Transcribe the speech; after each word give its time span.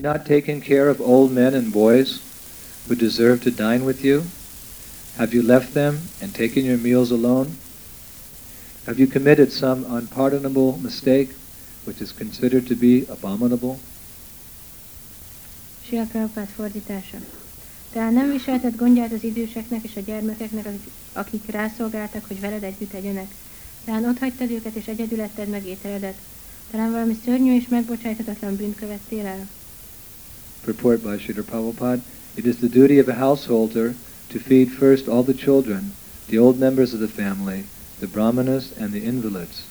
you 0.00 0.08
not 0.08 0.24
taken 0.24 0.62
care 0.62 0.88
of 0.88 0.98
old 0.98 1.30
men 1.30 1.52
and 1.52 1.70
boys 1.70 2.22
who 2.88 2.94
deserve 2.94 3.42
to 3.42 3.50
dine 3.50 3.84
with 3.84 4.02
you? 4.02 4.22
Have 5.18 5.34
you 5.34 5.42
left 5.42 5.74
them 5.74 5.98
and 6.22 6.34
taken 6.34 6.64
your 6.64 6.78
meals 6.78 7.10
alone? 7.10 7.48
Have 8.86 8.98
you 8.98 9.06
committed 9.06 9.52
some 9.52 9.84
unpardonable 9.84 10.78
mistake 10.78 11.34
which 11.84 12.00
is 12.00 12.12
considered 12.12 12.66
to 12.68 12.74
be 12.74 13.04
abominable? 13.10 13.78
Sila 15.84 16.06
Prabhupád 16.06 16.48
fordítása. 16.48 17.18
Tehát 17.92 18.12
nem 18.12 18.30
viselted 18.30 18.76
gondját 18.76 19.12
az 19.12 19.24
időseknek 19.24 19.84
és 19.84 19.96
a 19.96 20.00
gyermekeknek, 20.00 20.68
akik, 21.12 21.50
rászolgáltak, 21.50 22.24
hogy 22.24 22.40
veled 22.40 22.62
együtt 22.62 22.92
egyenek. 22.92 23.34
Talán 23.84 24.04
ott 24.04 24.18
hagytad 24.18 24.50
őket, 24.50 24.74
és 24.74 24.86
egyedül 24.86 25.20
etted 25.20 25.48
meg 25.48 25.66
ételedet. 25.66 26.16
Talán 26.70 26.90
valami 26.90 27.16
szörnyű 27.24 27.56
és 27.56 27.68
megbocsájtatatlan 27.68 28.56
bűnt 28.56 28.76
követtél 28.76 29.26
el. 29.26 29.48
Purport 30.62 31.02
by 31.02 31.16
Srila 31.16 31.42
Prabhupada. 31.42 32.02
It 32.36 32.46
is 32.46 32.58
the 32.58 32.68
duty 32.68 32.98
of 32.98 33.08
a 33.08 33.14
householder 33.14 33.94
to 34.28 34.38
feed 34.38 34.70
first 34.70 35.08
all 35.08 35.22
the 35.22 35.32
children, 35.32 35.92
the 36.28 36.38
old 36.38 36.60
members 36.60 36.92
of 36.92 37.00
the 37.00 37.08
family, 37.08 37.64
the 37.98 38.06
brahmanas, 38.06 38.72
and 38.78 38.92
the 38.92 39.02
invalids. 39.04 39.62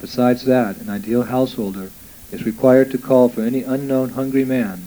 Besides 0.00 0.44
that, 0.44 0.78
an 0.78 0.88
ideal 0.88 1.24
householder 1.24 1.90
is 2.32 2.46
required 2.46 2.90
to 2.90 2.98
call 2.98 3.28
for 3.28 3.42
any 3.42 3.62
unknown 3.62 4.10
hungry 4.10 4.44
man 4.44 4.84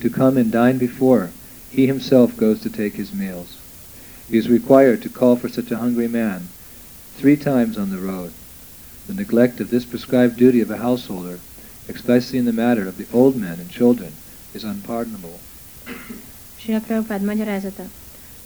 to 0.00 0.10
come 0.10 0.36
and 0.36 0.50
dine 0.50 0.76
before 0.78 1.30
he 1.70 1.86
himself 1.86 2.36
goes 2.36 2.60
to 2.62 2.68
take 2.68 2.96
his 2.96 3.14
meals. 3.14 3.58
He 4.28 4.38
is 4.38 4.48
required 4.48 5.02
to 5.02 5.08
call 5.08 5.36
for 5.36 5.48
such 5.48 5.70
a 5.70 5.78
hungry 5.78 6.08
man 6.08 6.48
three 7.16 7.36
times 7.36 7.78
on 7.78 7.90
the 7.90 7.98
road. 7.98 8.32
The 9.06 9.14
neglect 9.14 9.60
of 9.60 9.70
this 9.70 9.84
prescribed 9.84 10.36
duty 10.36 10.60
of 10.60 10.70
a 10.70 10.78
householder, 10.78 11.38
especially 11.88 12.38
in 12.38 12.44
the 12.44 12.52
matter 12.52 12.86
of 12.86 12.98
the 12.98 13.06
old 13.12 13.36
men 13.36 13.60
and 13.60 13.70
children, 13.70 14.12
is 14.52 14.62
unpardonable. 14.62 15.38
Sila 16.56 16.80
Prabhupád 16.80 17.22
magyarázata. 17.22 17.90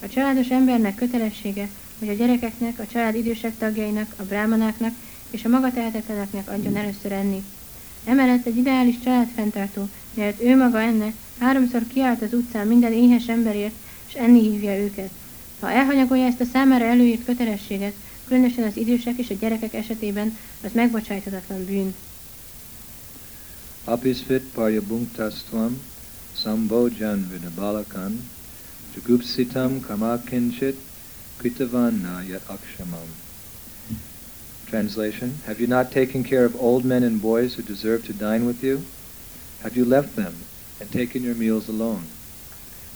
A 0.03 0.09
családos 0.09 0.49
embernek 0.49 0.95
kötelessége, 0.95 1.69
hogy 1.99 2.09
a 2.09 2.13
gyerekeknek, 2.13 2.79
a 2.79 2.87
család 2.87 3.15
idősebb 3.15 3.53
tagjainak, 3.59 4.15
a 4.17 4.23
brámanáknak 4.23 4.95
és 5.31 5.45
a 5.45 5.49
magatehetetleneknek 5.49 6.51
adjon 6.51 6.77
először 6.77 7.13
enni. 7.13 7.43
Emellett 8.05 8.47
egy 8.47 8.57
ideális 8.57 8.97
családfenntartó, 9.05 9.89
mielőtt 10.15 10.43
ő 10.43 10.57
maga 10.57 10.81
enne, 10.81 11.13
háromszor 11.39 11.83
kiállt 11.93 12.23
az 12.23 12.33
utcán 12.33 12.67
minden 12.67 12.93
éhes 12.93 13.27
emberért, 13.27 13.75
és 14.09 14.15
enni 14.15 14.41
hívja 14.41 14.79
őket. 14.79 15.11
Ha 15.61 15.71
elhanyagolja 15.71 16.27
ezt 16.27 16.41
a 16.41 16.45
számára 16.53 16.85
előírt 16.85 17.25
kötelességet, 17.25 17.95
különösen 18.27 18.65
az 18.65 18.77
idősek 18.77 19.19
és 19.19 19.31
a 19.31 19.35
gyerekek 19.35 19.75
esetében, 19.75 20.39
az 20.65 20.71
megbocsájthatatlan 20.73 21.65
bűn. 21.65 21.95
Apisvit 23.85 24.43
paryabhunktasvam 24.43 25.81
sambhojan 26.45 27.25
vinabalakan 27.33 28.21
jugupsitam 28.95 29.81
kamakinchit 29.81 30.77
kritavanna 31.41 32.21
yat 32.29 32.45
akshamam. 32.49 33.09
Translation, 34.67 35.39
Have 35.47 35.61
you 35.61 35.67
not 35.67 35.91
taken 35.91 36.23
care 36.23 36.45
of 36.45 36.61
old 36.61 36.85
men 36.85 37.03
and 37.03 37.23
boys 37.23 37.55
who 37.55 37.63
deserve 37.63 38.05
to 38.05 38.13
dine 38.13 38.45
with 38.45 38.63
you? 38.63 38.83
Have 39.63 39.77
you 39.77 39.85
left 39.87 40.17
them 40.17 40.35
and 40.81 40.91
taken 40.93 41.23
your 41.23 41.35
meals 41.35 41.69
alone? 41.69 42.05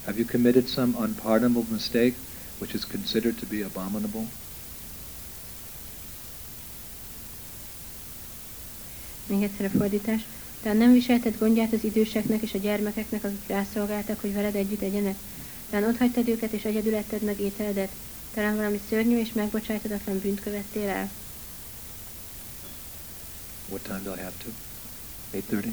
Have 0.05 0.19
you 0.19 0.27
committed 0.27 0.69
some 0.69 0.95
unpardonable 0.99 1.67
mistake 1.71 2.15
which 2.59 2.75
is 2.75 2.85
considered 2.85 3.39
to 3.39 3.47
be 3.47 3.63
abominable? 3.63 4.27
Még 9.27 9.43
egyszer 9.43 9.65
a 9.65 9.71
fordítás. 9.79 10.23
Tehát 10.63 10.79
nem 10.79 10.93
viselted 10.93 11.39
gondját 11.39 11.73
az 11.73 11.85
időseknek 11.85 12.43
és 12.43 12.55
a 12.55 12.59
gyermekeknek, 12.59 13.25
akik 13.25 13.47
rászolgáltak, 13.47 14.21
hogy 14.21 14.35
veled 14.35 14.55
együtt 14.55 14.81
egyenek? 14.81 15.17
Talán 15.71 15.89
ott 15.89 15.99
hagytad 15.99 16.29
őket, 16.29 16.53
és 16.53 16.65
egyedül 16.65 16.95
etted 16.95 17.23
meg 17.23 17.41
ételedet? 17.41 17.91
Talán 18.35 18.57
valami 18.57 18.81
szörnyű 18.89 19.19
és 19.19 19.33
megbocsájtatatlan 19.33 20.19
bűnt 20.19 20.41
követtél 20.41 20.89
el? 20.89 21.11
What 23.69 23.83
time 23.83 24.01
do 24.05 24.13
I 24.15 24.19
have 24.19 24.33
to? 24.45 24.51
8.30? 25.33 25.67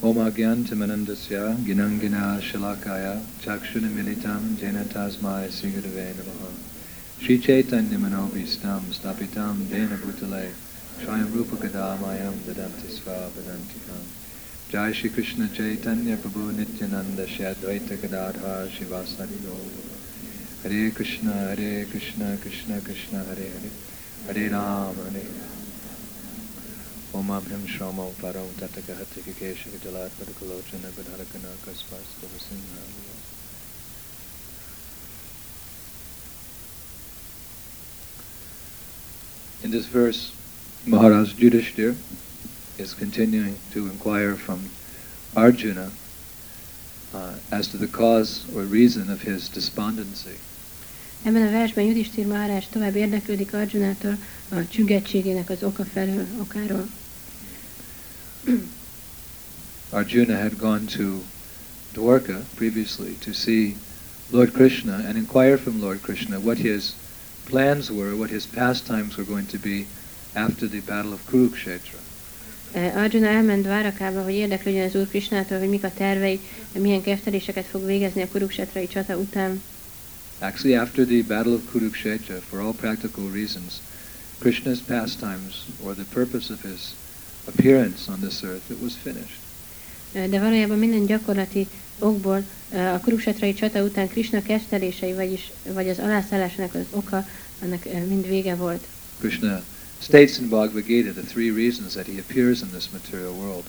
Om 0.00 0.18
agyantamanandasya 0.18 1.56
ginangina 1.62 2.40
shalakaya 2.40 3.22
chakshuna 3.42 3.88
militam 3.88 4.58
jena 4.60 4.86
tasmai 4.86 5.50
sigurave 5.50 6.14
namaha 6.16 6.50
Shri 7.20 7.38
Chaitanya 7.38 7.98
manobhistam 7.98 8.92
stapitam 8.92 9.68
dena 9.68 9.96
bhutale 9.96 10.54
Swayam 11.02 11.34
Rupa 11.34 11.56
Gadamayam 11.56 12.34
Dadanti 12.46 12.86
Svavadantikam 12.86 14.06
Jai 14.70 14.92
Shri 14.92 15.10
Krishna 15.10 15.48
Chaitanya 15.48 16.16
Prabhu 16.16 16.54
Nityananda 16.54 17.26
Shri 17.26 17.44
Advaita 17.44 18.00
Gadadhar 18.00 18.68
Shivasari 18.68 19.38
Gaura 19.42 20.62
Hare 20.62 20.92
Krishna 20.92 21.32
Hare 21.32 21.86
Krishna 21.86 22.38
Krishna 22.40 22.80
Krishna 22.80 23.18
Hare 23.24 23.34
Hare 23.34 23.70
Hare 24.26 24.50
Ram 24.50 24.94
Hare 24.94 25.26
Ram 27.10 27.18
Om 27.18 27.28
Abhim 27.34 27.66
Shromo 27.66 28.12
Param 28.22 28.46
Tataka 28.60 28.94
Hatika 28.94 29.32
Keshaka 29.34 29.78
Jalat 29.82 30.10
Padakalochana 30.10 30.88
Badharakana 30.92 31.50
Kaspas 31.66 32.14
Kavasinha 32.22 32.82
In 39.64 39.70
this 39.72 39.86
verse, 39.86 40.32
Maharaj 40.84 41.34
Yudhishthir 41.34 41.94
is 42.76 42.92
continuing 42.92 43.56
to 43.70 43.86
inquire 43.86 44.34
from 44.34 44.68
Arjuna 45.36 45.92
uh, 47.14 47.34
as 47.52 47.68
to 47.68 47.76
the 47.76 47.86
cause 47.86 48.44
or 48.56 48.62
reason 48.62 49.08
of 49.08 49.22
his 49.22 49.48
despondency. 49.48 50.38
Ebben 51.24 51.42
a 51.46 51.50
versben 51.50 51.86
Judistír 51.86 52.26
Maharaj 52.26 52.66
tovább 52.70 52.94
érdeklődik 52.96 53.54
Arjunától 53.54 54.18
a 54.48 54.68
csüggettségének 54.68 55.50
az 55.50 55.62
oka 55.62 55.84
felől, 55.84 56.26
okáról. 56.40 56.88
Arjuna 59.90 60.36
had 60.36 60.56
gone 60.56 60.84
to 60.96 61.22
Dwarka 61.92 62.44
previously 62.54 63.16
to 63.18 63.32
see 63.32 63.76
Lord 64.30 64.52
Krishna 64.52 64.94
and 64.94 65.16
inquire 65.16 65.56
from 65.56 65.80
Lord 65.80 66.00
Krishna 66.00 66.40
what 66.40 66.58
his 66.58 66.94
plans 67.44 67.88
were, 67.88 68.16
what 68.16 68.30
his 68.30 68.46
pastimes 68.46 69.16
were 69.16 69.26
going 69.26 69.46
to 69.46 69.58
be 69.58 69.86
after 70.32 70.68
the 70.68 70.82
battle 70.86 71.12
of 71.12 71.20
Kurukshetra. 71.24 71.98
Arjuna 72.94 73.26
elment 73.26 73.62
Dvárakába, 73.62 74.22
hogy 74.22 74.32
érdeklődjön 74.32 74.86
az 74.86 74.94
Úr 74.94 75.08
Krisnától, 75.08 75.58
hogy 75.58 75.68
mik 75.68 75.84
a 75.84 75.92
tervei, 75.96 76.40
milyen 76.78 77.02
kefteléseket 77.02 77.64
fog 77.64 77.86
végezni 77.86 78.22
a 78.22 78.28
Kuruksetrai 78.28 78.86
csata 78.86 79.16
után. 79.16 79.62
Actually, 80.38 80.76
after 80.76 81.04
the 81.04 81.22
battle 81.26 81.52
of 81.52 81.60
Kurukshetra, 81.70 82.40
for 82.48 82.60
all 82.60 82.72
practical 82.72 83.30
reasons, 83.32 83.72
Krishna's 84.38 84.78
pastimes, 84.86 85.54
or 85.82 85.94
the 85.94 86.04
purpose 86.12 86.52
of 86.52 86.62
his 86.62 86.80
appearance 87.44 88.10
on 88.10 88.20
this 88.20 88.42
earth, 88.42 88.70
it 88.70 88.76
was 88.82 88.92
finished. 89.02 89.38
De 90.30 90.40
valójában 90.40 90.78
minden 90.78 91.06
gyakorlati 91.06 91.68
okból 91.98 92.44
a 92.72 92.98
Kuruksetrai 93.02 93.54
csata 93.54 93.82
után 93.82 94.08
Krishna 94.08 94.42
keftelései, 94.42 95.12
vagyis, 95.12 95.50
vagy 95.72 95.88
az 95.88 95.98
alászállásának 95.98 96.74
az 96.74 96.84
oka, 96.90 97.26
annak 97.62 97.84
mind 98.08 98.28
vége 98.28 98.54
volt. 98.54 98.86
Krishna 99.18 99.62
states 100.02 100.38
in 100.38 100.48
Bhagavad 100.48 100.84
Gita 100.86 101.12
the 101.12 101.22
three 101.22 101.50
reasons 101.50 101.92
that 101.94 102.06
he 102.06 102.18
appears 102.18 102.60
in 102.62 102.68
this 102.70 102.88
material 102.92 103.32
world. 103.34 103.64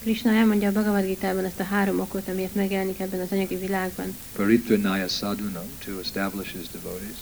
Krishna 0.00 0.32
elmondja 0.32 0.68
a 0.68 0.72
Bhagavad 0.72 1.04
Gita-ban 1.04 1.44
ezt 1.44 1.60
a 1.60 1.64
három 1.64 2.00
okot, 2.00 2.28
amiért 2.28 2.54
megjelenik 2.54 3.00
ebben 3.00 3.20
az 3.20 3.28
anyagi 3.30 3.56
világban, 3.56 4.16
Paritranaya 4.36 5.08
sadhunam, 5.08 5.64
to 5.84 5.98
establish 6.00 6.52
his 6.56 6.66
devotees, 6.72 7.16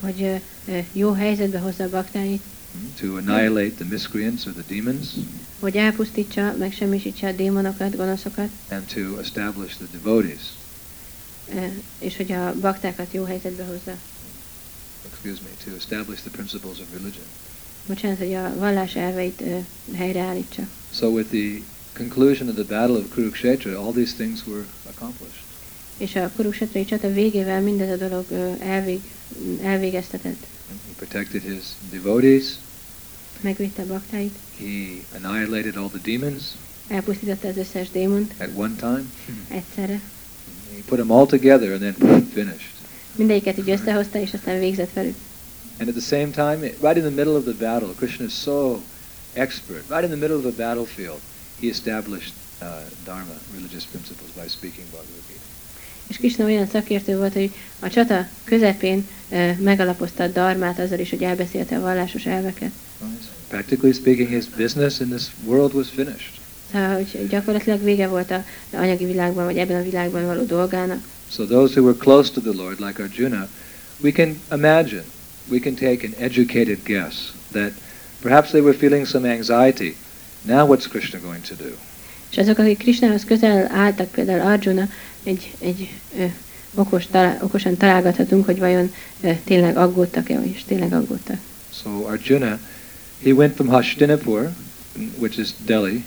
hogy 0.00 0.40
ö, 0.68 0.78
jó 0.92 1.12
helyzetbe 1.12 1.58
hozza 1.58 1.84
a 1.84 1.88
baktáit, 1.88 2.42
hmm, 2.72 2.92
to 3.00 3.16
annihilate 3.16 3.74
the 3.74 3.84
miscreants 3.90 4.46
or 4.46 4.52
the 4.52 4.74
demons, 4.74 5.06
hogy 5.60 5.76
elpusztítsa, 5.76 6.54
megsemmisítse 6.58 7.28
a 7.28 7.32
démonokat, 7.32 7.96
gonoszokat, 7.96 8.48
and 8.68 8.82
to 8.94 9.20
establish 9.20 9.76
the 9.76 9.86
devotees. 9.92 10.42
ö, 11.54 11.64
és 11.98 12.16
hogy 12.16 12.32
a 12.32 12.54
baktákat 12.60 13.12
jó 13.12 13.24
helyzetbe 13.24 13.64
hozza. 13.64 13.96
Excuse 15.12 15.40
me, 15.42 15.48
to 15.64 15.76
establish 15.76 16.20
the 16.22 16.30
principles 16.30 16.78
of 16.78 16.86
religion. 16.92 17.24
Bocsánat, 17.86 18.18
hogy 18.18 18.32
a 18.34 18.54
vallás 18.58 18.94
elveit 18.94 19.42
helyreállítsa. 19.94 20.62
So 20.94 21.06
with 21.08 21.28
the 21.30 21.60
conclusion 21.96 22.48
of 22.48 22.54
the 22.54 22.64
battle 22.64 22.96
of 22.96 23.14
Kurukshetra, 23.14 23.78
all 23.78 23.92
these 23.92 24.14
things 24.14 24.46
were 24.46 24.64
accomplished. 24.88 25.44
És 25.96 26.14
a 26.14 26.30
Kuruksetrai 26.36 26.84
csata 26.84 27.12
végével 27.12 27.60
mindez 27.60 27.90
a 27.90 28.08
dolog 28.08 28.24
elvég, 28.60 29.00
elvégeztetett. 29.62 30.46
He 30.68 30.92
protected 30.96 31.42
his 31.42 31.62
devotees. 31.90 32.44
Megvédte 33.40 33.82
a 33.82 33.86
baktáit, 33.86 34.34
He 34.58 34.66
annihilated 35.22 35.76
all 35.76 35.88
the 35.88 36.00
demons 36.12 36.42
elpusztította 36.88 37.48
az 37.48 37.56
összes 37.56 37.90
démont 37.90 38.34
at 38.38 38.48
one 38.54 38.74
time. 38.78 39.02
egyszerre. 39.48 40.00
He 40.74 40.82
put 40.86 40.98
them 40.98 41.10
all 41.10 41.26
together 41.26 41.70
and 41.72 41.80
then 41.94 41.94
finished. 42.34 42.70
Mindegyiket 43.16 43.58
így 43.58 43.70
összehozta, 43.70 44.20
és 44.20 44.32
aztán 44.34 44.58
végzett 44.58 44.92
velük. 44.92 45.14
And 45.78 45.88
at 45.88 45.94
the 45.94 46.00
same 46.00 46.32
time, 46.32 46.60
right 46.80 46.96
in 46.96 47.02
the 47.02 47.10
middle 47.10 47.36
of 47.36 47.44
the 47.44 47.54
battle, 47.54 47.88
Krishna 47.96 48.24
is 48.26 48.34
so 48.34 48.82
expert. 49.34 49.84
Right 49.90 50.04
in 50.04 50.10
the 50.10 50.16
middle 50.16 50.36
of 50.36 50.42
the 50.42 50.62
battlefield, 50.62 51.20
he 51.60 51.68
established 51.68 52.34
uh, 52.62 52.66
dharma, 53.04 53.34
religious 53.54 53.84
principles, 53.84 54.30
by 54.30 54.48
speaking 54.48 54.86
Bhagavad 54.90 55.22
Gita. 55.28 55.40
És 56.08 56.16
Krishna 56.16 56.44
olyan 56.44 56.66
szakértő 56.66 57.16
volt, 57.16 57.32
hogy 57.32 57.50
a 57.80 57.88
csata 57.88 58.28
közepén 58.44 59.08
ö, 59.30 59.50
megalapozta 59.58 60.22
a 60.22 60.28
darmát 60.28 60.78
azzal 60.78 60.98
is, 60.98 61.10
hogy 61.10 61.22
elbeszélte 61.22 61.76
a 61.76 61.80
vallásos 61.80 62.26
elveket. 62.26 62.70
Practically 63.48 63.92
speaking, 63.92 64.28
his 64.28 64.44
business 64.56 65.00
in 65.00 65.08
this 65.08 65.26
world 65.44 65.74
was 65.74 65.88
finished. 65.88 66.32
Szóval, 66.72 66.94
hogy 66.94 67.28
gyakorlatilag 67.28 67.82
vége 67.82 68.06
volt 68.08 68.30
a 68.30 68.44
a 68.70 68.76
anyagi 68.76 69.04
világban, 69.04 69.44
vagy 69.44 69.56
ebben 69.56 69.80
a 69.80 69.82
világban 69.82 70.26
való 70.26 70.44
dolgának. 70.44 71.04
So 71.30 71.44
those 71.44 71.72
who 71.80 71.86
were 71.86 71.98
close 71.98 72.32
to 72.32 72.40
the 72.40 72.62
Lord, 72.62 72.80
like 72.80 73.02
Arjuna, 73.02 73.48
we 74.00 74.10
can 74.12 74.40
imagine, 74.52 75.04
we 75.50 75.58
can 75.58 75.74
take 75.74 76.06
an 76.06 76.14
educated 76.18 76.84
guess 76.84 77.32
that 77.52 77.72
perhaps 78.20 78.50
they 78.50 78.60
were 78.60 78.74
feeling 78.74 79.06
some 79.06 79.28
anxiety. 79.28 79.96
Now 80.42 80.66
what's 80.66 80.86
Krishna 80.86 81.18
going 81.20 81.44
to 81.44 81.54
do? 81.54 81.76
És 82.30 82.38
azok, 82.38 82.58
akik 82.58 82.78
Krishnához 82.78 83.24
közel 83.24 83.70
álltak, 83.72 84.10
például 84.10 84.40
Arjuna, 84.40 84.88
egy, 85.22 85.54
egy 85.58 85.90
ö, 86.18 86.24
okos, 86.74 87.06
talál, 87.06 87.38
okosan 87.42 87.76
találgathatunk, 87.76 88.44
hogy 88.44 88.58
vajon 88.58 88.92
ö, 89.20 89.30
tényleg 89.44 89.76
aggódtak-e, 89.76 90.40
és 90.42 90.64
tényleg 90.64 90.92
aggódtak. 90.92 91.38
So 91.72 91.90
Arjuna, 92.06 92.58
he 93.22 93.32
went 93.32 93.54
from 93.54 93.68
Hastinapur, 93.68 94.52
which 95.18 95.38
is 95.38 95.48
Delhi, 95.64 96.04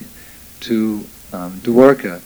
to 0.60 0.74
um, 1.34 1.60
Dwarka 1.64 2.20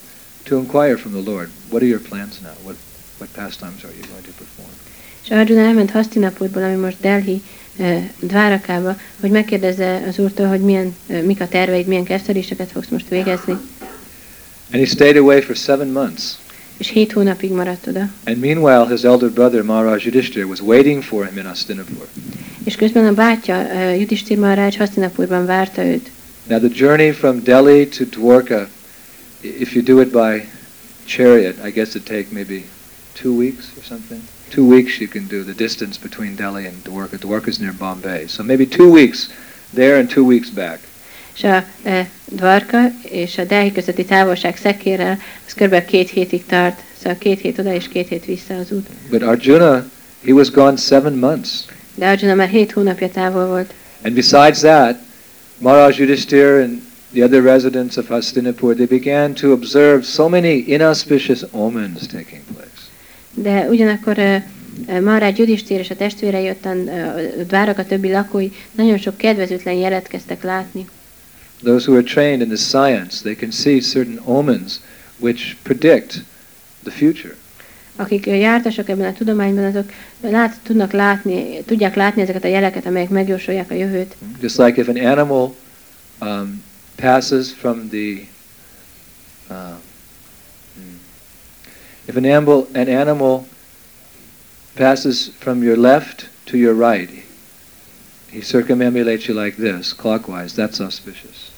to 0.46 0.58
inquire 0.58 0.98
from 0.98 1.14
the 1.14 1.32
Lord, 1.32 1.50
what 1.70 1.82
are 1.82 1.86
your 1.86 2.00
plans 2.00 2.42
now? 2.42 2.56
What, 2.64 2.76
what 3.18 3.34
pastimes 3.34 3.84
are 3.86 3.94
you 3.94 4.04
going 4.04 4.24
to 4.24 4.32
perform? 4.34 4.83
És 5.24 5.30
Arjuna 5.30 5.62
elment 5.62 5.92
Hastinapurból, 5.92 6.64
ami 6.64 6.76
most 6.76 6.98
Delhi, 7.02 7.42
ö, 7.80 7.98
Dvárakába, 8.20 8.98
hogy 9.20 9.30
megkérdezze 9.30 10.04
az 10.08 10.20
úrtól, 10.20 10.48
hogy 10.48 10.60
milyen, 10.62 10.96
ö, 11.08 11.22
mik 11.22 11.42
a 11.42 11.48
terveid, 11.48 11.88
milyen 11.88 12.04
kezdődéseket 12.04 12.72
fogsz 12.72 12.88
most 12.88 13.10
végezni. 13.10 13.54
And 14.72 14.82
he 14.82 14.86
stayed 14.86 15.18
away 15.18 15.42
for 15.42 15.56
seven 15.56 15.88
months. 15.88 16.24
És 16.78 16.90
hét 16.90 17.12
hónapig 17.12 17.52
maradt 17.52 17.88
oda. 17.88 18.10
And 18.26 18.38
meanwhile, 18.38 18.88
his 18.88 19.04
elder 19.04 19.30
brother 19.30 19.62
Maharaj 19.62 20.04
Yudhishthira 20.06 20.46
was 20.46 20.60
waiting 20.60 21.04
for 21.04 21.26
him 21.26 21.38
in 21.38 21.46
Hastinapur. 21.46 22.08
És 22.64 22.76
közben 22.76 23.06
a 23.06 23.14
bátyja, 23.14 23.58
uh, 23.58 24.00
Jutistir 24.00 24.38
Maharaj 24.38 24.76
Hastinapurban 24.78 25.46
várta 25.46 25.86
őt. 25.86 26.10
Now, 26.48 26.60
the 26.60 26.70
journey 26.74 27.12
from 27.12 27.44
Delhi 27.44 27.88
to 27.88 28.04
Dwarka, 28.04 28.70
if 29.42 29.74
you 29.76 29.84
do 29.84 30.02
it 30.02 30.12
by 30.12 30.48
chariot, 31.06 31.56
I 31.66 31.70
guess 31.70 31.96
it 31.96 32.04
take 32.04 32.26
maybe 32.30 32.64
two 33.22 33.32
weeks 33.32 33.66
or 33.78 33.84
something. 33.84 34.22
Two 34.54 34.68
weeks 34.68 35.00
you 35.00 35.08
can 35.08 35.26
do 35.28 35.44
the 35.44 35.54
distance 35.54 35.98
between 35.98 36.36
Delhi 36.36 36.66
and 36.68 36.84
Dwarka. 36.84 37.18
Dwarka 37.18 37.48
is 37.48 37.60
near 37.60 37.74
Bombay, 37.74 38.28
so 38.28 38.44
maybe 38.44 38.66
two 38.68 38.92
weeks 38.92 39.30
there 39.74 39.98
and 40.00 40.08
two 40.10 40.24
weeks 40.26 40.50
back. 40.52 40.80
És 41.36 41.44
a 41.44 41.66
e, 41.84 42.10
Dvarka 42.26 42.92
és 43.02 43.38
a 43.38 43.44
Delhi 43.46 43.72
közötti 43.72 44.06
távolság 44.06 44.58
szekérrel, 44.58 45.20
az 45.48 45.54
kb. 45.54 45.86
két 45.86 46.10
hétig 46.10 46.46
tart, 46.46 46.80
szóval 46.98 47.18
két 47.18 47.40
hét 47.40 47.60
oda 47.60 47.74
és 47.74 47.88
két 47.88 48.08
hét 48.08 48.26
vissza 48.26 48.54
az 48.58 48.72
út. 48.72 48.88
But 49.10 49.22
Arjuna, 49.22 49.90
he 50.26 50.32
was 50.34 50.50
gone 50.50 50.78
seven 50.78 51.14
months, 51.14 51.50
De 51.96 52.08
Arjuna 52.08 52.34
már 52.36 52.50
hét 52.50 52.72
hónapja 52.72 53.10
távol 53.10 53.48
volt. 53.48 53.74
and 54.04 54.14
besides 54.14 54.60
that, 54.60 55.00
Maharaj 55.58 56.00
Yudhishthira 56.00 56.64
and 56.64 56.82
the 57.14 57.24
other 57.24 57.42
residents 57.42 57.98
of 57.98 58.08
Hastinapur, 58.08 58.76
they 58.76 58.86
began 58.86 59.34
to 59.34 59.52
observe 59.52 60.04
so 60.06 60.30
many 60.30 60.64
inauspicious 60.68 61.44
omens 61.52 62.08
taking 62.08 62.42
place. 62.54 62.73
De 63.34 63.68
ugyanakkor 63.70 64.18
Maharaj 64.88 65.34
Judistír 65.36 65.80
és 65.80 65.90
a 65.90 65.96
testvérei 65.96 66.50
ottan, 66.50 66.88
e, 66.88 67.76
a 67.78 67.86
többi 67.86 68.12
lakói 68.12 68.50
nagyon 68.72 68.98
sok 68.98 69.18
kedvezőtlen 69.18 69.74
jelet 69.74 70.08
kezdtek 70.08 70.44
látni. 70.44 70.88
Those 71.64 71.92
who 71.92 71.98
are 71.98 72.04
trained 72.04 72.42
in 72.42 72.48
the 72.48 72.58
science, 72.58 73.22
they 73.22 73.36
can 73.36 73.52
see 73.52 73.80
certain 73.80 74.20
omens 74.24 74.80
which 75.20 75.56
predict 75.64 76.24
the 76.84 76.92
future. 76.92 77.36
Akik 77.96 78.26
jártasak 78.26 78.90
ebben 78.90 79.08
a 79.08 79.14
tudományban, 79.14 79.64
azok 79.64 79.92
lát, 80.22 80.60
tudnak 80.64 80.92
látni, 80.92 81.64
tudják 81.66 81.96
látni 81.96 82.22
ezeket 82.22 82.44
a 82.44 82.48
jeleket, 82.48 82.86
amelyek 82.86 83.10
megjósolják 83.10 83.72
a 83.72 83.74
jövőt. 83.74 84.16
Just 84.42 84.58
like 84.58 84.82
if 84.82 84.88
an 84.88 84.98
animal 84.98 85.56
um, 86.22 86.64
passes 86.96 87.52
from 87.52 87.90
the 87.90 88.28
uh. 89.50 89.56
If 92.08 92.16
an 92.16 92.26
animal 92.26 92.68
an 92.74 92.88
animal 92.88 93.46
passes 94.76 95.30
from 95.40 95.64
your 95.64 95.78
left 95.78 96.30
to 96.46 96.58
your 96.58 96.74
right, 96.74 97.10
he 98.32 98.42
circumambulates 98.42 99.28
you 99.28 99.36
like 99.36 99.56
this, 99.58 99.94
clockwise. 99.94 100.56
That's 100.56 100.80
auspicious. 100.80 101.52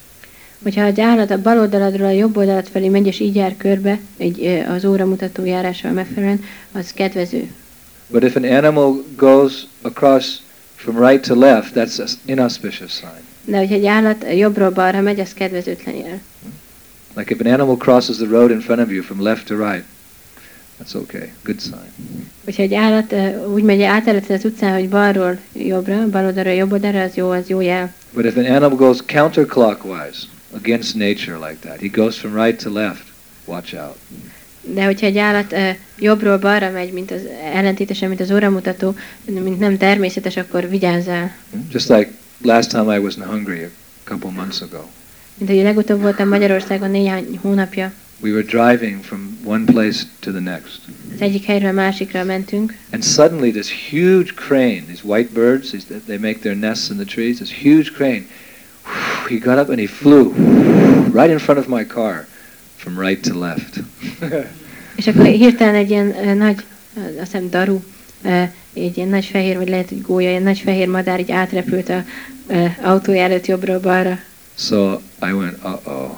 Hogyha 0.62 0.82
egy 0.82 1.00
állat 1.00 1.30
a 1.30 1.42
bal 1.42 1.58
oldaladról 1.58 2.06
a 2.06 2.10
jobb 2.10 2.36
oldalat 2.36 2.68
felé 2.68 2.88
megy, 2.88 3.06
és 3.06 3.20
így 3.20 3.34
jár 3.34 3.56
körbe, 3.56 3.98
egy, 4.16 4.44
az 4.68 4.84
óramutató 4.84 5.42
megfelelően, 5.94 6.44
az 6.72 6.92
kedvező. 6.92 7.50
But 8.08 8.22
if 8.22 8.36
an 8.36 8.44
animal 8.44 9.04
goes 9.16 9.66
across 9.82 10.38
from 10.74 10.98
right 10.98 11.26
to 11.26 11.34
left, 11.34 11.74
that's 11.74 12.00
an 12.00 12.08
inauspicious 12.24 12.92
sign. 12.92 13.24
De 13.44 13.58
hogyha 13.58 13.74
egy 13.74 13.86
állat 13.86 14.24
jobbról 14.36 14.70
balra 14.70 15.00
megy, 15.00 15.20
az 15.20 15.32
kedvezőtlen 15.32 15.94
jel. 15.94 16.20
Hmm? 16.42 16.52
Like 17.16 17.34
if 17.34 17.40
an 17.40 17.52
animal 17.52 17.76
crosses 17.76 18.16
the 18.16 18.26
road 18.26 18.50
in 18.50 18.60
front 18.60 18.80
of 18.80 18.90
you 18.90 19.02
from 19.02 19.22
left 19.22 19.46
to 19.46 19.56
right, 19.56 19.84
that's 20.78 20.94
okay, 20.94 21.32
good 21.44 21.60
sign. 21.60 21.92
Hogyha 22.44 22.62
egy 22.62 22.74
állat 22.74 23.14
úgy 23.54 23.62
megy 23.62 23.82
áteleti 23.82 24.32
az 24.32 24.44
utcán, 24.44 24.72
hogy 24.72 24.88
balról 24.88 25.38
jobbra, 25.52 26.08
bal 26.10 26.24
oldalról 26.24 26.54
jobb 26.54 26.72
oldalra, 26.72 27.02
az 27.02 27.14
jó, 27.14 27.30
az 27.30 27.48
jó 27.48 27.60
jel. 27.60 27.94
But 28.12 28.24
if 28.24 28.36
an 28.36 28.44
animal 28.44 28.76
goes 28.76 28.98
counterclockwise 29.06 30.18
against 30.50 30.94
nature 30.94 31.36
like 31.36 31.56
that, 31.60 31.80
he 31.80 31.88
goes 31.92 32.18
from 32.18 32.42
right 32.42 32.62
to 32.62 32.72
left, 32.72 33.04
watch 33.44 33.74
out. 33.74 33.96
De 34.74 34.84
hogyha 34.84 35.06
egy 35.06 35.18
állat 35.18 35.54
jobbról 35.98 36.38
balra 36.38 36.70
megy, 36.70 36.92
mint 36.92 37.10
az 37.10 37.20
ellentétesen, 37.54 38.08
mint 38.08 38.20
az 38.20 38.30
óramutató, 38.30 38.94
mint 39.24 39.58
nem 39.58 39.76
természetes, 39.76 40.36
akkor 40.36 40.68
vigyázzál. 40.68 41.36
Just 41.72 41.88
like 41.88 42.10
last 42.42 42.70
time 42.70 42.96
I 42.96 42.98
was 42.98 43.16
in 43.16 43.22
Hungary 43.22 43.62
a 43.62 43.70
couple 44.04 44.30
months 44.30 44.60
ago. 44.60 44.82
Mint 45.38 45.50
hogy 45.50 45.62
legutóbb 45.62 46.00
voltam 46.00 46.28
Magyarországon 46.28 46.90
néhány 46.90 47.38
hónapja, 47.42 47.92
We 48.20 48.30
were 48.30 48.42
driving 48.42 49.04
from 49.04 49.25
one 49.46 49.64
place 49.64 50.02
to 50.20 50.30
the 50.30 50.40
next. 50.40 50.80
az 51.14 51.20
egyik 51.20 51.44
helyről 51.44 51.68
a 51.68 51.72
másikra 51.72 52.24
mentünk, 52.24 52.76
And 52.90 53.02
suddenly 53.02 53.50
this 53.50 53.90
huge 53.90 54.32
crane, 54.34 54.82
these 54.86 55.02
white 55.02 55.32
birds, 55.32 55.70
these, 55.70 55.86
they 56.06 56.18
make 56.18 56.38
their 56.38 56.56
nests 56.56 56.90
in 56.90 56.96
the 56.96 57.04
trees, 57.04 57.36
this 57.36 57.52
huge 57.62 57.90
crane, 57.90 58.26
he 59.28 59.36
got 59.38 59.58
up 59.58 59.68
and 59.68 59.78
he 59.78 59.86
flew 59.86 60.32
right 61.12 61.30
in 61.30 61.38
front 61.38 61.60
of 61.60 61.66
my 61.66 61.86
car 61.86 62.26
from 62.76 62.98
right 62.98 63.22
to 63.28 63.38
left. 63.38 63.82
És 64.96 65.06
akkor 65.06 65.26
hirtelen 65.26 65.74
egy 65.74 65.90
ilyen 65.90 66.36
nagy, 66.36 66.64
azt 67.20 67.32
hiszem 67.32 67.50
daru, 67.50 67.80
egy 68.72 68.96
ilyen 68.96 69.08
nagy 69.08 69.24
fehér, 69.24 69.56
vagy 69.56 69.68
lehet, 69.68 69.88
hogy 69.88 70.02
gólya, 70.02 70.28
ilyen 70.28 70.42
nagy 70.42 70.58
fehér 70.58 70.88
madár 70.88 71.20
így 71.20 71.30
átrepült 71.30 71.88
a 71.88 72.04
előtt 73.06 73.80
balra. 73.80 74.18
So 74.58 74.92
I 75.22 75.32
went, 75.32 75.56
uh-oh. 75.64 76.10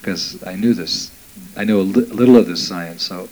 Because 0.00 0.36
I 0.52 0.54
knew 0.54 0.74
this, 0.74 0.90
I 1.56 1.64
knew 1.64 1.80
a 1.80 1.82
li- 1.82 2.06
little 2.06 2.36
of 2.36 2.46
this 2.46 2.66
science, 2.66 3.02
so 3.02 3.28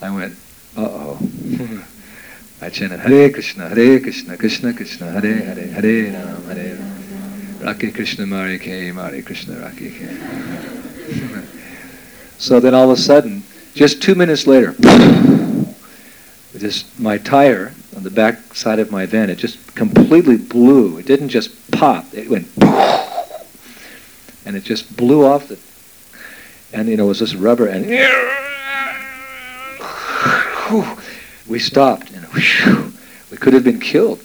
I 0.00 0.10
went, 0.10 0.36
uh-oh. 0.76 1.18
I 2.60 2.70
chanted, 2.70 3.00
Hare 3.00 3.30
Krishna, 3.30 3.68
Hare 3.68 4.00
Krishna, 4.00 4.36
Krishna 4.36 4.72
Krishna, 4.72 5.10
Hare 5.10 5.34
Hare, 5.34 5.66
Hare 5.66 6.12
Ram, 6.12 6.44
Hare 6.44 6.74
Ram. 6.74 6.96
Rake 7.60 7.94
Krishna 7.94 8.26
Mare 8.26 8.58
Ke, 8.58 8.94
Mare 8.94 9.22
Krishna 9.22 9.58
Rake 9.58 9.92
Ke. 9.92 10.08
so 12.38 12.60
then 12.60 12.74
all 12.74 12.90
of 12.90 12.98
a 12.98 13.00
sudden, 13.00 13.42
just 13.74 14.02
two 14.02 14.14
minutes 14.14 14.46
later, 14.46 14.74
just 16.58 16.98
my 17.00 17.18
tire 17.18 17.74
on 17.96 18.04
the 18.04 18.10
back 18.10 18.54
side 18.54 18.78
of 18.78 18.92
my 18.92 19.04
van, 19.06 19.30
it 19.30 19.36
just 19.36 19.74
completely 19.74 20.36
blew. 20.36 20.98
It 20.98 21.06
didn't 21.06 21.30
just 21.30 21.72
pop, 21.72 22.06
it 22.14 22.30
went 22.30 22.46
and 24.46 24.54
it 24.54 24.62
just 24.62 24.96
blew 24.96 25.24
off 25.26 25.48
the, 25.48 25.58
and 26.76 26.88
you 26.88 26.96
know, 26.96 27.06
it 27.06 27.08
was 27.08 27.18
just 27.18 27.34
rubber 27.34 27.66
and 27.68 27.86
we 31.46 31.58
stopped 31.58 32.10
and 32.14 32.26
we 33.30 33.36
could 33.36 33.54
have 33.54 33.64
been 33.64 33.78
killed. 33.78 34.18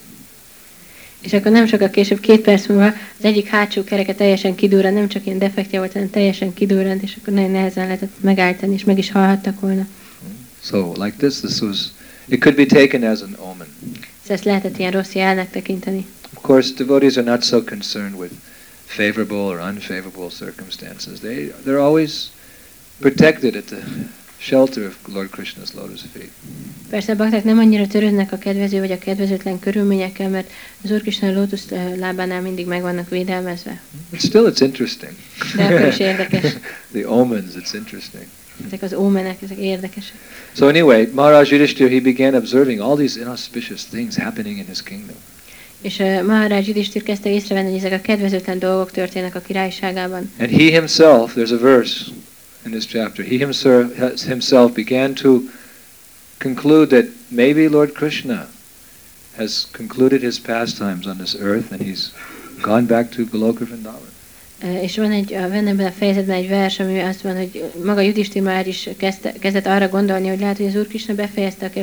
És 1.22 1.34
akkor 1.34 1.51
nem 1.51 1.65
sokkal 1.65 1.89
később, 1.89 2.20
két 2.20 2.41
perc 2.41 2.67
múlva 2.67 2.86
az 2.86 3.25
egyik 3.25 3.48
hátsó 3.48 3.84
kereke 3.84 4.13
teljesen 4.13 4.55
kidurrant, 4.55 4.96
nem 4.96 5.08
csak 5.08 5.25
ilyen 5.25 5.38
defektje 5.38 5.79
volt, 5.79 5.93
hanem 5.93 6.10
teljesen 6.10 6.53
kidurrant, 6.53 7.03
és 7.03 7.17
akkor 7.22 7.34
nagyon 7.34 7.51
nehezen 7.51 7.86
lehetett 7.86 8.12
megállítani, 8.20 8.74
és 8.74 8.84
meg 8.84 8.98
is 8.98 9.12
halhattak 9.12 9.60
volna. 9.60 9.88
So 10.63 10.91
like 11.03 11.17
this, 11.17 11.39
this 11.39 11.60
was, 11.60 11.77
it 12.27 12.41
could 12.41 12.55
be 12.55 12.65
taken 12.65 13.03
as 13.03 13.22
an 13.22 13.36
omen. 13.39 13.67
Szóval 14.22 14.36
ezt 14.36 14.43
lehetett 14.43 14.77
ilyen 14.77 14.91
rossz 14.91 15.13
jelnek 15.13 15.50
tekinteni. 15.50 16.05
Of 16.36 16.41
course, 16.41 16.74
devotees 16.77 17.17
are 17.17 17.29
not 17.29 17.43
so 17.43 17.63
concerned 17.63 18.20
with 18.20 18.34
favorable 18.86 19.38
or 19.38 19.60
unfavorable 19.60 20.29
circumstances. 20.29 21.20
They, 21.20 21.53
they're 21.65 21.81
always 21.81 22.31
protected 23.01 23.55
at 23.55 23.65
the 23.65 23.81
shelter 24.38 24.86
of 24.86 24.96
Lord 25.13 25.29
Krishna's 25.29 25.74
lotus 25.74 26.01
feet. 26.13 26.31
Persze 26.89 27.15
bakták 27.15 27.43
nem 27.43 27.58
annyira 27.58 27.88
törődnek 27.88 28.31
a 28.31 28.38
kedvező 28.38 28.79
vagy 28.79 28.91
a 28.91 28.98
kedvezőtlen 28.98 29.60
körülményekkel, 29.60 30.29
mert 30.29 30.51
az 30.84 30.91
Úr 30.91 31.01
Krishna 31.01 31.31
lótusz 31.31 31.65
ö, 31.70 31.96
lábánál 31.96 32.41
mindig 32.41 32.67
meg 32.67 32.81
vannak 32.81 33.10
védelmezve. 33.10 33.81
But 34.10 34.20
still, 34.20 34.51
it's 34.51 34.62
interesting. 34.62 35.12
De 35.55 35.63
akkor 35.63 35.88
is 35.88 36.00
érdekes. 36.00 36.51
the 36.93 37.08
omens, 37.08 37.51
it's 37.55 37.74
interesting. 37.74 38.24
Ezek 38.65 38.81
az 38.81 38.93
ómenek, 38.93 39.41
ezek 39.41 39.58
érdekesek. 39.58 40.15
So 40.55 40.67
anyway, 40.67 41.10
Maharaj 41.13 41.50
Yudhishthira, 41.51 41.89
he 41.89 42.00
began 42.00 42.34
observing 42.36 42.79
all 42.79 42.96
these 42.96 43.20
inauspicious 43.20 43.84
things 43.84 44.17
happening 44.17 44.58
in 44.58 44.65
his 44.67 44.84
kingdom. 44.84 45.15
És 45.81 46.00
uh, 46.00 46.25
Maharaj 46.25 46.63
Yudhishthir 46.65 47.03
kezdte 47.03 47.29
észrevenni, 47.29 47.70
hogy 47.70 47.77
ezek 47.77 47.93
a 47.93 48.01
kedvezőtlen 48.01 48.60
dolgok 48.60 48.91
történnek 48.91 49.36
a 49.36 49.39
királyságában. 49.39 50.31
And 50.39 50.50
he 50.50 50.79
himself, 50.79 51.34
there's 51.36 51.51
a 51.51 51.60
verse 51.60 52.03
in 52.65 52.72
this 52.72 52.86
chapter, 52.86 53.24
he 53.24 53.38
himself, 53.38 54.74
began 54.74 55.15
to 55.15 55.50
conclude 56.39 56.89
that 56.89 57.06
maybe 57.30 57.68
Lord 57.68 57.94
Krishna 57.94 58.48
has 59.38 59.65
concluded 59.74 60.22
his 60.22 60.39
pastimes 60.39 61.08
on 61.08 61.18
this 61.18 61.36
earth 61.36 61.72
and 61.72 61.82
he's 61.82 62.13
gone 62.62 62.86
back 62.86 63.12
to 63.12 63.25
Goloka 63.25 63.65
Vrindavan. 63.65 64.10
Uh, 64.63 64.84
és 64.84 64.98
van 64.98 65.12
egy, 65.12 65.34
a 65.34 65.50
benne 65.50 65.70
ebben 65.70 65.86
a 65.86 65.91
fejezetben 65.91 66.36
egy 66.36 66.48
vers, 66.48 66.80
ami 66.80 67.00
azt 67.00 67.22
van, 67.22 67.38
hogy 67.38 67.72
maga 67.84 68.01
Yudhishthir 68.01 68.41
már 68.41 68.68
is 68.68 68.89
kezdte, 68.98 69.34
kezdett 69.34 69.65
arra 69.65 69.89
gondolni, 69.89 70.27
hogy 70.27 70.39
lehet, 70.39 70.58
hogy 70.58 70.65
az 70.65 70.75
Úr 70.75 70.88
Krishna 70.88 71.13
befejezte 71.13 71.72
a 71.75 71.80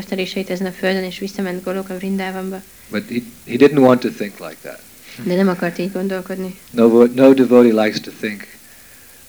ezen 0.48 0.66
a 0.66 0.70
földön, 0.70 1.02
és 1.02 1.18
visszament 1.18 1.64
Goloka 1.64 1.96
Vrindavanba. 1.96 2.62
But 2.90 3.08
he, 3.08 3.18
he 3.46 3.56
didn't 3.56 3.78
want 3.78 4.00
to 4.00 4.08
think 4.08 4.38
like 4.38 4.56
that. 4.62 4.80
De 5.24 5.34
nem 5.34 5.48
akart 5.48 5.78
így 5.78 5.92
gondolkodni. 5.92 6.58
No, 6.70 7.04
no 7.04 7.34
devotee 7.34 7.82
likes 7.84 8.00
to 8.00 8.10
think 8.20 8.46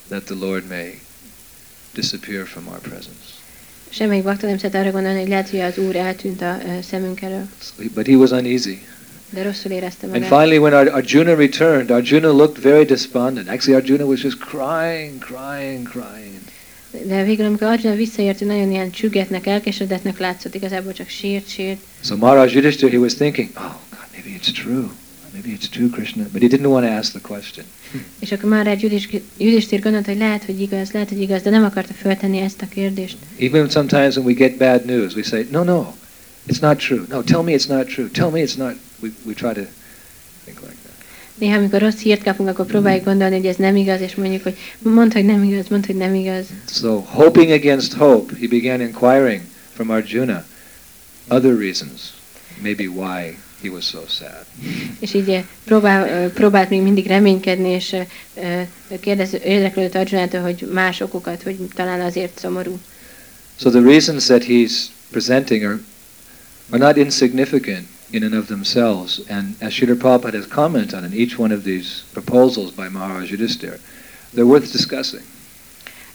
that 0.08 0.24
the 0.24 0.36
Lord 0.36 0.68
may 0.68 1.00
disappear 1.94 2.46
from 2.46 2.68
our 2.68 2.80
presence. 2.80 3.38
Semmelyik 3.90 4.24
bakta 4.24 4.48
nem 4.48 4.58
szeret 4.58 4.76
arra 4.76 4.92
gondolni, 4.92 5.20
hogy 5.20 5.30
lehet, 5.30 5.50
hogy 5.50 5.60
az 5.60 5.78
Úr 5.78 5.96
eltűnt 5.96 6.42
a 6.42 6.58
szemünk 6.82 7.22
elől. 7.22 7.48
But 7.94 8.08
he 8.08 8.16
was 8.16 8.30
uneasy. 8.30 8.82
De 9.30 9.44
rosszul 9.44 9.72
érezte 9.72 10.08
And 10.08 10.24
finally, 10.24 10.58
when 10.58 10.74
Arjuna 10.74 11.36
returned, 11.36 11.90
Arjuna 11.90 12.32
looked 12.32 12.64
very 12.64 12.86
despondent. 12.86 13.50
Actually, 13.50 13.82
Arjuna 13.82 14.06
was 14.06 14.24
just 14.24 14.38
crying, 14.38 15.18
crying, 15.20 15.88
crying. 15.88 16.40
De 17.08 17.24
végül, 17.24 17.46
amikor 17.46 17.68
Arjuna 17.68 17.96
visszaért, 17.96 18.40
nagyon 18.40 18.72
ilyen 18.72 18.92
csüggetnek, 18.92 19.46
elkeseredetnek 19.46 20.18
látszott, 20.18 20.56
igazából 20.56 20.94
csak 20.94 21.10
sírt, 21.10 21.50
sírt. 21.50 21.80
So 22.04 22.16
Maharaj 22.16 22.52
Yudhishthira, 22.54 22.92
he 22.92 22.98
was 22.98 23.14
thinking, 23.14 23.50
oh, 23.56 23.76
God, 23.90 24.08
maybe 24.14 24.40
it's 24.42 24.52
true. 24.64 24.90
Maybe 25.34 25.50
it's 25.50 25.70
true, 25.70 25.90
Krishna. 25.90 26.24
But 26.32 26.42
he 26.42 26.48
didn't 26.48 26.70
want 26.70 26.86
to 26.86 26.92
ask 26.92 27.12
the 27.12 27.22
question. 27.22 27.66
És 28.24 28.32
akkor 28.32 28.50
már 28.50 28.68
egy 28.68 28.82
Judistír 29.38 29.80
gondolta, 29.80 30.10
hogy 30.10 30.20
lehet, 30.20 30.44
hogy 30.44 30.62
igaz, 30.62 30.92
lehet, 30.92 31.10
hogy 31.10 31.22
igaz, 31.22 31.42
de 31.42 31.50
nem 31.50 31.64
akarta 31.64 31.94
föltenni 31.94 32.38
ezt 32.38 32.62
a 32.62 32.68
kérdést. 32.68 33.18
Even 33.40 33.70
sometimes 33.70 34.16
when 34.16 34.26
we 34.26 34.34
get 34.34 34.58
bad 34.58 34.86
news, 34.86 35.16
we 35.16 35.24
say, 35.24 35.48
no, 35.52 35.64
no, 35.64 35.94
it's 36.48 36.62
not 36.62 36.78
true. 36.78 37.06
No, 37.10 37.22
tell 37.22 37.42
me 37.42 37.52
it's 37.52 37.68
not 37.68 37.88
true. 37.88 38.10
Tell 38.10 38.30
me 38.30 38.40
it's 38.40 38.58
not. 38.58 38.74
We, 39.00 39.10
we 39.24 39.34
try 39.34 39.54
to 39.54 39.70
think 40.44 40.60
like 40.60 40.78
that. 40.84 40.96
Néha, 41.38 41.58
amikor 41.58 41.80
rossz 41.80 42.00
hírt 42.00 42.24
kapunk, 42.24 42.50
akkor 42.50 42.66
próbáljuk 42.66 43.06
gondolni, 43.06 43.36
hogy 43.36 43.46
ez 43.46 43.56
nem 43.56 43.76
igaz, 43.76 44.02
és 44.02 44.16
mondjuk, 44.16 44.44
hogy 44.44 44.58
mondd, 44.80 45.14
hogy 45.14 45.26
nem 45.26 45.44
igaz, 45.44 45.68
mondd, 45.68 45.86
hogy 45.86 45.96
nem 45.96 46.14
igaz. 46.14 46.46
So, 46.68 47.00
hoping 47.00 47.52
against 47.52 47.94
hope, 47.94 48.34
he 48.40 48.48
began 48.48 48.82
inquiring 48.82 49.42
from 49.74 49.90
Arjuna 49.90 50.46
other 51.30 51.56
reasons, 51.56 52.14
maybe 52.62 52.88
why 52.88 53.36
he 53.62 53.70
was 53.70 53.86
so 53.86 54.00
sad. 54.08 54.46
És 55.00 55.14
így 55.14 55.30
eh, 55.30 55.44
próbál, 55.66 56.30
próbált 56.30 56.70
még 56.70 56.82
mindig 56.82 57.08
reménykedni, 57.08 57.70
és 57.70 57.96
ö, 58.36 58.62
érdeklődött 59.44 59.96
Arjunától, 59.96 60.42
hogy 60.42 60.70
más 60.74 61.00
okokat, 61.00 61.44
hogy 61.44 61.58
talán 61.74 62.02
azért 62.02 62.40
szomorú. 62.40 62.80
So 63.60 63.70
the 63.70 63.82
reasons 63.82 64.26
that 64.26 64.44
he's 64.44 64.72
presenting 65.12 65.64
are, 65.64 65.80
are 66.70 66.86
not 66.86 66.98
insignificant 66.98 67.88
in 68.12 68.24
and 68.24 68.34
of 68.34 68.48
themselves. 68.48 69.22
And 69.28 69.56
as 69.62 69.74
Srila 69.74 69.96
Prabhupada 69.96 70.38
has 70.38 70.48
commented 70.48 70.94
on 70.94 71.04
in 71.04 71.14
each 71.14 71.38
one 71.38 71.52
of 71.52 71.64
these 71.64 72.04
proposals 72.14 72.72
by 72.72 72.88
Maharaj 72.90 73.32
Yudhisthira, 73.32 73.80
they're 74.34 74.46
worth 74.46 74.72
discussing. 74.72 75.24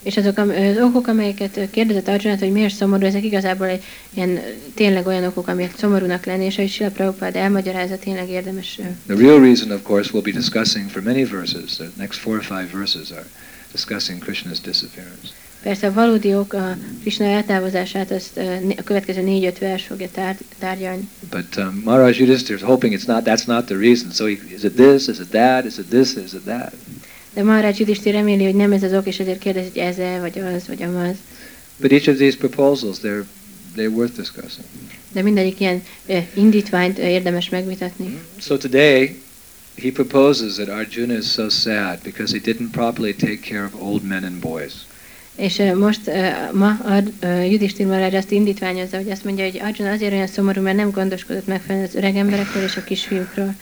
És 0.04 0.16
azok 0.16 0.38
az 0.38 0.76
okok, 0.80 1.06
amelyeket 1.06 1.68
kérdezett 1.70 2.08
Arjunát, 2.08 2.38
hogy 2.38 2.52
miért 2.52 2.74
szomorú, 2.74 3.06
ezek 3.06 3.24
igazából 3.24 3.66
egy, 3.66 3.82
ilyen 4.14 4.40
tényleg 4.74 5.06
olyan 5.06 5.24
okok, 5.24 5.48
amelyek 5.48 5.76
szomorúnak 5.76 6.24
lenni, 6.24 6.44
és 6.44 6.58
ahogy 6.58 6.70
Sila 6.70 6.90
Prabhupada 6.90 7.38
elmagyarázza, 7.38 7.98
tényleg 7.98 8.28
érdemes 8.28 8.80
The 9.06 9.16
real 9.16 9.40
reason, 9.40 9.70
of 9.70 9.82
course, 9.82 10.10
we'll 10.12 10.24
be 10.24 10.30
discussing 10.30 10.90
for 10.90 11.02
many 11.02 11.24
verses. 11.24 11.76
The 11.76 11.90
next 11.96 12.18
four 12.18 12.36
or 12.36 12.42
five 12.42 12.68
verses 12.72 13.10
are 13.10 13.26
discussing 13.72 14.24
Krishna's 14.24 14.60
disappearance. 14.60 15.28
Persze 15.62 15.86
a 15.86 15.92
valódi 15.92 16.34
ok 16.34 16.52
a 16.52 16.76
Krishna 17.00 17.24
eltávozását, 17.24 18.10
azt 18.10 18.36
a 18.76 18.82
következő 18.84 19.22
négy-öt 19.22 19.58
vers 19.58 19.82
fogja 19.82 20.08
tár- 20.10 20.44
tárgyalni. 20.58 21.08
But 21.30 21.56
um, 21.56 21.82
Maharaj 21.84 22.16
Yudhisthira 22.18 22.58
is 22.58 22.64
hoping 22.64 22.94
it's 22.94 23.06
not, 23.06 23.24
that's 23.24 23.44
not 23.46 23.64
the 23.64 23.76
reason. 23.76 24.10
So 24.10 24.26
he, 24.26 24.38
is 24.54 24.62
it 24.62 24.74
this, 24.74 25.08
is 25.08 25.18
it 25.18 25.28
that, 25.30 25.64
is 25.64 25.78
it 25.78 25.86
this, 25.88 26.14
is 26.14 26.32
it 26.32 26.44
that? 26.44 26.72
De 27.34 27.42
Maharaj 27.42 27.74
Yudhishthir 27.78 28.12
reméli, 28.12 28.44
hogy 28.44 28.54
nem 28.54 28.72
ez 28.72 28.82
az 28.82 28.92
ok, 28.92 29.06
és 29.06 29.18
ezért 29.18 29.38
kérdezi, 29.38 29.68
hogy 29.68 29.78
ez-e, 29.78 30.18
vagy 30.20 30.38
az, 30.38 30.66
vagy 30.68 30.82
amaz. 30.82 31.14
But 31.76 31.92
each 31.92 32.08
of 32.08 32.16
these 32.16 32.36
proposals, 32.36 32.96
they're, 33.02 33.24
they're 33.76 33.90
worth 33.94 34.16
discussing. 34.16 34.64
De 35.12 35.22
mindegyik 35.22 35.60
ilyen 35.60 35.82
ö, 36.06 36.18
indítványt 36.34 36.98
ö, 36.98 37.02
érdemes 37.02 37.48
megvitatni. 37.48 38.18
So 38.40 38.56
today, 38.56 39.18
he 39.82 39.90
proposes 39.90 40.54
that 40.54 40.68
Arjuna 40.68 41.16
is 41.16 41.26
so 41.26 41.48
sad 41.48 41.98
because 42.02 42.38
he 42.38 42.52
didn't 42.52 42.70
properly 42.70 43.14
take 43.14 43.38
care 43.48 43.64
of 43.64 43.72
old 43.82 44.02
men 44.02 44.24
and 44.24 44.34
boys. 44.40 44.72
És 45.36 45.62
most 45.74 46.00
ö, 46.06 46.28
ma 46.52 46.78
Ar- 46.84 47.12
ö, 47.20 47.42
Yudhishthir 47.42 47.86
Maharaj 47.86 48.16
azt 48.16 48.30
indítványozza, 48.30 48.96
hogy 48.96 49.10
azt 49.10 49.24
mondja, 49.24 49.44
hogy 49.44 49.60
Arjuna 49.62 49.90
azért 49.90 50.12
olyan 50.12 50.26
szomorú, 50.26 50.62
mert 50.62 50.76
nem 50.76 50.90
gondoskodott 50.90 51.46
megfelelően 51.46 51.88
az 51.88 51.94
öreg 51.96 52.16
emberekről 52.16 52.62
és 52.62 52.76
a 52.76 52.84
kisfiúkról. 52.84 53.54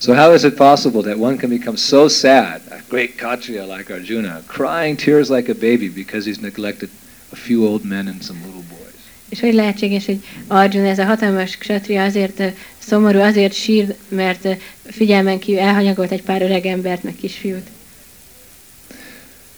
So 0.00 0.14
how 0.14 0.32
is 0.32 0.44
it 0.44 0.56
possible 0.56 1.02
that 1.02 1.18
one 1.18 1.38
can 1.38 1.50
become 1.50 1.76
so 1.76 2.06
sad, 2.08 2.60
a 2.70 2.80
great 2.88 3.16
Kshatriya 3.16 3.66
like 3.66 3.90
Arjuna, 3.90 4.42
crying 4.46 4.96
tears 4.96 5.28
like 5.28 5.48
a 5.48 5.54
baby 5.54 5.88
because 5.88 6.24
he's 6.24 6.40
neglected 6.40 6.88
a 7.32 7.36
few 7.36 7.66
old 7.66 7.84
men 7.84 8.06
and 8.06 8.22
some 8.22 8.38
little 8.44 8.62
boys? 8.62 8.94
És 9.28 9.40
hogy 9.40 9.54
lehetséges, 9.54 10.06
hogy 10.06 10.24
Arjuna, 10.46 10.86
ez 10.86 10.98
a 10.98 11.04
hatalmas 11.04 11.56
ksatria 11.56 12.02
azért 12.04 12.40
ö, 12.40 12.46
szomorú, 12.78 13.18
azért 13.18 13.52
sír, 13.52 13.94
mert 14.08 14.44
ö, 14.44 14.52
figyelmen 14.84 15.38
kívül 15.38 15.60
elhanyagolt 15.60 16.10
egy 16.10 16.22
pár 16.22 16.42
öreg 16.42 16.66
embert, 16.66 17.02
meg 17.02 17.14
kisfiút. 17.14 17.66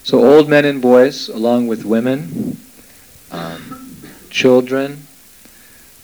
So 0.02 0.18
old 0.18 0.49
men 0.49 0.64
and 0.64 0.80
boys, 0.80 1.28
along 1.28 1.68
with 1.68 1.85
women, 1.85 2.30
um, 3.32 3.88
children, 4.28 5.09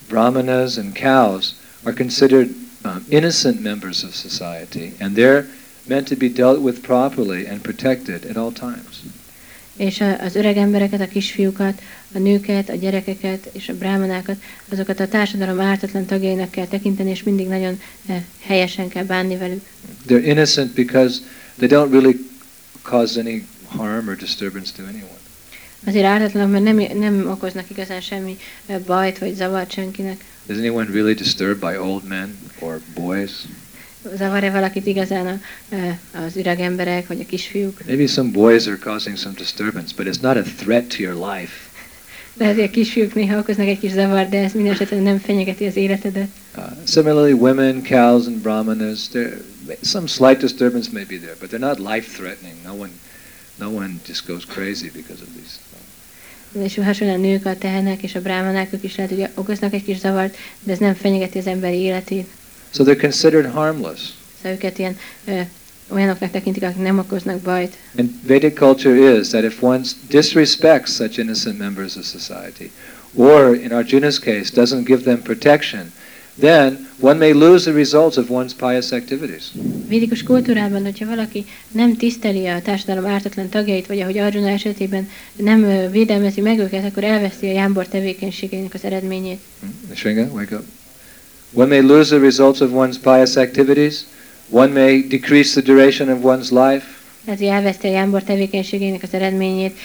brahmanas, 0.08 0.76
and 0.76 0.94
cows, 0.94 1.54
are 1.82 1.94
considered 1.94 2.54
um, 2.86 3.04
innocent 3.08 3.60
members 3.62 4.02
of 4.04 4.14
society, 4.14 4.92
and 5.00 5.14
they're 5.14 5.46
meant 5.86 6.08
to 6.08 6.16
be 6.16 6.28
dealt 6.28 6.60
with 6.60 6.82
properly 6.82 7.46
and 7.46 7.62
protected 7.62 8.24
at 8.24 8.36
all 8.36 8.52
times. 8.52 9.02
És 9.76 10.02
az 10.20 10.34
öreg 10.34 10.56
embereket, 10.56 11.00
a 11.00 11.08
kisfiúkat, 11.08 11.82
a 12.14 12.18
nőket, 12.18 12.68
a 12.68 12.74
gyerekeket 12.74 13.48
és 13.52 13.68
a 13.68 13.74
brámanákat, 13.74 14.36
azokat 14.68 15.00
a 15.00 15.08
társadalom 15.08 15.60
ártatlan 15.60 16.04
tagjainak 16.04 16.50
kell 16.50 16.66
tekinteni, 16.66 17.10
és 17.10 17.22
mindig 17.22 17.46
nagyon 17.46 17.80
eh, 18.06 18.22
helyesen 18.40 18.88
kell 18.88 19.04
bánni 19.04 19.36
velük. 19.36 19.64
They're 20.06 20.24
innocent 20.24 20.74
because 20.74 21.20
they 21.56 21.68
don't 21.68 21.90
really 21.90 22.26
cause 22.82 23.20
any 23.20 23.46
harm 23.66 24.08
or 24.08 24.16
disturbance 24.16 24.72
to 24.76 24.82
anyone. 24.82 25.18
Azért 25.86 26.04
ártatlanok, 26.04 26.50
mert 26.50 26.64
nem, 26.64 26.98
nem 26.98 27.30
okoznak 27.30 27.70
igazán 27.70 28.00
semmi 28.00 28.36
eh, 28.66 28.78
bajt 28.78 29.18
vagy 29.18 29.34
zavart 29.34 29.72
senkinek. 29.72 30.24
Is 30.48 30.58
anyone 30.58 30.92
really 30.92 31.14
disturbed 31.14 31.60
by 31.60 31.76
old 31.76 32.04
men 32.04 32.36
or 32.60 32.80
boys? 32.94 33.46
Zavar-e 34.16 34.50
valakit 34.50 34.86
igazán 34.86 35.26
a, 35.26 35.40
eh, 35.68 35.98
az 36.12 36.36
öreg 36.36 36.60
emberek 36.60 37.06
vagy 37.06 37.20
a 37.20 37.26
kisfiúk? 37.26 37.80
Maybe 37.86 38.06
some 38.06 38.30
boys 38.30 38.66
are 38.66 38.78
causing 38.78 39.16
some 39.16 39.34
disturbance, 39.34 39.94
but 39.96 40.06
it's 40.06 40.20
not 40.20 40.36
a 40.36 40.42
threat 40.42 40.88
to 40.88 41.02
your 41.02 41.14
life. 41.32 41.52
Lehet, 42.38 42.54
hogy 42.54 42.64
a 42.64 42.70
kisfiúk 42.70 43.14
néha 43.14 43.38
okoznak 43.38 43.66
egy 43.66 43.78
kis 43.78 43.90
zavart, 43.92 44.28
de 44.28 44.42
ez 44.42 44.52
minden 44.52 44.72
esetben 44.72 45.02
nem 45.02 45.18
fenyegeti 45.18 45.66
az 45.66 45.76
életedet. 45.76 46.28
Uh, 46.56 46.64
similarly, 46.86 47.32
women, 47.32 47.82
cows, 47.82 48.26
and 48.26 48.36
brahmanas, 48.36 49.00
some 49.80 50.06
slight 50.06 50.40
disturbance 50.40 50.90
may 50.92 51.04
be 51.04 51.16
there, 51.16 51.36
but 51.40 51.50
they're 51.50 51.68
not 51.68 51.78
life-threatening. 51.78 52.54
No 52.64 52.74
one, 52.74 52.90
no 53.58 53.70
one 53.70 54.00
just 54.06 54.26
goes 54.26 54.44
crazy 54.44 54.90
because 54.90 55.22
of 55.22 55.28
these. 55.34 55.65
És 56.62 56.74
hasonlóan 56.84 57.18
a 57.18 57.22
nők, 57.22 57.46
a 57.46 57.58
tehenek 57.58 58.02
és 58.02 58.14
a 58.14 58.20
brámanák, 58.20 58.72
ők 58.72 58.84
is 58.84 58.96
lehet, 58.96 59.12
hogy 59.12 59.28
okoznak 59.34 59.72
egy 59.74 59.84
kis 59.84 59.98
zavart, 59.98 60.36
de 60.62 60.72
ez 60.72 60.78
nem 60.78 60.94
fenyegeti 60.94 61.38
az 61.38 61.46
emberi 61.46 61.76
életét. 61.76 62.26
So 62.70 62.84
they're 62.84 63.00
considered 63.00 63.52
harmless. 63.52 64.00
Szóval 64.36 64.52
őket 64.52 64.78
ilyen 64.78 64.96
ö, 65.24 65.40
olyanoknak 65.88 66.30
tekintik, 66.30 66.62
akik 66.62 66.82
nem 66.82 66.98
okoznak 66.98 67.38
bajt. 67.38 67.76
And 67.98 68.10
Vedic 68.26 68.58
culture 68.58 69.18
is 69.18 69.28
that 69.28 69.44
if 69.44 69.62
one 69.62 69.80
disrespects 70.08 70.94
such 70.94 71.18
innocent 71.18 71.58
members 71.58 71.96
of 71.96 72.04
society, 72.04 72.70
or 73.14 73.54
in 73.54 73.72
Arjuna's 73.72 74.18
case, 74.18 74.50
doesn't 74.54 74.84
give 74.84 75.02
them 75.02 75.22
protection, 75.22 75.92
then 76.40 76.88
one 77.00 77.18
may 77.18 77.32
lose 77.32 77.70
the 77.70 77.78
results 77.78 78.16
of 78.16 78.28
one's 78.30 78.52
pious 78.56 78.92
activities. 78.92 79.42
Védikus 79.88 80.22
kultúrában, 80.22 80.82
hogyha 80.82 81.06
valaki 81.06 81.44
nem 81.72 81.96
tiszteli 81.96 82.46
a 82.46 82.62
társadalom 82.62 83.10
ártatlan 83.10 83.48
tagjait, 83.48 83.86
vagy 83.86 84.00
ahogy 84.00 84.18
Arjuna 84.18 84.48
esetében 84.48 85.08
nem 85.36 85.90
védelmezi 85.90 86.40
meg 86.40 86.58
őket, 86.58 86.84
akkor 86.84 87.04
elveszti 87.04 87.46
a 87.46 87.52
jámbor 87.52 87.86
tevékenységének 87.86 88.74
az 88.74 88.84
eredményét. 88.84 89.38
Hmm? 89.60 89.74
Nishringa, 89.88 90.22
wake 90.32 90.56
up. 90.56 90.64
One 91.52 91.66
may 91.68 91.80
lose 91.80 92.16
the 92.16 92.24
results 92.24 92.60
of 92.60 92.70
one's 92.72 92.96
pious 93.02 93.36
activities. 93.36 93.94
One 94.50 94.72
may 94.72 95.06
decrease 95.08 95.60
the 95.60 95.72
duration 95.72 96.08
of 96.08 96.18
one's 96.22 96.50
life. 96.50 96.84
Ezért 97.24 97.52
elveszti 97.52 97.86
a 97.86 97.90
jámbor 97.90 98.22
tevékenységének 98.22 99.02
az 99.02 99.08
eredményét, 99.14 99.76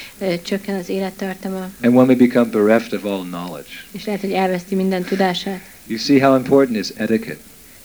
csökken 0.44 0.76
az 0.76 0.90
élettartama, 0.90 1.70
And 1.84 1.96
one 1.96 2.06
may 2.06 2.16
become 2.16 2.46
bereft 2.46 2.94
of 2.94 3.04
all 3.06 3.22
knowledge. 3.22 3.70
és 3.92 4.06
lehet, 4.06 4.22
hogy 4.22 4.32
elveszti 4.32 4.76
minden 4.76 5.04
tudását. 5.04 5.60
You 5.92 6.00
see 6.00 6.20
how 6.20 6.36
important 6.36 6.78
is 6.78 6.90
etiquette. 6.96 7.40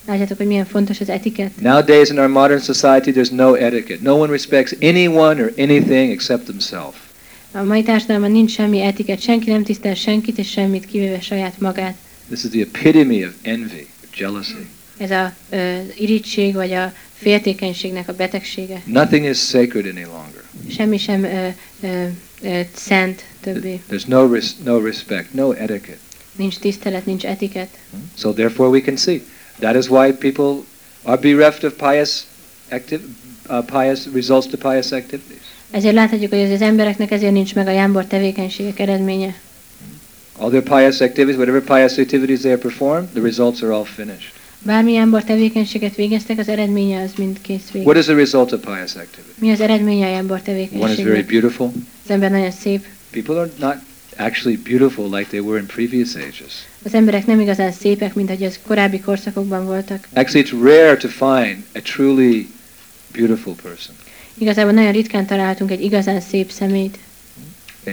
Látjátok, 0.06 0.36
hogy 0.36 0.46
milyen 0.46 0.64
fontos 0.66 1.00
az 1.00 1.08
etikett? 1.08 1.60
Nowadays 1.60 2.08
in 2.10 2.18
our 2.18 2.28
modern 2.28 2.60
society, 2.60 3.10
there's 3.12 3.30
no 3.30 3.54
etiquette. 3.54 4.02
No 4.02 4.14
one 4.16 4.30
respects 4.32 4.72
anyone 4.82 5.42
or 5.42 5.52
anything 5.58 6.10
except 6.10 6.44
themselves. 6.44 6.96
A 7.52 7.62
mai 7.62 7.82
társadalomban 7.82 8.30
nincs 8.30 8.50
semmi 8.52 8.80
etikett, 8.80 9.20
senki 9.20 9.50
nem 9.50 9.62
tisztel 9.62 9.94
senkit 9.94 10.38
és 10.38 10.50
semmit, 10.50 10.86
kivéve 10.86 11.20
saját 11.20 11.60
magát. 11.60 11.96
This 12.28 12.44
is 12.44 12.50
the 12.50 12.60
epitome 12.60 13.26
of 13.26 13.32
envy, 13.42 13.86
jealousy. 14.16 14.66
Ez 14.98 15.10
a 15.10 15.34
ö, 15.50 15.76
irítség 15.98 16.54
vagy 16.54 16.72
a 16.72 16.92
féltékenységnek 17.14 18.08
a 18.08 18.12
betegsége. 18.12 18.82
Nothing 18.84 19.24
is 19.28 19.38
sacred 19.38 19.86
any 19.86 20.04
longer. 20.04 20.42
Semmi 20.70 20.98
sem 20.98 21.24
ö, 21.24 21.48
ö, 21.80 22.06
ö, 22.42 22.60
szent 22.74 23.24
többé. 23.40 23.80
There's 23.90 24.06
no 24.06 24.32
res- 24.32 24.56
no 24.64 24.80
respect, 24.80 25.32
no 25.34 25.50
etiquette. 25.52 25.98
Nincs 26.36 26.58
tisztelet, 26.58 27.06
nincs 27.06 27.24
etikett. 27.24 27.76
So 28.18 28.32
therefore, 28.32 28.68
we 28.70 28.80
can 28.80 28.96
see 28.96 29.20
that 29.58 29.74
is 29.76 29.88
why 29.88 30.12
people 30.12 30.64
are 31.02 31.16
bereft 31.20 31.64
of 31.64 31.72
pious 31.72 32.24
active, 32.68 33.00
uh, 33.48 33.64
pious 33.64 34.00
results 34.12 34.46
to 34.46 34.56
pious 34.56 34.92
activities. 34.92 35.40
Ezért 35.70 35.94
láthatjuk, 35.94 36.30
hogy 36.30 36.40
az, 36.40 36.50
az 36.50 36.60
embereknek 36.62 37.10
ezért 37.10 37.32
nincs 37.32 37.54
meg 37.54 37.66
a 37.66 37.70
jámbor 37.70 38.04
tevékenységek 38.04 38.78
eredménye. 38.78 39.34
All 40.38 40.48
their 40.48 40.62
pious 40.62 41.00
activities, 41.00 41.36
whatever 41.36 41.60
pious 41.62 41.98
activities 41.98 42.38
they 42.38 42.50
have 42.50 42.62
performed, 42.62 43.08
the 43.08 43.22
results 43.22 43.62
are 43.62 43.72
all 43.74 43.84
finished. 43.84 44.32
Bármi 44.62 44.92
jámbor 44.92 45.24
tevékenységet 45.24 45.94
végeztek, 45.94 46.38
az 46.38 46.48
eredménye 46.48 47.02
az 47.02 47.10
mind 47.18 47.40
kész 47.40 47.62
What 47.72 47.86
vég. 47.86 47.96
is 47.96 48.04
the 48.04 48.14
result 48.14 48.52
of 48.52 48.60
pious 48.60 48.94
activity? 48.94 49.34
Mi 49.38 49.50
az 49.50 49.60
eredménye 49.60 50.06
a 50.06 50.10
jámbor 50.10 50.40
One 50.46 50.50
is 50.50 50.66
very 50.66 50.68
tevékenységnek? 50.68 51.26
beautiful. 51.26 51.72
Az 52.04 52.10
ember 52.10 52.30
nagyon 52.30 52.50
szép. 52.50 52.84
People 53.10 53.38
are 53.40 53.50
not 53.58 53.74
actually 54.16 54.56
beautiful 54.56 55.04
like 55.18 55.28
they 55.30 55.40
were 55.40 55.58
in 55.58 55.66
previous 55.66 56.14
ages. 56.14 56.66
Az 56.84 56.94
emberek 56.94 57.26
nem 57.26 57.40
igazán 57.40 57.72
szépek, 57.72 58.14
mint 58.14 58.30
ahogy 58.30 58.44
az 58.44 58.58
korábbi 58.66 59.00
korszakokban 59.00 59.64
voltak. 59.64 60.08
Actually, 60.12 60.46
it's 60.46 60.62
rare 60.62 60.96
to 60.96 61.08
find 61.08 61.64
a 61.74 61.80
truly 61.82 62.46
beautiful 63.12 63.54
person, 63.62 63.94
Igazából 64.38 64.72
nagyon 64.72 64.92
ritkán 64.92 65.26
találtunk 65.26 65.70
egy 65.70 65.82
igazán 65.82 66.20
szép 66.20 66.50
szemét. 66.50 66.98
a 67.86 67.90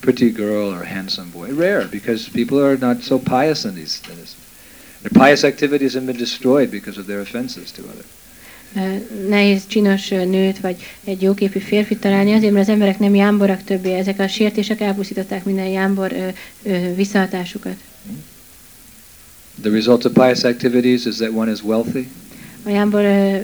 pretty 0.00 0.30
girl 0.30 0.68
or 0.68 0.84
handsome 0.86 1.28
boy. 1.32 1.48
Rare 1.54 1.86
because 1.90 2.28
people 2.32 2.58
are 2.64 2.76
not 2.80 3.02
so 3.02 3.18
pious 3.18 3.64
in 3.64 3.74
these. 3.74 3.98
In 4.08 4.14
this. 4.16 4.30
Their 5.02 5.26
pious 5.26 5.42
activities 5.44 5.92
have 5.94 6.04
been 6.06 6.16
destroyed 6.16 6.68
because 6.70 6.98
of 7.00 7.06
their 7.06 7.20
offenses 7.20 7.70
to 7.72 7.82
others. 7.82 8.04
Nehéz 9.28 9.62
csinos 9.66 10.08
nőt 10.08 10.60
vagy 10.60 10.76
egy 11.04 11.22
jóképű 11.22 11.58
férfit 11.58 12.00
találni, 12.00 12.32
azért, 12.32 12.52
mert 12.52 12.68
az 12.68 12.72
emberek 12.72 12.98
nem 12.98 13.14
jámborak 13.14 13.64
többé. 13.64 13.92
Ezek 13.94 14.18
a 14.18 14.28
sértések 14.28 14.80
elpusztították 14.80 15.44
minden 15.44 15.66
jámbor 15.66 16.12
ö, 16.12 16.28
ö, 16.62 16.94
visszahatásukat. 16.94 17.74
The 19.60 19.70
result 19.70 20.04
of 20.04 20.12
pious 20.12 20.44
activities 20.44 21.04
is 21.04 21.16
that 21.16 21.30
one 21.34 21.50
is 21.50 21.62
wealthy. 21.62 22.08
A 22.62 22.68
jámbor 22.68 23.04
ö, 23.04 23.36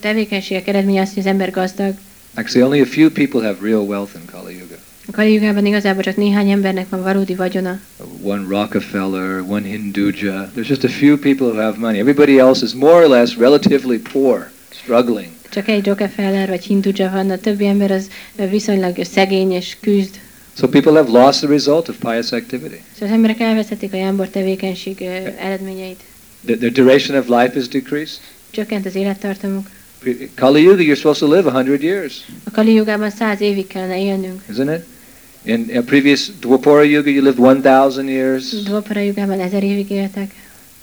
tevékenységek 0.00 0.68
eredménye 0.68 1.00
az, 1.00 1.08
hogy 1.08 1.18
az 1.18 1.26
ember 1.26 1.50
gazdag. 1.50 1.94
Actually, 2.34 2.66
only 2.68 2.80
a 2.80 2.86
few 2.86 3.10
people 3.10 3.40
have 3.42 3.56
real 3.62 3.82
wealth 3.82 4.14
in 4.14 4.24
Kali 4.24 4.52
Yuga. 4.52 4.76
A 5.08 5.12
Kali 5.12 5.32
Jugában 5.32 5.66
igazából 5.66 6.02
csak 6.02 6.16
néhány 6.16 6.50
embernek 6.50 6.88
van 6.88 7.02
valódi 7.02 7.34
vagyona. 7.34 7.80
One 8.22 8.44
Rockefeller, 8.48 9.40
one 9.48 9.66
Hinduja. 9.66 10.50
There's 10.56 10.68
just 10.68 10.84
a 10.84 10.88
few 10.88 11.16
people 11.16 11.46
who 11.46 11.60
have 11.60 11.78
money. 11.78 11.98
Everybody 11.98 12.38
else 12.38 12.64
is 12.64 12.72
more 12.72 13.04
or 13.04 13.08
less 13.08 13.36
relatively 13.36 13.98
poor, 13.98 14.50
struggling. 14.82 15.28
Csak 15.50 15.68
egy 15.68 15.86
Rockefeller 15.86 16.48
vagy 16.48 16.64
Hinduja 16.64 17.10
van, 17.10 17.30
a 17.30 17.38
többi 17.38 17.66
ember 17.66 17.90
az 17.90 18.10
viszonylag 18.50 18.96
szegény 19.04 19.52
és 19.52 19.76
küzd. 19.80 20.14
So 20.58 20.68
people 20.68 20.92
have 20.92 21.10
lost 21.10 21.38
the 21.40 21.48
result 21.48 21.88
of 21.88 21.96
pious 21.98 22.32
activity. 22.32 22.80
Szóval 22.92 23.08
az 23.08 23.14
emberek 23.14 23.40
elvesztették 23.40 23.92
a 23.92 23.96
jámbor 23.96 24.28
tevékenység 24.28 25.02
eredményeit. 25.38 26.00
Their, 26.44 26.58
their 26.58 26.72
duration 26.72 27.18
of 27.18 27.28
life 27.28 27.58
is 27.58 27.68
decreased. 27.68 28.18
Csökkent 28.50 28.86
az 28.86 28.94
élettartamuk. 28.94 29.66
Kali 30.34 30.62
Yuga, 30.62 30.82
you're 30.82 30.96
supposed 30.96 31.28
to 31.28 31.34
live 31.34 31.48
a 31.48 31.52
hundred 31.52 31.82
years, 31.82 32.24
A 32.44 32.50
Kali 32.50 32.72
Jugában 32.74 33.10
száz 33.10 33.40
évig 33.40 33.66
kellene 33.66 34.00
élnünk. 34.00 34.42
isn't 34.52 34.74
it? 34.76 34.84
In 35.70 35.76
a 35.76 35.80
previous 35.80 36.30
Dwapara 36.40 36.82
Yuga, 36.82 37.10
you 37.10 37.22
lived 37.22 37.38
1,000 37.64 38.08
years, 38.08 38.48
Dvapara 38.64 39.00
Jugában 39.00 39.40
ezer 39.40 39.62
évig 39.62 39.90
éltek. 39.90 40.30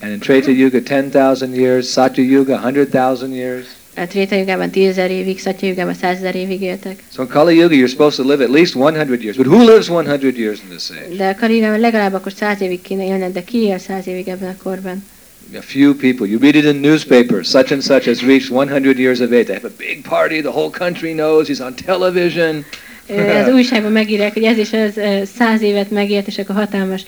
and 0.01 0.11
in 0.11 0.19
Treta 0.19 0.51
Yuga, 0.51 0.81
10,000 0.81 1.53
years, 1.55 1.87
Satya 1.91 2.23
Yuga, 2.23 2.57
100,000 2.57 3.31
years. 3.35 3.65
A 3.95 4.07
Tréta 4.07 4.35
Jugában 4.35 4.69
tízezer 4.69 5.11
évig, 5.11 5.39
Szatya 5.39 5.67
Jugában 5.67 5.93
százezer 5.93 6.35
évig 6.35 6.61
éltek. 6.61 7.03
So 7.13 7.21
in 7.21 7.27
Kali 7.27 7.55
Yuga, 7.55 7.75
you're 7.75 7.89
supposed 7.89 8.25
to 8.25 8.31
live 8.31 8.43
at 8.43 8.49
least 8.49 8.75
100 8.75 9.21
years. 9.21 9.37
But 9.37 9.45
who 9.45 9.63
lives 9.63 9.89
100 9.89 10.37
years 10.37 10.59
in 10.59 10.69
this 10.69 10.89
age? 10.89 11.15
De 11.15 11.27
a 11.27 11.35
Kali 11.35 11.55
Jugában 11.55 11.79
legalább 11.79 12.13
akkor 12.13 12.31
száz 12.31 12.61
évig 12.61 12.81
kéne 12.81 13.05
élned, 13.05 13.33
de 13.33 13.43
ki 13.43 13.57
él 13.57 13.77
száz 13.77 14.07
évig 14.07 14.27
ebben 14.27 14.49
a 14.49 14.63
korban? 14.63 15.03
A 15.53 15.61
few 15.61 15.93
people. 15.93 16.27
You 16.27 16.39
read 16.39 16.55
it 16.55 16.63
in 16.63 16.75
newspapers. 16.75 17.47
Such 17.47 17.71
and 17.71 17.81
such 17.81 18.05
has 18.05 18.21
reached 18.21 18.49
100 18.49 18.99
years 18.99 19.19
of 19.19 19.31
age. 19.31 19.43
They 19.43 19.55
have 19.55 19.67
a 19.67 19.75
big 19.77 20.01
party. 20.01 20.41
The 20.41 20.51
whole 20.51 20.69
country 20.69 21.11
knows. 21.11 21.47
He's 21.47 21.65
on 21.65 21.73
television. 21.85 22.65
Az 23.07 23.53
újságban 23.55 23.91
megírják, 23.91 24.33
hogy 24.33 24.43
ez 24.43 24.57
is 24.57 24.73
az 24.73 24.99
száz 25.37 25.61
évet 25.61 25.91
megélt, 25.91 26.27
és 26.27 26.37
akkor 26.37 26.55
hatalmas 26.55 27.03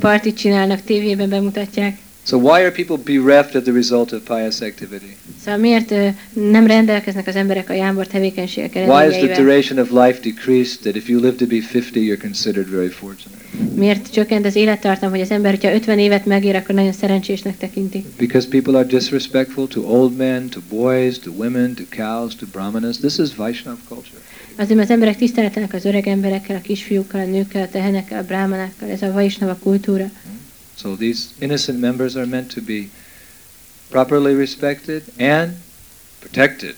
partit 0.00 0.38
csinálnak, 0.38 0.80
tévében 0.84 1.28
bemutatják. 1.28 1.96
So 2.26 2.38
why 2.38 2.64
are 2.64 2.72
people 2.72 2.96
bereft 2.96 3.54
of 3.54 3.62
the 3.62 3.72
result 3.72 4.12
of 4.12 4.24
pious 4.24 4.60
activity? 4.60 5.16
Szóval 5.44 5.60
miért 5.60 5.94
nem 6.32 6.66
rendelkeznek 6.66 7.26
az 7.26 7.36
emberek 7.36 7.70
a 7.70 7.72
jámbor 7.72 8.06
tevékenységek 8.06 8.74
Why 8.74 8.82
is 8.82 8.88
the 8.88 8.96
eredményeivel? 8.96 9.44
duration 9.44 9.78
of 9.78 9.90
life 9.90 10.20
decreased 10.20 10.80
that 10.80 10.96
if 10.96 11.08
you 11.08 11.20
live 11.20 11.34
to 11.34 11.46
be 11.46 11.56
50, 11.72 12.02
you're 12.02 12.20
considered 12.20 12.70
very 12.70 12.88
fortunate? 12.88 13.38
Miért 13.74 14.12
csökkent 14.12 14.46
az 14.46 14.56
élettartam, 14.56 15.10
hogy 15.10 15.20
az 15.20 15.30
ember, 15.30 15.50
hogyha 15.50 15.74
50 15.74 15.98
évet 15.98 16.24
megér, 16.26 16.54
akkor 16.54 16.74
nagyon 16.74 16.92
szerencsésnek 16.92 17.56
tekinti? 17.56 18.04
Because 18.18 18.48
people 18.48 18.78
are 18.78 18.86
disrespectful 18.86 19.68
to 19.68 19.80
old 19.80 20.16
men, 20.16 20.48
to 20.48 20.60
boys, 20.68 21.18
to 21.18 21.30
women, 21.30 21.74
to 21.74 21.82
cows, 21.96 22.34
to 22.34 22.46
brahmanas. 22.52 22.96
This 22.96 23.18
is 23.18 23.34
Vaishnav 23.36 23.76
culture. 23.88 24.18
Azért, 24.56 24.80
az 24.80 24.90
emberek 24.90 25.16
tiszteletlenek 25.16 25.74
az 25.74 25.84
öreg 25.84 26.06
emberekkel, 26.06 26.56
a 26.56 26.60
kisfiúkkal, 26.60 27.20
a 27.20 27.24
nőkkel, 27.24 27.62
a 27.62 27.68
tehenekkel, 27.68 28.18
a 28.18 28.24
brámanákkal, 28.24 28.88
ez 28.88 29.02
a 29.02 29.12
vajisnava 29.12 29.56
kultúra. 29.62 30.10
So 30.76 30.94
these 30.96 31.24
innocent 31.38 31.80
members 31.80 32.16
are 32.16 32.26
meant 32.26 32.54
to 32.54 32.60
be 32.60 32.88
properly 33.88 34.34
respected 34.34 35.02
and 35.18 35.52
protected. 36.18 36.74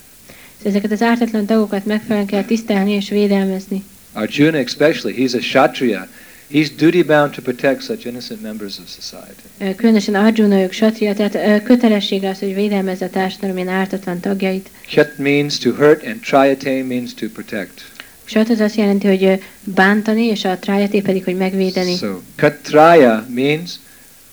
Ezeket 0.62 0.92
az 0.92 1.02
ártatlan 1.02 1.46
tagokat 1.46 1.84
megfelelően 1.84 2.26
kell 2.26 2.44
tisztelni 2.44 2.92
és 2.92 3.08
védelmezni. 3.08 3.84
Arjuna 4.12 4.56
especially, 4.56 5.14
he's 5.16 5.34
a 5.34 5.38
kshatriya. 5.38 6.08
He's 6.52 6.70
duty 6.76 7.02
bound 7.02 7.34
to 7.34 7.42
protect 7.42 7.82
such 7.82 8.06
innocent 8.06 8.42
members 8.42 8.78
of 8.78 8.88
society. 8.88 9.74
Különösen 9.76 10.14
Arjuna, 10.14 10.60
ők 10.60 10.72
satria, 10.72 11.14
tehát 11.14 11.62
kötelessége 11.62 12.28
az, 12.28 12.38
hogy 12.38 12.54
védelmezze 12.54 13.04
a 13.04 13.10
társadalom 13.10 13.68
ártatlan 13.68 14.20
tagjait. 14.20 14.70
Kshat 14.86 15.18
means 15.18 15.58
to 15.58 15.70
hurt 15.70 16.06
and 16.06 16.20
trayate 16.20 16.82
means 16.82 17.14
to 17.14 17.28
protect. 17.28 17.90
Sat 18.24 18.48
az 18.48 18.60
azt 18.60 18.76
jelenti, 18.76 19.06
hogy 19.06 19.42
bántani, 19.64 20.24
és 20.24 20.44
a 20.44 20.58
trájaté 20.58 21.00
pedig, 21.00 21.24
hogy 21.24 21.36
megvédeni. 21.36 21.96
So 21.96 22.20
katraya 22.36 23.26
means 23.34 23.70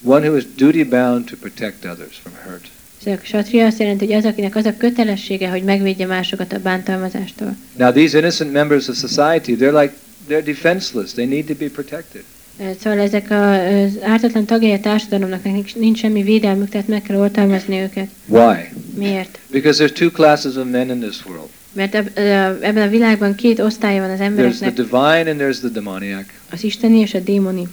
one 0.05 0.27
who 0.27 0.37
is 0.37 0.43
duty 0.55 0.83
bound 0.83 1.25
to 1.25 1.35
protect 1.35 1.85
others 1.85 2.15
from 2.21 2.33
hurt. 2.45 2.67
A 3.07 3.25
satria 3.25 3.65
azt 3.65 3.79
jelenti, 3.79 4.05
hogy 4.05 4.13
az, 4.15 4.25
akinek 4.25 4.55
az 4.55 4.65
a 4.65 4.73
kötelessége, 4.77 5.49
hogy 5.49 5.63
megvédje 5.63 6.05
másokat 6.05 6.53
a 6.53 6.59
bántalmazástól. 6.59 7.55
Now 7.77 7.91
these 7.91 8.17
innocent 8.17 8.51
members 8.51 8.87
of 8.87 8.97
society, 8.97 9.55
they're 9.59 9.81
like 9.81 9.93
they're 10.29 10.45
defenseless. 10.45 11.11
They 11.11 11.25
need 11.25 11.45
to 11.45 11.53
be 11.53 11.65
protected. 11.69 12.23
Ö, 12.59 12.63
Szóval 12.83 12.99
ezek 12.99 13.31
az 13.31 14.01
ártatlan 14.03 14.45
tagjai 14.45 14.71
a 14.71 14.79
társadalomnak, 14.79 15.43
nekik 15.43 15.75
nincs 15.75 15.99
semmi 15.99 16.23
védelmük, 16.23 16.69
tehát 16.69 16.87
meg 16.87 17.01
kell 17.01 17.17
oltalmazni 17.17 17.79
őket. 17.79 18.07
Why? 18.27 18.55
Miért? 18.95 19.39
Because 19.51 19.83
there's 19.87 19.93
two 19.97 20.11
classes 20.11 20.55
of 20.55 20.65
men 20.71 20.89
in 20.89 20.99
this 20.99 21.25
world. 21.25 21.49
Mert 21.73 21.93
ö, 21.95 22.21
ebben 22.61 22.87
a 22.87 22.89
világban 22.89 23.35
két 23.35 23.59
osztálya 23.59 24.01
van 24.01 24.09
az 24.09 24.15
There's 24.15 24.17
the 24.17 24.25
embereknek, 24.25 24.73
divine 24.73 25.29
and 25.29 25.39
there's 25.41 25.59
the 25.59 25.69
demoniac. 25.69 26.25
az 26.51 26.63
isteni 26.63 26.99
és 26.99 27.13
a 27.13 27.19
démoni. 27.19 27.67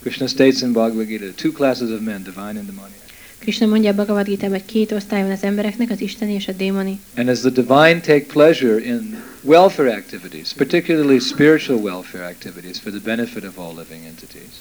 Krishna 0.00 0.26
states 0.26 0.62
in 0.62 0.72
Bhagavad 0.72 1.06
Gita, 1.06 1.32
two 1.32 1.52
classes 1.52 1.90
of 1.90 2.00
men, 2.00 2.22
divine 2.22 2.58
and 2.58 2.66
demoniac. 2.66 3.00
Krishna 3.40 3.66
mondja 3.66 3.90
a 3.90 3.94
Bhagavad 3.94 4.26
gita 4.26 4.48
hogy 4.48 4.64
két 4.64 4.92
osztály 4.92 5.22
van 5.22 5.30
az 5.30 5.42
embereknek, 5.42 5.90
az 5.90 6.00
isteni 6.00 6.32
és 6.32 6.48
a 6.48 6.52
démoni. 6.52 7.00
And 7.16 7.28
as 7.28 7.40
the 7.40 7.50
divine 7.50 8.00
take 8.00 8.24
pleasure 8.32 8.84
in 8.84 9.16
welfare 9.42 9.92
activities, 9.92 10.52
particularly 10.52 11.18
spiritual 11.18 11.78
welfare 11.78 12.24
activities 12.24 12.78
for 12.78 12.92
the 12.92 13.00
benefit 13.04 13.44
of 13.44 13.58
all 13.58 13.74
living 13.76 14.06
entities. 14.06 14.52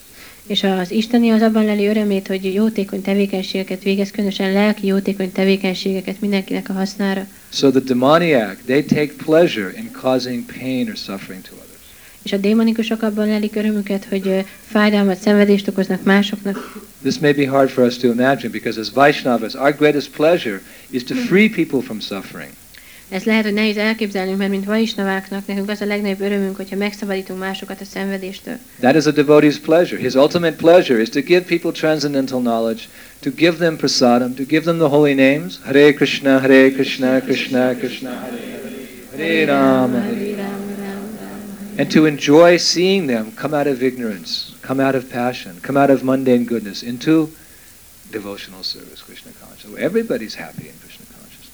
És 0.48 0.64
az 0.64 0.92
Isteni 0.92 1.30
az 1.30 1.42
abban 1.42 1.66
leli 1.66 1.86
örömét, 1.86 2.28
hogy 2.28 2.54
jótékony 2.54 3.02
tevékenységeket 3.02 3.84
végez, 3.84 4.12
különösen 4.12 4.52
lelki 4.52 4.88
jótékony 4.88 5.32
tevékenységeket 5.32 6.22
mindenkinek 6.22 6.70
a 6.70 6.74
hasznára. 6.74 7.28
So 7.50 7.70
the 7.70 7.80
demoniac, 7.80 8.58
they 8.66 8.84
take 8.84 9.14
pleasure 9.26 9.74
in 9.78 9.92
causing 9.92 10.44
pain 10.60 10.90
or 10.90 10.96
suffering 10.96 11.42
to 11.44 11.52
others. 11.54 11.69
És 12.30 12.36
a 12.36 12.38
démonikusok 12.38 13.02
abban 13.02 13.28
lelik 13.28 13.56
örömüket, 13.56 14.06
hogy 14.10 14.46
fájdalmat, 14.66 15.18
szenvedést 15.18 15.68
okoznak 15.68 16.04
másoknak. 16.04 16.82
This 17.02 17.20
may 17.20 17.34
be 17.34 17.48
hard 17.48 17.70
for 17.70 17.86
us 17.86 17.98
to 17.98 18.08
imagine 18.08 18.52
because 18.52 18.80
as 18.80 18.92
Vaishnavas, 18.94 19.54
our 19.54 19.76
greatest 19.76 20.10
pleasure 20.10 20.62
is 20.90 21.04
to 21.04 21.16
free 21.16 21.50
people 21.50 21.82
from 21.82 22.00
suffering. 22.00 22.52
Ez 23.10 23.24
lehet, 23.24 23.44
hogy 23.44 23.54
nehéz 23.54 23.78
elképzelnünk, 23.78 24.38
mert 24.38 24.50
mint 24.50 24.66
vaisnaváknak 24.66 25.48
nekünk 25.48 25.70
az 25.70 25.82
a 25.82 25.86
legnagyobb 25.86 26.22
örömünk, 26.22 26.56
hogyha 26.56 26.76
megszabadítunk 26.76 27.40
másokat 27.40 27.82
a 27.82 27.86
szenvedéstől. 27.86 28.58
That 28.80 28.96
is 28.96 29.06
a 29.06 29.12
devotee's 29.12 29.58
pleasure. 29.62 30.02
His 30.02 30.14
ultimate 30.14 30.56
pleasure 30.56 31.02
is 31.02 31.10
to 31.10 31.22
give 31.22 31.42
people 31.42 31.72
transcendental 31.72 32.40
knowledge, 32.40 32.82
to 33.20 33.30
give 33.36 33.58
them 33.58 33.78
prasadam, 33.78 34.36
to 34.36 34.44
give 34.44 34.64
them 34.64 34.78
the 34.78 34.88
holy 34.88 35.14
names, 35.14 35.60
Hare 35.64 35.94
Krishna, 35.94 36.40
Hare 36.40 36.72
Krishna, 36.72 37.22
Krishna 37.22 37.76
Krishna, 37.76 38.10
Hare 38.10 38.32
Hare, 39.12 39.28
Hare 39.28 39.46
Rama, 39.46 40.00
Hare 40.00 40.49
and 41.80 41.90
to 41.90 42.06
enjoy 42.06 42.58
seeing 42.58 43.08
them 43.08 43.32
come 43.36 43.54
out 43.54 43.68
of 43.68 43.82
ignorance, 43.82 44.54
come 44.62 44.82
out 44.82 44.96
of 44.96 45.10
passion, 45.10 45.60
come 45.62 45.78
out 45.78 45.90
of 45.90 46.04
mundane 46.04 46.44
goodness 46.44 46.84
into 46.84 47.30
devotional 48.12 48.64
service, 48.64 49.02
Krishna 49.02 49.32
consciousness. 49.42 49.82
Everybody's 49.82 50.36
happy 50.36 50.68
in 50.68 50.74
Krishna 50.82 51.06
consciousness. 51.06 51.48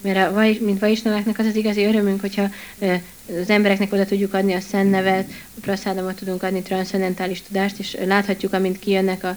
Mert 0.00 0.36
a, 0.36 0.64
mint 0.64 0.78
vaisnaváknak 0.78 1.38
az 1.38 1.46
az 1.46 1.56
igazi 1.56 1.84
örömünk, 1.84 2.20
hogyha 2.20 2.50
az 3.40 3.50
embereknek 3.50 3.92
oda 3.92 4.04
tudjuk 4.04 4.34
adni 4.34 4.52
a 4.52 4.60
szent 4.60 4.90
nevet, 4.90 5.30
a 5.66 6.14
tudunk 6.14 6.42
adni, 6.42 6.62
transzendentális 6.62 7.42
tudást, 7.42 7.78
és 7.78 7.96
láthatjuk, 8.06 8.52
amint 8.52 8.78
kijönnek 8.78 9.24
a 9.24 9.36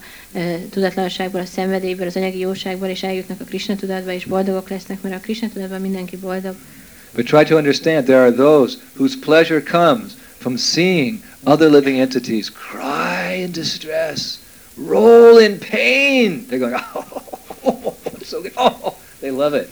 tudatlanságból, 0.69 1.41
a 1.41 1.45
szenvedélyből, 1.45 2.07
az 2.07 2.15
anyagi 2.15 2.39
jóságból, 2.39 2.88
és 2.88 3.03
eljutnak 3.03 3.39
a 3.41 3.43
Krishna 3.43 3.75
tudatba, 3.75 4.12
és 4.12 4.25
boldogok 4.25 4.69
lesznek, 4.69 5.01
mert 5.01 5.15
a 5.15 5.19
Krishna 5.19 5.49
tudatban 5.53 5.81
mindenki 5.81 6.17
boldog. 6.17 6.55
But 7.13 7.28
try 7.28 7.43
to 7.43 7.58
understand 7.58 8.08
there 8.08 8.24
are 8.24 8.32
those 8.32 8.78
whose 8.95 9.15
pleasure 9.15 9.62
comes 9.62 10.15
from 10.39 10.58
seeing 10.58 11.21
other 11.45 11.69
living 11.69 12.00
entities 12.00 12.50
cry 12.50 13.43
in 13.43 13.52
distress, 13.52 14.39
roll 14.78 15.38
in 15.38 15.60
pain. 15.60 16.45
They're 16.47 16.60
going, 16.60 16.76
oh, 17.65 17.95
so 18.24 18.41
good. 18.41 18.54
Oh, 18.58 18.95
they 19.19 19.32
love 19.32 19.54
it. 19.54 19.69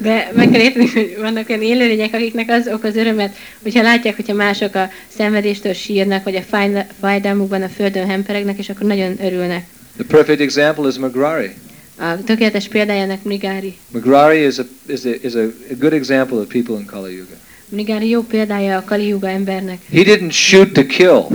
De 0.00 0.30
meg 0.34 0.50
kell 0.50 0.60
érteni, 0.60 0.86
hogy 0.86 1.16
vannak 1.20 1.48
olyan 1.48 1.62
élőlények, 1.62 2.14
akiknek 2.14 2.50
az 2.50 2.68
okoz 2.72 2.96
örömet, 2.96 3.36
hogyha 3.62 3.82
látják, 3.82 4.16
hogyha 4.16 4.34
mások 4.34 4.74
a 4.74 4.90
szenvedéstől 5.16 5.72
sírnak, 5.72 6.24
vagy 6.24 6.36
a 6.36 6.68
fájdalmukban 7.00 7.62
a 7.62 7.68
földön 7.68 8.06
hemperegnek, 8.06 8.58
és 8.58 8.68
akkor 8.68 8.86
nagyon 8.86 9.16
örülnek. 9.24 9.64
the 9.96 10.06
perfect 10.06 10.40
example 10.40 10.88
is 10.88 10.98
Magrari. 10.98 11.54
A 12.00 12.24
tökéletes 12.24 12.68
példájának 12.68 13.22
Mrigári. 13.22 13.76
Magrari 13.92 14.38
is 14.38 14.58
a, 14.58 14.66
is 14.86 15.04
a, 15.04 15.14
is 15.22 15.34
a, 15.34 15.42
a 15.70 15.74
good 15.78 15.92
example 15.92 16.38
of 16.38 16.46
people 16.48 16.76
in 16.76 16.84
Kali 16.84 17.14
Yuga. 17.14 17.34
Mrigári 17.68 18.08
jó 18.08 18.22
példája 18.22 18.76
a 18.76 18.84
Kali 18.84 19.06
Yuga 19.06 19.28
embernek. 19.28 19.78
He 19.90 20.02
didn't 20.02 20.32
shoot 20.32 20.72
to 20.72 20.82
kill. 20.82 21.26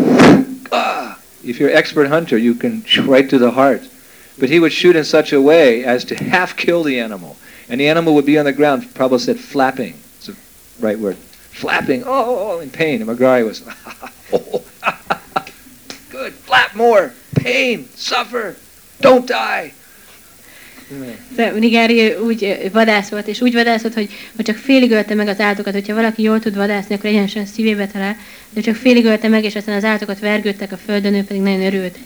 Ah, 0.69 1.19
if 1.41 1.58
you're 1.58 1.71
an 1.71 1.78
expert 1.78 2.08
hunter, 2.08 2.38
you 2.38 2.56
can 2.58 2.82
shoot 2.86 3.10
right 3.10 3.30
to 3.30 3.38
the 3.38 3.49
heart. 3.49 3.82
But 4.39 4.49
he 4.49 4.60
would 4.60 4.71
shoot 4.71 4.95
in 4.95 5.04
such 5.04 5.34
a 5.34 5.41
way 5.41 5.84
as 5.86 6.04
to 6.04 6.15
half 6.15 6.56
kill 6.56 6.84
the 6.84 7.02
animal. 7.04 7.36
And 7.69 7.80
the 7.80 7.89
animal 7.89 8.13
would 8.13 8.26
be 8.26 8.39
on 8.39 8.45
the 8.45 8.54
ground, 8.54 8.84
Prabhupada 8.93 9.19
said 9.19 9.39
flapping. 9.39 9.93
It's 10.17 10.28
the 10.28 10.36
right 10.80 10.99
word. 10.99 11.17
Flapping, 11.52 12.04
oh, 12.04 12.26
oh, 12.26 12.52
oh, 12.52 12.60
in 12.62 12.69
pain. 12.69 13.02
And 13.02 13.10
Magrari 13.10 13.43
was, 13.43 13.60
good, 16.10 16.34
flap 16.34 16.76
more, 16.76 17.13
pain, 17.36 17.88
suffer, 17.95 18.56
don't 19.02 19.28
die. 19.28 19.73
De 21.36 21.51
Mrigári 21.51 22.13
úgy 22.13 22.43
ö, 22.43 22.69
vadászott, 22.71 23.27
és 23.27 23.41
úgy 23.41 23.53
vadászott, 23.53 23.93
hogy, 23.93 24.10
hogy 24.36 24.45
csak 24.45 24.56
félig 24.56 24.91
ölte 24.91 25.13
meg 25.13 25.27
az 25.27 25.39
állatokat. 25.39 25.73
Hogyha 25.73 25.93
valaki 25.93 26.21
jól 26.21 26.39
tud 26.39 26.56
vadászni, 26.56 26.95
akkor 26.95 27.10
egyenesen 27.10 27.45
szívébe 27.45 27.88
talál, 27.88 28.17
de 28.49 28.62
csak 28.62 28.75
félig 28.75 29.06
ölte 29.06 29.27
meg, 29.27 29.43
és 29.43 29.56
aztán 29.56 29.75
az 29.75 29.84
állatokat 29.84 30.19
vergődtek 30.19 30.71
a 30.71 30.77
földön, 30.77 31.13
ő 31.13 31.23
pedig 31.23 31.41
nagyon 31.41 31.62
örült. 31.62 31.97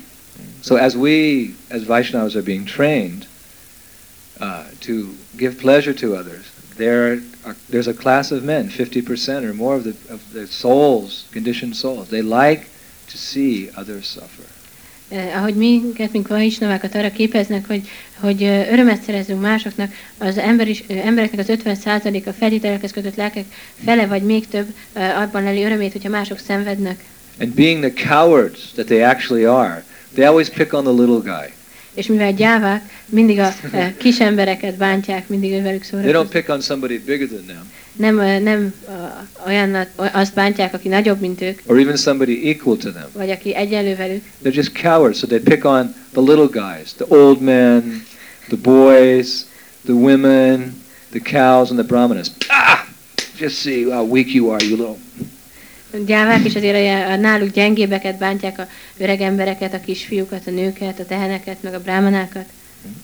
So 0.64 0.76
as 0.76 0.94
we, 0.94 1.54
as 1.70 1.86
Vaishnavas, 1.86 2.36
are 2.36 2.44
being 2.44 2.66
trained 2.66 3.28
uh, 4.40 4.66
to 4.80 5.16
give 5.38 5.56
pleasure 5.56 5.94
to 5.94 6.14
others, 6.14 6.46
there 6.78 7.22
are, 7.44 7.56
there's 7.70 7.88
a 7.88 7.94
class 7.94 8.32
of 8.32 8.44
men, 8.44 8.70
50% 8.70 9.44
or 9.44 9.54
more 9.54 9.76
of 9.76 9.84
the, 9.84 10.14
of 10.14 10.20
the 10.34 10.46
souls, 10.46 11.26
conditioned 11.32 11.76
souls, 11.76 12.10
they 12.10 12.22
like 12.22 12.68
to 13.08 13.18
see 13.18 13.70
others 13.76 14.08
suffer. 14.08 14.44
Eh, 15.10 15.38
ahogy 15.38 15.56
minket, 15.56 16.12
mint 16.12 16.28
vaisnavákat 16.28 16.96
arra 16.96 17.12
képeznek, 17.12 17.68
hogy, 17.68 17.90
hogy 18.20 18.44
eh, 18.44 18.72
örömet 18.72 19.02
szerezzünk 19.02 19.42
másoknak, 19.42 19.92
az 20.18 20.38
ember 20.38 20.68
is, 20.68 20.84
eh, 20.88 21.06
embereknek 21.06 21.40
az 21.40 21.50
50%-a 21.50 22.32
feltételekhez 22.32 22.92
kötött 22.92 23.16
lelkek 23.16 23.46
fele 23.86 24.08
vagy 24.08 24.22
még 24.22 24.48
több 24.48 24.68
eh, 24.94 25.22
abban 25.22 25.44
leli 25.44 25.64
örömét, 25.64 25.92
hogyha 25.92 26.10
mások 26.10 26.40
szenvednek. 26.40 27.04
And 27.40 27.50
being 27.54 27.92
the 27.92 28.08
cowards 28.10 28.72
that 28.74 28.86
they 28.86 29.02
actually 29.02 29.46
are, 29.46 29.84
they 30.14 30.26
always 30.26 30.50
pick 30.50 30.74
on 30.74 30.84
the 30.84 30.94
little 30.94 31.20
guy. 31.20 31.57
És 31.98 32.08
mivel 32.08 32.34
gyávák, 32.34 33.04
mindig 33.06 33.40
a 33.40 33.54
eh, 33.72 33.94
kis 33.98 34.20
embereket 34.20 34.76
bántják, 34.76 35.28
mindig 35.28 35.52
ővelük 35.52 35.86
They 35.86 36.12
don't 36.12 36.30
pick 36.30 36.50
on 36.50 36.62
somebody 36.62 37.00
bigger 37.06 37.28
than 37.28 37.46
them, 37.46 37.72
Nem, 37.96 38.20
eh, 38.20 38.40
nem 38.40 38.74
olyan, 39.46 39.88
azt 40.12 40.34
bántják, 40.34 40.74
aki 40.74 40.88
nagyobb, 40.88 41.20
mint 41.20 41.42
ők, 41.42 41.60
or 41.66 41.80
even 41.80 41.96
somebody 41.96 42.50
equal 42.50 42.78
to 42.78 42.90
them. 42.92 43.08
vagy 43.14 43.30
aki 43.30 43.56
egyenlő 43.56 43.96
velük, 43.96 44.24
They're 44.44 44.56
just 44.56 44.82
cowards, 44.82 45.18
so 45.18 45.28
they 45.28 45.40
pick 45.40 45.66
on 45.66 45.96
the 46.12 46.22
little 46.22 46.48
guys, 46.52 46.94
the 46.94 47.06
old 47.08 47.42
men, 47.42 48.06
the 48.48 48.58
boys, 48.62 49.46
the 49.86 49.94
women, 49.94 50.82
the 51.10 51.20
cows, 51.20 51.70
and 51.70 51.80
the 51.80 51.88
brahmanas. 51.88 52.28
Ah! 52.48 52.86
Just 53.40 53.56
see 53.56 53.90
how 53.90 54.04
weak 54.12 54.34
you 54.34 54.52
are, 54.52 54.66
you 54.66 54.76
little. 54.76 54.98
Gyávák, 56.06 56.46
és 56.46 56.56
azért 56.56 57.20
náluk 57.20 57.50
gyengébeket 57.50 58.18
bántják, 58.18 58.60
a 58.60 58.68
öreg 58.98 59.22
embereket, 59.22 59.74
a 59.74 59.80
kisfiúkat, 59.80 60.48
a 60.48 60.52
nőket, 60.52 61.00
a 61.00 61.06
teheneket, 61.06 61.64
meg 61.64 61.74
a 61.74 61.82
brámanákat. 61.82 62.46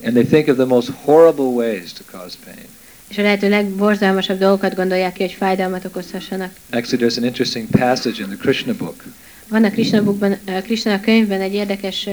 And 0.05 0.13
they 0.13 0.25
think 0.25 0.47
of 0.47 0.55
the 0.55 0.65
most 0.65 0.89
horrible 1.03 1.45
ways 1.45 1.93
to 1.93 2.03
cause 2.11 2.35
pain. 2.45 2.65
És 3.09 3.17
a 3.17 3.21
lehető 3.21 3.49
legborzalmasabb 3.49 4.39
dolgokat 4.39 4.75
gondolják 4.75 5.13
ki, 5.13 5.21
hogy 5.21 5.31
fájdalmat 5.31 5.85
okozhassanak. 5.85 6.51
Actually, 6.71 7.05
there's 7.05 7.17
an 7.17 7.23
interesting 7.23 7.67
passage 7.69 8.21
in 8.21 8.27
the 8.27 8.37
Krishna 8.37 8.73
book 8.73 9.03
Van 9.47 9.63
a 9.63 9.69
Krishna, 9.69 10.03
bookban, 10.03 10.37
a 10.45 10.61
Krishna 10.61 10.99
könyvben 10.99 11.41
egy 11.41 11.53
érdekes 11.53 12.07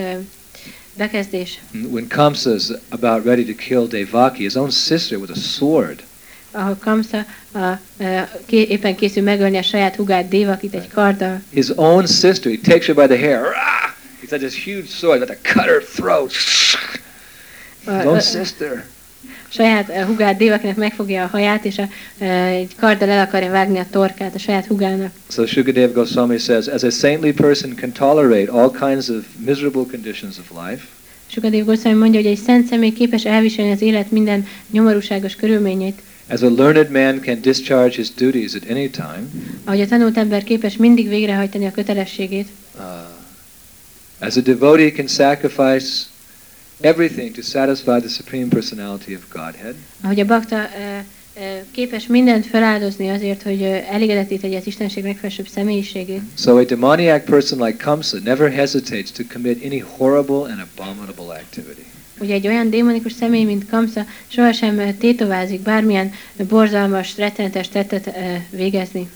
bekezdés, 0.97 1.61
when 1.91 2.07
Kamsa 2.09 2.55
is 2.55 2.69
about 2.89 3.25
ready 3.25 3.45
to 3.45 3.55
kill 3.55 3.87
Devaki, 3.87 4.43
his 4.43 4.55
own 4.55 4.71
sister, 4.71 5.19
with 5.19 5.33
a 5.33 5.39
sword. 5.39 6.03
Ahol 6.51 6.77
Kamsa 6.81 7.25
a, 7.53 7.59
ö, 7.99 8.05
ké, 8.47 8.61
éppen 8.63 8.97
készül 8.97 9.23
megölni 9.23 9.57
a 9.57 9.63
saját 9.63 9.97
hugát 9.97 10.29
Dévakit 10.29 10.75
egy 10.75 10.89
karddal. 10.89 11.41
His 11.51 11.67
own 11.75 12.07
sister, 12.07 12.53
he 12.53 12.59
takes 12.71 12.87
her 12.87 12.95
by 12.95 13.15
the 13.15 13.27
hair. 13.27 13.41
Rah! 13.41 13.95
He's 14.23 14.31
got 14.31 14.39
this 14.41 14.65
huge 14.65 14.89
sword, 14.89 15.23
about 15.23 15.37
to 15.43 15.53
cut 15.53 15.65
her 15.65 15.83
throat. 15.83 16.33
A, 17.87 17.91
His 17.91 18.05
a, 18.05 18.09
own 18.09 18.17
a 18.17 18.21
sister. 18.21 18.85
saját 19.49 19.89
ö, 19.89 20.05
hugát 20.05 20.37
Dévakinek 20.37 20.77
megfogja 20.77 21.23
a 21.23 21.27
haját, 21.27 21.65
és 21.65 21.79
a, 21.79 21.89
ö, 22.21 22.25
egy 22.47 22.75
karddal 22.77 23.09
el 23.09 23.27
akarja 23.27 23.51
vágni 23.51 23.79
a 23.79 23.87
torkát 23.91 24.35
a 24.35 24.39
saját 24.39 24.67
hugának. 24.67 25.13
So 25.29 25.47
Shukadev 25.47 25.93
Goswami 25.93 26.39
says, 26.39 26.67
as 26.67 26.83
a 26.83 26.91
saintly 26.91 27.31
person 27.33 27.75
can 27.77 27.93
tolerate 27.93 28.51
all 28.51 28.71
kinds 28.71 29.09
of 29.09 29.25
miserable 29.45 29.85
conditions 29.91 30.39
of 30.39 30.51
life, 30.69 30.83
Sukadév 31.33 31.65
Goswami 31.65 31.97
mondja, 31.99 32.21
hogy 32.21 32.31
egy 32.31 32.39
szent 32.39 32.67
személy 32.67 32.93
képes 32.93 33.25
elviselni 33.25 33.73
az 33.73 33.81
élet 33.81 34.11
minden 34.11 34.47
nyomorúságos 34.71 35.35
körülményeit, 35.35 36.01
as 36.31 36.43
a 36.43 36.49
learned 36.49 36.91
man 36.91 37.21
can 37.21 37.41
discharge 37.41 37.97
his 37.97 38.11
duties 38.15 38.55
at 38.55 38.63
any 38.69 38.91
time, 38.91 39.31
ahogy 39.65 39.81
a 39.81 39.87
tanult 39.87 40.17
ember 40.17 40.45
képes 40.45 40.77
mindig 40.77 41.09
végrehajtani 41.09 41.67
a 41.67 41.71
kötelességét, 41.71 42.49
uh, 42.77 42.83
as 44.19 44.37
a 44.37 44.41
devotee 44.41 44.91
can 44.93 45.07
sacrifice 45.07 45.87
everything 46.81 47.35
to 47.35 47.43
satisfy 47.43 47.99
the 47.99 48.09
supreme 48.09 48.49
personality 48.49 49.15
of 49.15 49.21
Godhead, 49.33 49.75
ahogy 50.03 50.21
a 50.21 50.25
bakta 50.25 50.57
ö, 50.57 50.99
ö, 51.41 51.61
képes 51.71 52.07
mindent 52.07 52.47
feláldozni 52.47 53.09
azért, 53.09 53.43
hogy 53.43 53.63
ö, 53.63 53.77
elégedetté 53.91 54.37
tegye 54.37 54.57
az 54.59 54.67
Istenség 54.67 55.05
legfelsőbb 55.05 55.49
személyiségét. 55.49 56.23
so 56.39 56.57
a 56.59 56.65
demoniac 56.65 57.25
person 57.25 57.67
like 57.67 57.85
Kamsa 57.85 58.19
never 58.25 58.53
hesitates 58.53 59.11
to 59.11 59.23
commit 59.33 59.65
any 59.65 59.85
horrible 59.97 60.53
and 60.53 60.61
abominable 60.75 61.35
activity. 61.35 61.87
Ugye 62.21 62.35
egy 62.35 62.47
olyan 62.47 62.71
démonikus 62.71 63.13
személy, 63.13 63.45
mint 63.45 63.69
Kamsa, 63.71 64.07
sohasem 64.27 64.97
tétovázik 64.99 65.61
bármilyen 65.61 66.13
borzalmas, 66.49 67.17
rettenetes 67.17 67.69
tettet 67.69 68.11
végezni. 68.51 69.09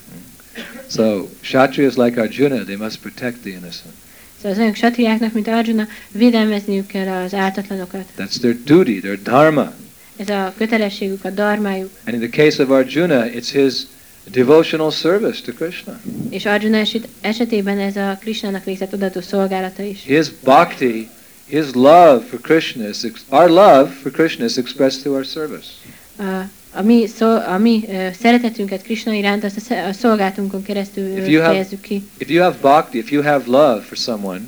So 0.90 1.26
Kshatriyas 1.40 1.94
like 1.96 2.20
Arjuna, 2.20 2.64
they 2.64 2.76
must 2.76 2.98
protect 3.00 3.36
the 3.40 3.50
innocent. 3.50 3.94
Szóval 4.36 4.52
az 4.52 4.58
olyan 4.58 4.74
satriáknak, 4.74 5.32
mint 5.32 5.48
Arjuna, 5.48 5.86
védelmezniük 6.12 6.86
kell 6.86 7.08
az 7.24 7.34
ártatlanokat. 7.34 8.04
That's 8.18 8.38
their 8.40 8.56
duty, 8.64 9.00
their 9.00 9.22
dharma. 9.22 9.72
Ez 10.16 10.28
a 10.28 10.52
kötelességük, 10.56 11.24
a 11.24 11.30
darmájuk. 11.30 11.90
And 12.06 12.22
in 12.22 12.30
the 12.30 12.42
case 12.44 12.62
of 12.62 12.70
Arjuna, 12.70 13.24
it's 13.26 13.48
his 13.52 13.74
devotional 14.30 14.90
service 14.90 15.40
to 15.44 15.52
Krishna. 15.52 16.00
És 16.30 16.46
Arjuna 16.46 16.76
eset- 16.76 17.08
esetében 17.20 17.78
ez 17.78 17.96
a 17.96 18.18
Krishnának 18.20 18.64
végzett 18.64 18.92
odaadó 18.92 19.20
szolgálata 19.20 19.82
is. 19.82 20.02
His 20.04 20.26
bhakti, 20.42 21.08
his 21.54 21.74
love 21.74 22.24
for 22.24 22.40
Krishna 22.40 22.88
is 22.88 23.04
ex- 23.04 23.24
our 23.30 23.48
love 23.48 23.88
for 24.02 24.10
Krishna 24.10 24.44
is 24.44 24.56
expressed 24.58 25.00
through 25.00 25.14
our 25.16 25.24
service. 25.24 25.68
A, 26.18 26.48
a 26.72 26.82
mi, 26.82 27.06
szó, 27.06 27.26
a 27.36 27.58
mi 27.58 27.84
ö, 27.88 28.08
szeretetünket 28.20 28.82
Krishna 28.82 29.12
iránt 29.12 29.44
azt 29.44 29.70
a, 29.70 29.74
a 29.86 29.92
szolgáltunkon 29.92 30.62
keresztül 30.62 31.16
If 31.16 31.28
you 31.28 31.42
have- 31.42 31.80
ki. 31.80 32.02
If 32.18 32.30
you 32.30 32.42
have 32.42 32.56
bhakti, 32.60 32.98
if 32.98 33.10
you 33.10 33.22
have 33.22 33.44
love 33.46 33.80
for 33.82 33.96
someone, 33.96 34.40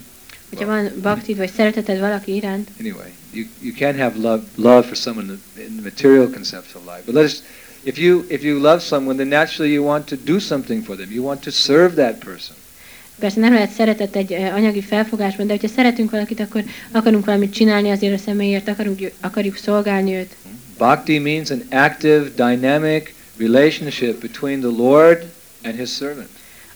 Hogyha 0.49 0.67
van 0.67 0.91
baktid 1.03 1.37
vagy 1.37 1.51
szereteted 1.57 1.99
valaki 2.01 2.35
iránt, 2.35 2.69
anyway, 2.81 3.13
you, 3.33 3.45
you 3.61 3.73
can't 3.79 3.99
have 3.99 4.13
love 4.19 4.43
love 4.55 4.83
for 4.87 4.97
someone 4.97 5.27
in 5.57 5.73
the 5.77 5.83
material 5.83 6.31
concepts 6.31 6.75
of 6.75 6.83
life. 6.85 7.03
But 7.05 7.15
let's 7.15 7.43
if 7.83 7.99
you 7.99 8.25
if 8.29 8.43
you 8.43 8.59
love 8.61 8.81
someone, 8.81 9.17
then 9.17 9.29
naturally 9.29 9.73
you 9.73 9.85
want 9.85 10.07
to 10.07 10.17
do 10.25 10.39
something 10.39 10.85
for 10.85 10.97
them. 10.97 11.09
You 11.11 11.25
want 11.25 11.43
to 11.43 11.51
serve 11.51 11.95
that 11.95 12.19
person. 12.21 12.55
Persze 13.19 13.41
nem 13.41 13.53
lehet 13.53 13.71
szeretet 13.71 14.17
egy 14.17 14.33
anyagi 14.33 14.81
felfogásban, 14.83 15.47
de 15.47 15.53
hogyha 15.53 15.69
szeretünk 15.69 16.11
valakit, 16.11 16.41
akkor 16.41 16.65
akarunk 16.91 17.25
valamit 17.25 17.53
csinálni 17.53 17.91
azért 17.91 18.15
a 18.15 18.23
személyért, 18.25 18.69
akarunk, 18.69 19.13
akarjuk 19.21 19.57
szolgálni 19.57 20.15
őt. 20.15 20.37
Bhakti 20.79 21.19
means 21.19 21.51
an 21.51 21.63
active, 21.71 22.31
dynamic 22.37 23.15
relationship 23.37 24.21
between 24.21 24.61
the 24.61 24.83
Lord 24.83 25.25
and 25.65 25.79
his 25.79 25.95
servant. 25.95 26.29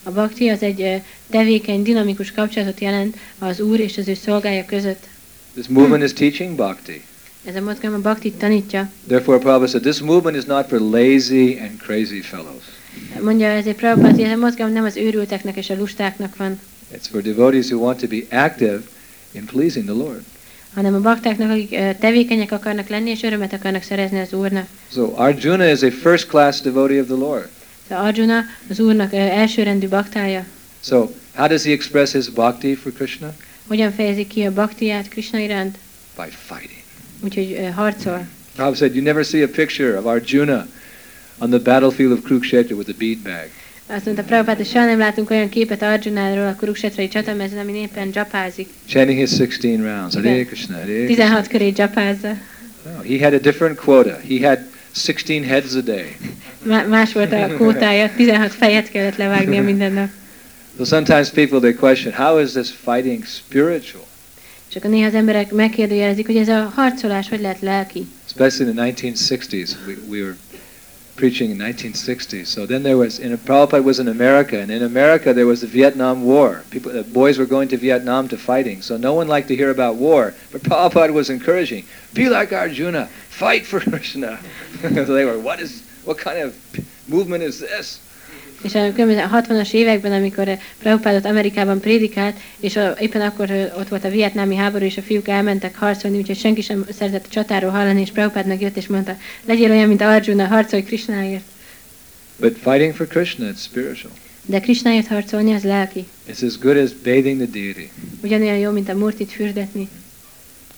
A 0.03 0.11
bakti 0.11 0.49
az 0.49 0.63
egy 0.63 1.03
tevékeny, 1.31 1.83
dinamikus 1.83 2.33
kapcsolatot 2.33 2.81
jelent 2.81 3.17
az 3.39 3.61
Úr 3.61 3.81
és 3.81 3.99
az 3.99 4.09
ő 4.09 4.15
szolgája 4.15 4.65
között. 4.65 5.07
This 5.55 5.67
movement 5.69 6.03
is 6.03 6.13
teaching 6.13 6.57
bhakti. 6.57 7.03
Ez 7.45 7.57
a 7.57 7.61
mozgalom 7.61 7.97
a 7.97 8.01
baktit 8.01 8.35
tanítja. 8.35 8.91
Therefore, 9.07 9.39
Prabhupada 9.39 9.71
said, 9.71 9.83
this 9.83 10.01
movement 10.01 10.37
is 10.37 10.45
not 10.45 10.69
for 10.69 10.79
lazy 10.79 11.59
and 11.59 11.79
crazy 11.79 12.21
fellows. 12.21 12.63
Mondja 13.23 13.47
ezért 13.47 13.77
Prabhupada, 13.77 14.15
hogy 14.15 14.23
ez 14.23 14.33
a 14.33 14.37
mozgalom 14.37 14.73
nem 14.73 14.85
az 14.85 14.97
őrülteknek 14.97 15.57
és 15.57 15.71
a 15.71 15.75
lustáknak 15.77 16.37
van, 16.37 16.61
It's 16.95 17.09
for 17.11 17.23
devotees 17.23 17.69
who 17.71 17.79
want 17.85 18.01
to 18.01 18.07
be 18.07 18.45
active 18.45 18.81
in 19.33 19.45
pleasing 19.45 19.85
the 19.85 19.95
Lord. 19.95 20.21
hanem 20.75 20.95
a 20.95 21.01
baktáknak, 21.01 21.51
akik 21.51 21.69
tevékenyek 21.99 22.53
akarnak 22.53 22.89
lenni 22.89 23.11
és 23.11 23.23
örömet 23.23 23.53
akarnak 23.53 23.83
szerezni 23.83 24.21
az 24.21 24.33
Úrnak. 24.33 24.67
So 24.93 25.13
Arjuna 25.15 25.71
is 25.71 25.83
a 25.83 25.91
first 25.91 26.27
class 26.29 26.61
devotee 26.61 27.01
of 27.01 27.07
the 27.07 27.17
Lord. 27.17 27.49
Szóval 27.89 28.05
Arjuna 28.05 28.45
az 28.71 28.81
Úrnak 28.81 29.13
elsőrendű 29.15 29.89
baktája. 29.89 30.45
So 30.85 31.11
how 31.35 31.49
does 31.49 31.63
he 31.65 31.71
express 31.73 32.13
his 32.13 32.29
bhakti 32.29 32.75
for 32.75 32.93
Krishna? 32.93 33.35
Hogyan 33.67 33.93
fejezi 33.93 34.27
ki 34.27 34.45
a 34.45 34.53
baktiát 34.53 35.09
Krishna 35.09 35.39
iránt? 35.39 35.77
By 36.17 36.29
fighting. 36.47 36.81
Úgyhogy 37.21 37.53
ö, 37.59 37.69
harcol. 37.71 38.27
Prabhupada 38.55 38.75
said, 38.77 38.95
you 38.95 39.05
never 39.05 39.25
see 39.25 39.43
a 39.43 39.49
picture 39.49 39.99
of 39.99 40.05
Arjuna 40.07 40.67
on 41.41 41.51
the 41.51 41.59
battlefield 41.59 42.13
of 42.13 42.23
Kurukshetra 42.23 42.77
with 42.77 42.89
a 42.89 42.95
bead 42.99 43.19
bag. 43.19 43.49
Azt 43.87 44.05
mondta 44.05 44.23
Prabhupád, 44.23 44.57
hogy 44.57 44.67
soha 44.67 44.85
nem 44.85 44.99
látunk 44.99 45.31
olyan 45.31 45.49
képet 45.49 45.83
Arjunáról 45.83 46.47
a 46.47 46.55
Kuruksetrai 46.55 47.09
csatamezőn, 47.09 47.59
ami 47.59 47.73
éppen 47.73 48.11
japázik. 48.13 48.69
Chanting 48.87 49.19
his 49.19 49.31
16 49.31 49.81
rounds. 49.81 50.15
Hare. 50.15 50.45
Krishna, 50.45 50.75
Hare 50.75 51.05
Krishna. 51.05 51.07
16 51.07 51.47
köré 51.47 51.73
japázza. 51.77 52.37
No, 52.85 53.03
he 53.03 53.25
had 53.25 53.35
a 53.35 53.39
different 53.39 53.79
quota. 53.79 54.21
He 54.29 54.47
had 54.49 54.59
16 54.93 55.45
heads 55.45 55.75
a 55.75 55.81
day. 55.81 56.17
Má- 56.63 56.89
más 56.89 57.13
volt 57.13 57.33
a 57.33 57.57
kótája, 57.57 58.11
16 58.17 58.53
fejet 58.55 58.91
kellett 58.91 59.17
levágnia 59.17 59.63
minden 59.63 59.93
nap. 59.93 60.09
So 60.77 60.85
sometimes 60.85 61.31
people 61.31 61.59
they 61.61 61.75
question, 61.75 62.13
how 62.13 62.41
is 62.41 62.53
this 62.53 62.71
fighting 62.85 63.25
spiritual? 63.25 64.09
Akkor 64.75 64.91
néha 64.91 65.07
az 65.07 65.15
emberek 65.15 65.53
megkérdőjelezik, 65.53 66.27
hogy 66.27 66.37
ez 66.37 66.49
a 66.49 66.73
harcolás 66.75 67.29
hogy 67.29 67.41
lehet 67.41 67.61
lelki. 67.61 68.07
Especially 68.27 68.71
in 68.71 68.77
the 68.77 68.93
1960s, 68.93 69.71
we, 69.87 69.95
we 70.09 70.21
were 70.21 70.37
preaching 71.21 71.51
in 71.51 71.59
1960s. 71.59 72.47
So 72.47 72.65
then 72.65 72.83
there 72.83 72.97
was, 72.97 73.19
in 73.19 73.37
Prabhupada 73.37 73.85
was 73.85 74.01
in 74.01 74.09
America, 74.09 74.59
and 74.59 74.71
in 74.71 74.83
America 74.83 75.35
there 75.35 75.47
was 75.47 75.61
the 75.61 75.67
Vietnam 75.67 76.25
War. 76.25 76.65
People, 76.71 76.93
the 76.93 77.05
boys 77.05 77.37
were 77.37 77.45
going 77.45 77.69
to 77.69 77.77
Vietnam 77.77 78.27
to 78.29 78.39
fighting, 78.39 78.81
so 78.81 78.97
no 78.97 79.13
one 79.13 79.29
liked 79.29 79.49
to 79.49 79.55
hear 79.55 79.69
about 79.71 79.97
war. 79.97 80.35
But 80.51 80.63
Prabhupada 80.63 81.13
was 81.13 81.29
encouraging, 81.29 81.85
be 82.15 82.31
like 82.31 82.55
Arjuna, 82.55 83.07
fight 83.29 83.67
for 83.67 83.81
Krishna. 83.91 84.41
so 84.81 85.05
they 85.05 85.27
were, 85.27 85.39
what 85.39 85.61
is, 85.61 85.87
what 86.05 86.17
kind 86.17 86.39
of 86.39 86.57
movement 87.07 87.45
is 87.45 87.61
this? 87.61 88.01
És 88.63 88.75
a 88.75 88.93
különböző 88.93 89.25
60-as 89.33 89.73
években, 89.73 90.13
amikor 90.13 90.59
Prabhupádot 90.79 91.25
Amerikában 91.25 91.81
prédikált, 91.81 92.37
és 92.61 92.77
a, 92.77 92.97
éppen 92.99 93.21
akkor 93.21 93.73
ott 93.79 93.89
volt 93.89 94.05
a 94.05 94.11
vietnámi 94.11 94.55
háború, 94.55 94.85
és 94.85 94.97
a 94.97 95.03
fiúk 95.03 95.29
elmentek 95.29 95.77
harcolni, 95.77 96.17
úgyhogy 96.17 96.39
senki 96.39 96.61
sem 96.61 96.87
szeretett 96.93 97.25
a 97.25 97.31
csatáról 97.31 97.71
hallani, 97.71 98.01
és 98.01 98.11
Prabhupád 98.11 98.47
megjött, 98.47 98.77
és 98.77 98.87
mondta, 98.87 99.17
legyél 99.45 99.71
olyan, 99.71 99.89
mint 99.89 100.01
Arjuna, 100.01 100.47
harcolj 100.47 100.83
Krishnáért. 100.83 101.45
But 102.37 102.57
fighting 102.63 102.95
for 102.95 103.07
Krishna, 103.07 103.51
it's 103.53 103.63
spiritual. 103.63 104.13
De 104.47 104.61
Krishnáért 104.61 105.07
harcolni, 105.07 105.53
az 105.53 105.63
lelki. 105.63 106.07
It's 106.29 106.45
as 106.45 106.59
good 106.59 106.77
as 106.77 106.91
bathing 107.05 107.37
the 107.37 107.61
deity. 107.61 107.91
Ugyanolyan 108.23 108.57
jó, 108.57 108.71
mint 108.71 108.89
a 108.89 108.95
murtit 108.95 109.33
fürdetni. 109.33 109.89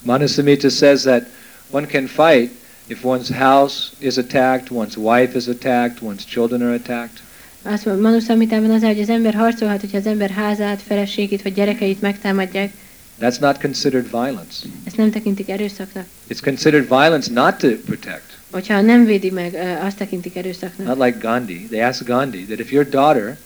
Manasamita 0.02 0.68
says 0.68 1.02
that 1.02 1.26
one 1.70 1.86
can 1.86 2.06
fight 2.06 2.50
if 2.86 3.04
one's 3.04 3.28
house 3.28 3.90
is 3.98 4.16
attacked, 4.16 4.70
one's 4.70 4.96
wife 4.96 5.36
is 5.36 5.46
attacked, 5.46 6.00
one's 6.00 6.24
children 6.24 6.62
are 6.62 6.74
attacked. 6.74 7.20
Azt 7.62 7.84
mondja, 7.84 8.08
Manu 8.08 8.20
Samhitában 8.20 8.70
az, 8.70 8.82
hogy 8.82 9.00
az 9.00 9.08
ember 9.08 9.34
harcolhat, 9.34 9.80
hogyha 9.80 9.98
az 9.98 10.06
ember 10.06 10.30
házát, 10.30 10.82
feleségét 10.82 11.42
vagy 11.42 11.54
gyerekeit 11.54 12.00
megtámadják. 12.00 12.72
That's 13.20 13.40
not 13.40 13.60
considered 13.60 14.10
violence. 14.10 14.66
Ezt 14.84 14.96
nem 14.96 15.10
tekintik 15.10 15.48
erőszaknak. 15.48 16.06
It's 16.28 16.40
considered 16.42 16.88
violence 16.88 17.32
not 17.32 17.56
to 17.56 17.68
protect. 17.68 18.38
Hogyha 18.50 18.80
nem 18.80 19.04
védi 19.04 19.30
meg, 19.30 19.54
azt 19.82 19.96
tekintik 19.96 20.36
erőszaknak. 20.36 20.86
Not 20.86 21.06
like 21.06 21.18
Gandhi. 21.18 21.66
They 21.70 21.80
asked 21.80 22.06
Gandhi 22.06 22.44
that 22.44 22.58
if 22.58 22.72
your 22.72 22.88
daughter 22.88 23.38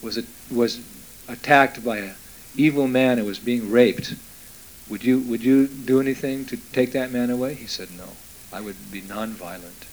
was 0.00 0.16
a, 0.16 0.20
was 0.48 0.72
attacked 1.26 1.82
by 1.82 1.98
a 1.98 2.14
evil 2.54 2.86
man 2.86 3.18
and 3.18 3.26
was 3.26 3.38
being 3.38 3.72
raped, 3.72 4.16
would 4.88 5.04
you 5.04 5.22
would 5.26 5.42
you 5.44 5.68
do 5.84 6.00
anything 6.00 6.44
to 6.46 6.56
take 6.70 6.90
that 6.98 7.12
man 7.12 7.30
away? 7.30 7.54
He 7.54 7.66
said 7.66 7.88
no. 7.96 8.08
I 8.58 8.60
would 8.60 8.76
be 8.90 9.02
non-violent. 9.08 9.86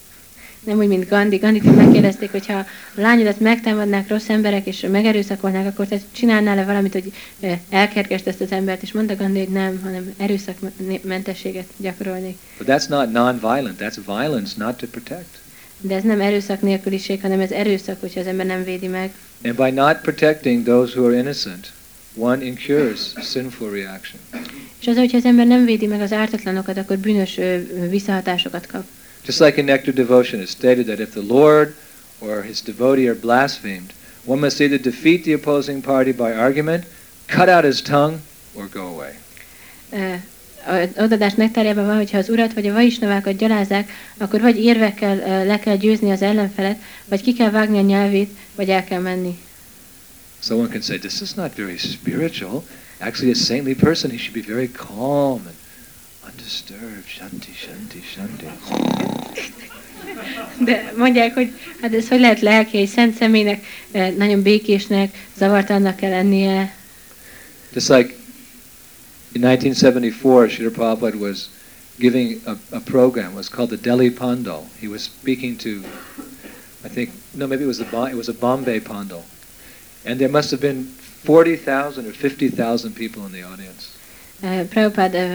Nem 0.63 0.77
úgy, 0.77 0.87
mint 0.87 1.09
Gandhi. 1.09 1.37
Gandhi 1.37 1.69
megkérdezték, 1.69 2.31
hogyha 2.31 2.53
a 2.57 2.65
lányodat 2.93 3.39
megtámadnák 3.39 4.07
rossz 4.09 4.29
emberek, 4.29 4.65
és 4.65 4.85
megerőszakolnák, 4.91 5.67
akkor 5.67 5.87
te 5.87 5.97
csinálnál-e 6.11 6.63
valamit, 6.63 6.93
hogy 6.93 7.11
ö, 7.39 7.51
elkergest 7.69 8.27
ezt 8.27 8.41
az 8.41 8.51
embert, 8.51 8.81
és 8.81 8.91
mondta 8.91 9.15
Gandhi, 9.15 9.39
hogy 9.39 9.53
nem, 9.53 9.79
hanem 9.83 10.13
erőszakmentességet 10.17 11.65
gyakorolnék. 11.77 12.37
But 12.57 12.67
that's 12.67 12.87
not 12.89 13.11
non-violent. 13.11 13.79
That's 13.79 13.97
violence 14.05 14.53
not 14.57 14.77
to 14.77 14.87
protect. 14.87 15.37
De 15.81 15.95
ez 15.95 16.03
nem 16.03 16.21
erőszak 16.21 16.61
nélküliség, 16.61 17.21
hanem 17.21 17.39
ez 17.39 17.51
erőszak, 17.51 17.99
hogyha 17.99 18.19
az 18.19 18.27
ember 18.27 18.45
nem 18.45 18.63
védi 18.63 18.87
meg. 18.87 19.11
And 19.43 19.55
by 19.55 19.71
not 19.71 20.01
protecting 20.01 20.63
those 20.63 20.99
who 20.99 21.07
are 21.07 21.17
innocent, 21.17 21.71
one 22.15 22.45
incurs 22.45 22.99
sinful 23.21 23.69
reaction. 23.69 24.21
És 24.79 24.87
az, 24.87 24.97
hogyha 24.97 25.17
az 25.17 25.25
ember 25.25 25.47
nem 25.47 25.65
védi 25.65 25.85
meg 25.85 26.01
az 26.01 26.13
ártatlanokat, 26.13 26.77
akkor 26.77 26.97
bűnös 26.97 27.39
visszahatásokat 27.89 28.67
kap. 28.67 28.83
Just 29.29 29.41
like 29.41 29.59
in 29.59 29.67
Nectar 29.67 29.91
Devotion, 29.91 30.41
it's 30.41 30.49
stated 30.49 30.87
that 30.87 30.99
if 30.99 31.13
the 31.13 31.21
Lord 31.21 31.75
or 32.19 32.41
his 32.41 32.61
devotee 32.61 33.07
are 33.07 33.13
blasphemed, 33.13 33.93
one 34.25 34.39
must 34.39 34.59
either 34.59 34.79
defeat 34.79 35.23
the 35.23 35.33
opposing 35.33 35.83
party 35.83 36.11
by 36.11 36.33
argument, 36.33 36.85
cut 37.27 37.47
out 37.47 37.63
his 37.63 37.79
tongue, 37.79 38.21
or 38.55 38.65
go 38.65 38.87
away. 38.87 39.13
Az 40.65 40.89
odadás 40.97 41.33
nektárjában 41.33 41.85
van, 41.85 41.95
hogyha 41.95 42.17
az 42.17 42.29
urat 42.29 42.53
vagy 42.53 42.67
a 42.67 42.73
vaisnavákat 42.73 43.37
gyalázzák, 43.37 43.91
akkor 44.17 44.41
vagy 44.41 44.57
érvekkel 44.57 45.17
ö, 45.17 45.45
le 45.45 45.59
kell 45.59 45.75
győzni 45.75 46.11
az 46.11 46.21
ellenfelet, 46.21 46.77
vagy 47.05 47.21
ki 47.21 47.33
kell 47.33 47.51
vágni 47.51 47.77
a 47.77 47.81
nyelvét, 47.81 48.29
vagy 48.55 48.69
el 48.69 48.83
kell 48.83 49.01
menni. 49.01 49.37
Someone 50.39 50.71
can 50.71 50.81
say, 50.81 50.97
this 50.97 51.21
is 51.21 51.33
not 51.33 51.55
very 51.55 51.77
spiritual. 51.77 52.63
Actually, 52.99 53.31
a 53.31 53.35
saintly 53.35 53.73
person, 53.73 54.11
he 54.11 54.17
should 54.17 54.45
be 54.45 54.53
very 54.53 54.71
calm 54.71 55.41
and 55.45 55.55
undisturbed. 56.39 57.05
Shanti, 57.05 57.51
shanti, 57.53 58.01
shanti. 58.13 58.45
De 60.63 60.93
mondják, 60.97 61.33
hogy 61.33 61.51
hát 61.81 61.93
ez 61.93 62.07
hogy 62.07 62.19
lehet 62.19 62.39
lelki, 62.39 62.77
egy 62.77 62.87
szent 62.87 63.15
személynek 63.15 63.65
eh, 63.91 64.11
nagyon 64.11 64.41
békésnek, 64.41 65.27
zavartalannak 65.37 65.95
kell 65.95 66.09
lennie. 66.09 66.75
Just 67.73 67.89
like 67.89 68.13
in 69.31 69.43
1974, 69.43 70.49
Srila 70.49 70.71
Prabhupada 70.71 71.17
was 71.17 71.49
giving 71.97 72.41
a, 72.45 72.55
a 72.75 72.79
program. 72.79 73.31
It 73.31 73.35
was 73.35 73.49
called 73.49 73.69
the 73.69 73.89
Delhi 73.89 74.09
Pandal. 74.11 74.63
He 74.79 74.87
was 74.87 75.03
speaking 75.03 75.57
to, 75.57 75.69
I 76.83 76.89
think, 76.89 77.09
no, 77.33 77.47
maybe 77.47 77.63
it 77.63 77.67
was 77.67 77.77
the 77.77 78.05
it 78.05 78.15
was 78.15 78.29
a 78.29 78.33
Bombay 78.33 78.79
Pandal, 78.79 79.23
and 80.05 80.19
there 80.19 80.31
must 80.31 80.51
have 80.51 80.61
been 80.61 80.85
40,000 81.23 82.07
or 82.07 82.13
50,000 82.13 82.95
people 82.95 83.25
in 83.25 83.31
the 83.31 83.43
audience. 83.43 83.98
Uh, 84.41 84.61
Prabhupád 84.61 85.13
uh, 85.13 85.33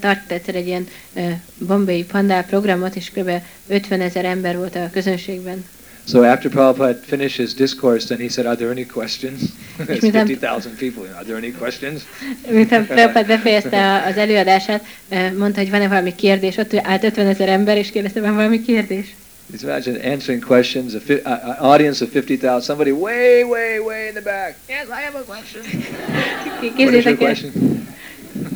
tartott 0.00 0.30
egyszer 0.30 0.54
egy 0.54 0.66
ilyen 0.66 0.86
uh, 1.12 1.32
bombay 1.58 2.04
pandál 2.04 2.44
programot, 2.44 2.96
és 2.96 3.10
kb. 3.10 3.30
50 3.68 4.00
ezer 4.00 4.24
ember 4.24 4.56
volt 4.56 4.76
a 4.76 4.90
közönségben. 4.92 5.64
So 6.08 6.22
after 6.22 6.50
Prabhupada 6.50 6.98
finished 7.06 7.36
his 7.36 7.54
discourse, 7.54 8.06
then 8.06 8.18
he 8.18 8.28
said, 8.28 8.46
"Are 8.46 8.56
there 8.56 8.70
any 8.70 8.86
questions?" 8.86 9.40
There's 9.78 10.00
me 10.02 10.10
them- 10.10 10.26
50,000 10.26 10.76
people. 10.78 11.02
Are 11.16 11.24
there 11.24 11.36
any 11.36 11.52
questions? 11.58 12.02
Miután 12.50 12.86
Prabhupád 12.86 13.26
befejezte 13.26 13.76
a- 13.94 14.06
az 14.06 14.16
előadását, 14.16 14.84
mondta, 15.36 15.60
hogy 15.60 15.70
van-e 15.70 15.88
valami 15.88 16.14
kérdés. 16.14 16.56
Ott 16.56 16.74
állt 16.82 17.04
50 17.04 17.26
ezer 17.26 17.48
ember, 17.48 17.76
és 17.76 17.90
kérdezte, 17.90 18.20
van 18.20 18.34
valami 18.34 18.62
kérdés. 18.62 19.14
Just 19.50 19.62
imagine 19.62 20.12
answering 20.12 20.44
questions, 20.44 20.94
a 20.94 20.98
fi- 21.00 21.22
uh, 21.24 21.62
audience 21.64 22.04
of 22.04 22.10
50,000, 22.10 22.62
somebody 22.62 22.90
way, 22.90 23.42
way, 23.42 23.78
way 23.78 24.06
in 24.06 24.12
the 24.14 24.22
back. 24.22 24.54
Yes, 24.68 24.86
I 24.88 25.02
have 25.04 25.18
a 25.18 25.22
question. 25.24 25.62
What 26.76 26.94
is 26.94 27.04
your 27.04 27.16
question? 27.16 27.85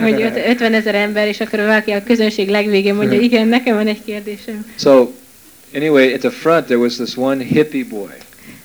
Öt- 0.01 0.47
50 0.49 0.75
ezer 0.75 0.95
ember, 0.95 1.27
és 1.29 1.41
akkor 1.41 1.59
valaki 1.59 1.91
a 1.91 2.03
közönség 2.03 2.49
legvégén 2.49 2.95
mondja, 2.95 3.21
igen, 3.21 3.47
nekem 3.49 3.75
van 3.75 3.87
egy 3.87 4.05
kérdésem. 4.05 4.67
So, 4.79 5.13
anyway, 5.75 6.13
at 6.13 6.21
the 6.21 6.31
front 6.31 6.65
there 6.65 6.79
was 6.81 6.95
this 6.95 7.17
one 7.17 7.43
hippie 7.45 7.85
boy. 7.91 8.13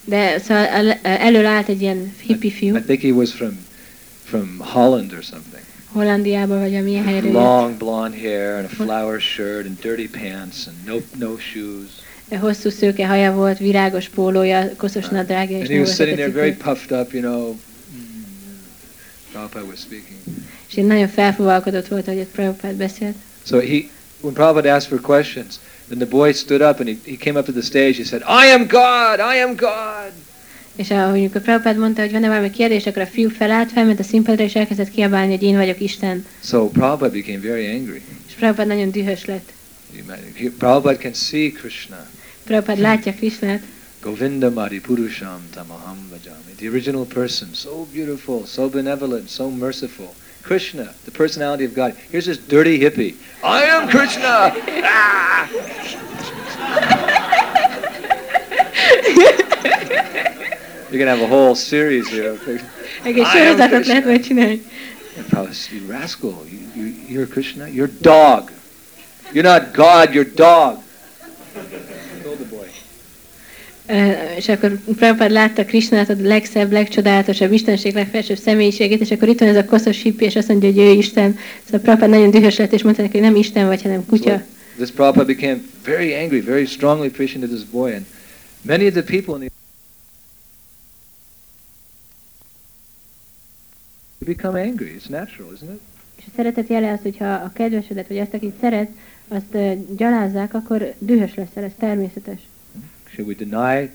De 0.03 0.39
szóval 0.39 0.65
el- 0.65 0.99
elől 1.01 1.45
állt 1.45 1.67
egy 1.69 1.81
ilyen 1.81 2.13
hippi 2.21 2.51
fiú, 2.51 2.75
I 2.75 2.81
think 2.81 3.01
he 3.01 3.09
was 3.11 3.31
from 3.31 3.59
from 4.23 4.55
Holland 4.59 5.11
or 5.13 5.23
something. 5.23 5.63
Hollandiából 5.91 6.59
vagy 6.59 6.75
amilyen 6.75 7.03
helyről. 7.05 7.31
Long 7.31 7.77
blonde 7.77 8.17
hair 8.17 8.53
and 8.55 8.65
a 8.65 8.83
flower 8.83 9.19
shirt 9.21 9.65
and 9.65 9.79
dirty 9.81 10.09
pants 10.09 10.55
and 10.67 10.75
no 10.85 11.25
no 11.27 11.37
shoes. 11.37 12.39
Hosszú 12.39 12.69
szőke 12.69 13.07
haja 13.07 13.31
volt, 13.33 13.57
virágos 13.57 14.09
pólója, 14.09 14.71
koszos 14.77 15.07
nadrágja, 15.07 15.57
és 15.57 15.61
And 15.63 15.71
he 15.71 15.79
was 15.79 15.93
sitting 15.95 16.15
there 16.17 16.31
very 16.31 16.53
puffed 16.53 16.99
up, 16.99 17.13
you 17.13 17.21
know. 17.21 17.47
mm, 17.47 17.55
Prabhupada 19.31 19.65
was 19.65 19.79
speaking. 19.79 20.19
És 20.69 20.77
én 20.77 20.85
nagyon 20.85 21.07
felfogalkodott 21.07 21.87
volt, 21.87 22.05
hogy 22.05 22.27
Prabhupád 22.31 22.75
beszélt. 22.75 23.15
So 23.45 23.59
he, 23.59 23.89
when 24.21 24.33
Prabhupada 24.33 24.73
asked 24.73 24.89
for 24.89 25.01
questions, 25.01 25.55
then 25.87 25.97
the 25.97 26.07
boy 26.07 26.33
stood 26.33 26.61
up 26.61 26.79
and 26.79 26.87
he, 26.87 26.97
he 27.03 27.15
came 27.17 27.39
up 27.39 27.45
to 27.45 27.51
the 27.51 27.61
stage. 27.61 27.97
He 27.97 28.03
said, 28.03 28.21
I 28.21 28.51
am 28.51 28.67
God, 28.67 29.19
I 29.35 29.41
am 29.41 29.55
God. 29.55 30.11
És 30.75 30.91
ahogy 30.91 31.19
amikor 31.19 31.41
Prabhupád 31.41 31.77
mondta, 31.77 32.01
hogy 32.01 32.11
van-e 32.11 32.27
valami 32.27 32.49
kérdés, 32.49 32.85
akkor 32.85 33.01
a 33.01 33.07
fiú 33.07 33.29
felállt, 33.29 33.71
felment 33.71 33.99
a 33.99 34.03
színpadra, 34.03 34.43
és 34.43 34.55
elkezdett 34.55 34.91
kiabálni, 34.91 35.31
hogy 35.31 35.43
én 35.43 35.57
vagyok 35.57 35.79
Isten. 35.79 36.25
So 36.43 36.69
Prabhupada 36.69 37.11
became 37.11 37.39
very 37.39 37.75
angry. 37.75 38.01
És 38.27 38.33
Prabhupád 38.33 38.67
nagyon 38.67 38.91
dühös 38.91 39.25
lett. 39.25 39.53
He 40.35 40.49
Prabhupada 40.57 40.97
can 40.97 41.13
see 41.13 41.51
Krishna. 41.51 42.07
Prabhupád 42.43 42.79
látja 42.79 43.13
Krishnát, 43.13 43.61
Govinda 44.01 44.49
Mari 44.49 44.79
Purusham 44.79 45.41
Tamaham 45.53 45.97
Vajami. 46.09 46.51
The 46.55 46.67
original 46.69 47.05
person, 47.05 47.49
so 47.53 47.87
beautiful, 47.93 48.45
so 48.45 48.69
benevolent, 48.69 49.29
so 49.29 49.49
merciful. 49.49 50.13
Krishna, 50.45 50.93
the 51.05 51.11
personality 51.11 51.65
of 51.65 51.73
God. 51.73 51.95
Here's 52.11 52.27
this 52.27 52.37
dirty 52.37 52.79
hippie. 52.79 53.15
I 53.43 53.63
am 53.63 53.89
Krishna! 53.89 54.53
ah! 54.83 55.49
You're 60.91 60.99
gonna 60.99 61.15
have 61.17 61.21
a 61.21 61.27
whole 61.27 61.55
series 61.55 62.07
here. 62.09 62.31
of 62.31 62.45
pictures. 62.45 62.69
egész 63.03 63.25
I 63.33 63.37
am 63.39 63.57
sorozatot 63.57 63.69
Krishna. 63.69 63.93
lehet 63.93 64.05
majd 64.05 64.23
csinálni. 64.25 64.61
And 65.17 65.25
Prabhupada 65.25 65.53
said, 65.53 65.81
you 65.81 65.87
rascal, 65.87 66.33
you, 66.51 66.59
you, 66.75 66.93
you're 67.07 67.27
Krishna? 67.27 67.67
You're 67.67 67.91
dog. 68.01 68.51
You're 69.33 69.49
not 69.51 69.73
God, 69.73 70.13
you're 70.13 70.31
dog. 70.35 70.83
És 74.37 74.47
akkor 74.47 74.79
Prabhupád 74.95 75.31
látta 75.31 75.65
Krishnát, 75.65 76.09
a 76.09 76.15
legszebb, 76.21 76.71
legcsodálatosabb 76.71 77.51
Istenség, 77.51 77.93
legfelsőbb 77.93 78.37
személyiségét, 78.37 79.01
és 79.01 79.11
akkor 79.11 79.27
itt 79.27 79.39
van 79.39 79.49
ez 79.49 79.55
a 79.55 79.65
koszos 79.65 80.01
hippi, 80.01 80.25
és 80.25 80.35
azt 80.35 80.47
mondja, 80.47 80.69
hogy 80.69 80.79
ő 80.79 80.89
Isten. 80.89 81.37
Szóval 81.63 81.79
Prabhupád 81.79 82.09
nagyon 82.09 82.31
dühös 82.31 82.57
lett, 82.57 82.73
és 82.73 82.83
mondta 82.83 83.01
neki, 83.01 83.17
hogy 83.17 83.27
nem 83.27 83.35
Isten 83.35 83.67
vagy, 83.67 83.81
hanem 83.81 83.99
So 83.99 84.05
kutya. 84.09 84.43
this 84.77 84.91
Prabhupada 84.91 85.25
became 85.25 85.61
very 85.85 86.13
angry, 86.13 86.41
very 86.41 86.65
strongly 86.65 87.09
preaching 87.09 87.43
to 87.43 87.47
this 87.47 87.63
boy. 87.63 87.93
And 87.93 88.05
many 88.61 88.87
of 88.87 88.93
the 88.93 89.03
people 89.03 89.33
in 89.35 89.39
the 89.39 89.49
you 94.19 94.27
become 94.27 94.55
angry. 94.55 94.95
It's 94.95 95.09
natural, 95.09 95.53
isn't 95.53 95.73
it? 95.73 95.81
És 96.15 96.23
a 96.27 96.31
szeretet 96.35 96.69
jele 96.69 96.91
az, 96.91 96.99
hogyha 97.01 97.33
a 97.33 97.51
kedvesedet, 97.53 98.07
vagy 98.07 98.17
azt, 98.17 98.33
akit 98.33 98.53
szeret, 98.59 98.89
azt 99.27 99.57
gyalázzák, 99.95 100.53
akkor 100.53 100.93
dühös 100.97 101.35
leszel, 101.35 101.63
ez 101.63 101.71
természetes. 101.79 102.39
Should 103.15 103.27
we 103.27 103.35
deny 103.35 103.89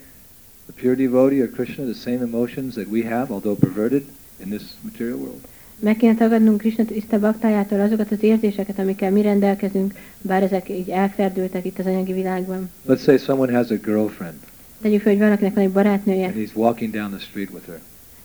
the 0.67 0.73
pure 0.73 0.95
devotee 0.95 1.43
or 1.43 1.51
Krishna 1.51 1.85
the 1.85 1.95
same 1.95 2.23
emotions 2.23 2.75
that 2.75 2.89
we 2.89 3.03
have, 3.03 3.31
although 3.31 3.55
perverted, 3.55 4.05
in 4.43 4.49
this 4.51 4.63
material 4.83 5.19
world? 5.19 5.41
Meg 5.79 5.97
kéne 5.97 6.15
tagadnunk 6.15 6.59
Krishna 6.59 6.85
tiszta 6.85 7.19
baktájától 7.19 7.81
azokat 7.81 8.13
az 8.13 8.23
érzéseket, 8.23 8.79
amikkel 8.79 9.11
mi 9.11 9.23
rendelkezünk, 9.23 9.95
bár 10.21 10.43
ezek 10.43 10.69
így 10.69 10.89
elferdültek 10.89 11.65
itt 11.65 11.79
az 11.79 11.87
anyagi 11.87 12.13
világban. 12.13 12.71
Let's 12.89 13.03
say 13.03 13.17
someone 13.17 13.57
has 13.57 13.71
a 13.71 13.75
girlfriend 13.75 14.39
Tegyük 14.83 15.01
fel, 15.01 15.13
hogy 15.13 15.21
valakinek 15.21 15.55
van 15.55 15.65
egy 15.65 15.71
barátnője, 15.71 16.27
and 16.27 16.35
he's 16.37 16.55
walking 16.55 16.93
down 16.93 17.11
the 17.11 17.19
street 17.19 17.51
with 17.51 17.67
her, 17.67 17.81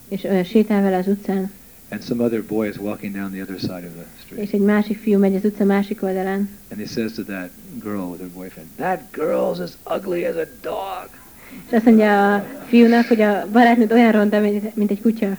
és 0.07 0.23
ö, 0.23 0.43
sétál 0.43 0.81
vele 0.81 0.97
az 0.97 1.07
utcán, 1.07 1.51
and 1.89 2.01
some 2.01 2.23
other 2.23 2.41
boy 2.43 2.67
is 2.67 2.77
walking 2.77 3.13
down 3.13 3.31
the 3.31 3.41
other 3.41 3.59
side 3.59 3.85
of 3.87 3.93
the 3.93 4.05
street. 4.25 4.41
és 4.43 4.51
egy 4.51 4.59
másik 4.59 4.97
fiú 4.97 5.19
megy 5.19 5.35
az 5.35 5.43
utca 5.45 5.63
másik 5.63 6.03
oldalán, 6.03 6.49
And 6.71 6.79
he 6.79 6.85
says 6.85 7.11
to 7.13 7.23
that 7.23 7.49
girl 7.83 8.09
with 8.09 8.19
her 8.21 8.29
boyfriend, 8.33 8.69
That 8.77 9.01
girl's 9.13 9.59
as 9.61 9.71
ugly 9.97 10.23
as 10.25 10.35
a 10.35 10.47
dog. 10.61 11.09
és 11.67 11.73
azt 11.75 11.85
mondja 11.85 12.35
a 12.35 12.45
fiúnak, 12.67 13.07
hogy 13.07 13.21
a 13.21 13.47
barátnőd 13.51 13.91
olyan 13.91 14.11
ronda, 14.11 14.39
mint, 14.73 14.91
egy 14.91 15.01
kutya, 15.01 15.37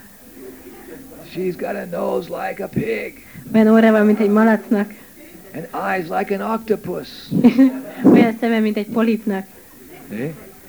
She's 1.35 1.55
got 1.59 1.75
a 1.75 1.85
nose 1.91 2.29
like 2.49 2.65
a 2.65 2.69
pig 2.69 3.27
olyan 3.55 3.67
orra 3.67 3.91
van, 3.91 4.07
mint 4.07 4.21
egy 4.21 4.31
malacnak, 4.31 4.93
and 5.55 5.69
eyes 5.91 6.09
like 6.19 6.35
an 6.35 6.53
octopus. 6.53 7.09
olyan 8.13 8.37
szeme, 8.41 8.59
mint 8.61 8.77
egy 8.77 8.87
polipnak. 8.87 9.47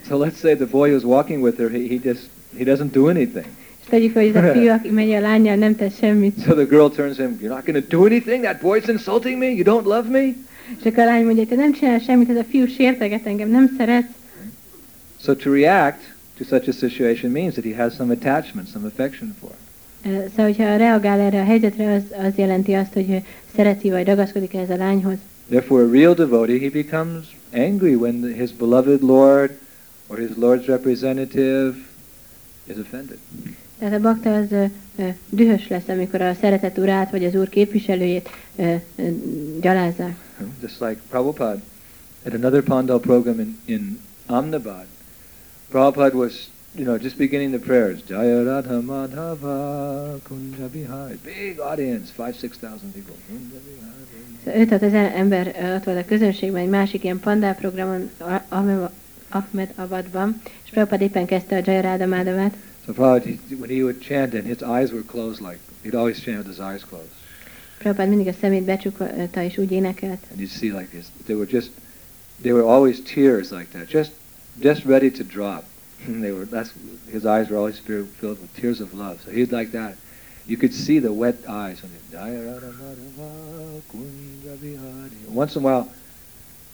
So 0.07 0.17
let's 0.25 0.39
say 0.39 0.55
the 0.55 0.65
boy 0.65 0.89
who's 0.91 1.03
walking 1.03 1.41
with 1.43 1.57
her, 1.57 1.69
he, 1.69 1.87
he 1.87 1.99
just 2.03 2.29
he 2.57 2.63
doesn't 2.63 2.91
do 2.91 3.07
anything. 3.09 3.45
Tegyük 3.89 4.11
fel, 4.11 4.23
hogy 4.25 4.35
ez 4.35 4.43
a 4.43 4.51
fiú, 4.51 4.69
aki 4.77 4.89
megy 4.89 5.11
a 5.11 5.19
lányjal, 5.19 5.55
nem 5.55 5.75
tesz 5.75 5.97
semmit. 5.97 6.41
So 6.45 6.53
the 6.53 6.63
girl 6.63 6.87
turns 6.87 7.15
to 7.15 7.21
him, 7.23 7.37
You're 7.41 7.47
not 7.55 7.65
going 7.65 7.87
to 7.87 7.97
do 7.97 8.05
anything? 8.05 8.43
That 8.43 8.61
boy's 8.61 8.87
insulting 8.87 9.37
me? 9.39 9.45
You 9.45 9.63
don't 9.63 9.83
love 9.85 10.09
me? 10.09 10.23
És 10.79 10.85
akkor 10.85 10.99
a 10.99 11.05
lány 11.05 11.25
mondja, 11.25 11.45
te 11.45 11.55
nem 11.55 11.71
csinál 11.73 11.99
semmit, 11.99 12.29
ez 12.29 12.35
a 12.35 12.43
fiú 12.43 12.67
sérteget 12.67 13.25
engem, 13.25 13.49
nem 13.49 13.73
szeret. 13.77 14.05
So 15.21 15.35
to 15.35 15.51
react 15.53 16.15
to 16.37 16.43
such 16.43 16.69
a 16.69 16.71
situation 16.71 17.31
means 17.31 17.53
that 17.53 17.65
he 17.65 17.83
has 17.83 17.95
some 17.95 18.13
attachment, 18.13 18.67
some 18.67 18.87
affection 18.87 19.35
for. 19.39 19.49
Ö, 20.05 20.09
Szóval, 20.29 20.45
hogyha 20.45 20.75
reagál 20.77 21.19
erre 21.19 21.41
a 21.41 21.43
helyzetre, 21.43 21.93
az, 21.93 22.01
az 22.27 22.33
jelenti 22.35 22.73
azt, 22.73 22.93
hogy 22.93 23.21
szereti 23.55 23.89
vagy 23.89 24.05
ragaszkodik 24.05 24.53
ehhez 24.53 24.69
a 24.69 24.75
lányhoz. 24.75 25.17
Therefore, 25.49 25.83
a 25.83 25.91
real 25.91 26.13
devotee, 26.13 26.59
he 26.59 26.69
becomes 26.69 27.25
angry 27.53 27.95
when 27.95 28.33
his 28.37 28.51
beloved 28.51 29.01
Lord 29.01 29.51
or 30.07 30.17
his 30.17 30.29
Lord's 30.39 30.65
representative 30.65 31.75
is 32.65 32.75
offended. 32.77 33.17
Tehát 33.79 33.93
a 33.93 33.99
bakta 33.99 34.35
az 34.35 34.47
dühös 35.29 35.67
lesz, 35.67 35.87
amikor 35.87 36.21
a 36.21 36.33
szeretett 36.33 36.77
urát 36.77 37.11
vagy 37.11 37.25
az 37.25 37.35
úr 37.35 37.49
képviselőjét 37.49 38.29
gyalázzák. 39.61 40.15
Just 40.61 40.79
like 40.79 41.01
Prabhupada 41.09 41.61
at 42.25 42.33
another 42.33 42.63
Pandal 42.63 42.99
program 42.99 43.39
in, 43.39 43.57
in 43.65 43.99
Ahmedabad, 44.25 44.85
Prabhupada 45.69 46.15
was, 46.15 46.49
you 46.75 46.85
know, 46.85 46.97
just 46.97 47.17
beginning 47.17 47.51
the 47.51 47.59
prayers. 47.59 47.99
Jaya 48.07 48.43
Radha 48.43 48.81
Madhava 48.81 50.19
Kunja 50.23 50.67
Bihari. 50.71 51.19
Big 51.23 51.59
audience, 51.59 52.11
five, 52.11 52.33
six 52.39 52.57
thousand 52.57 52.93
people. 52.93 53.15
Kunja 53.27 53.59
Bihari. 53.65 54.67
Szóval 54.69 54.79
5-6 54.79 55.15
ember 55.15 55.47
ott 55.77 55.83
volt 55.83 55.97
a 55.97 56.05
közönségben, 56.05 56.61
egy 56.61 56.69
másik 56.69 57.03
ilyen 57.03 57.19
pandál 57.19 57.55
programon, 57.55 58.09
Ahmed 59.29 59.73
Abadban, 59.75 60.41
és 60.63 60.69
Prabhupád 60.69 61.01
éppen 61.01 61.25
kezdte 61.25 61.55
a 61.55 61.61
Jayaráda 61.65 62.05
Mádavát, 62.05 62.53
So 62.87 62.93
Prabhupada, 62.93 63.59
when 63.59 63.69
he 63.69 63.83
would 63.83 64.01
chant 64.01 64.33
and 64.33 64.47
his 64.47 64.63
eyes 64.63 64.93
were 64.93 65.01
closed 65.01 65.41
like, 65.41 65.59
he'd 65.83 65.93
always 65.93 66.21
chant 66.21 66.37
with 66.37 66.47
his 66.47 66.61
eyes 66.61 66.83
closed. 66.83 67.11
Prabhupád 67.79 68.09
mindig 68.09 68.27
a 68.27 68.33
szemét 68.33 68.63
becsukta 68.63 69.09
eh, 69.09 69.45
és 69.45 69.57
úgy 69.57 69.71
énekelt. 69.71 70.23
And 70.29 70.39
you'd 70.39 70.49
see 70.49 70.71
like 70.71 70.89
this, 70.91 71.11
they 71.25 71.35
were 71.35 71.45
just, 71.45 71.69
they 72.41 72.53
were 72.53 72.63
always 72.63 73.01
tears 73.01 73.51
like 73.51 73.71
that, 73.71 73.87
just, 73.87 74.11
just 74.59 74.85
ready 74.85 75.11
to 75.11 75.23
drop. 75.23 75.63
they 76.07 76.31
were, 76.31 76.45
that's, 76.45 76.73
his 77.11 77.25
eyes 77.25 77.49
were 77.49 77.57
always 77.57 77.77
filled 77.79 78.39
with 78.39 78.55
tears 78.55 78.79
of 78.79 78.93
love. 78.93 79.21
So 79.21 79.31
he'd 79.31 79.51
like 79.51 79.71
that. 79.71 79.95
You 80.47 80.55
could 80.55 80.73
see 80.73 80.99
the 80.99 81.11
wet 81.11 81.35
eyes 81.47 81.81
when 81.81 81.91
he, 81.91 81.97
Jaya 82.11 82.41
Radha 82.41 82.71
Madhava 82.71 83.81
Kunja 83.91 84.55
Bihari. 84.61 85.11
Once 85.27 85.55
in 85.57 85.61
a 85.61 85.65
while, 85.65 85.91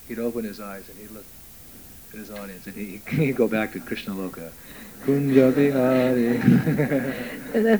he'd 0.08 0.20
open 0.20 0.46
his 0.46 0.60
eyes 0.60 0.88
and 0.90 0.98
he'd 1.00 1.12
look 1.12 1.26
at 2.14 2.20
his 2.20 2.30
audience 2.30 2.68
and 2.68 2.76
he, 2.76 3.02
he'd 3.10 3.36
go 3.36 3.48
back 3.48 3.74
to 3.74 3.80
Krishna 3.80 4.14
Loka. 4.14 4.52
Kunja 5.06 5.48
a 5.48 5.52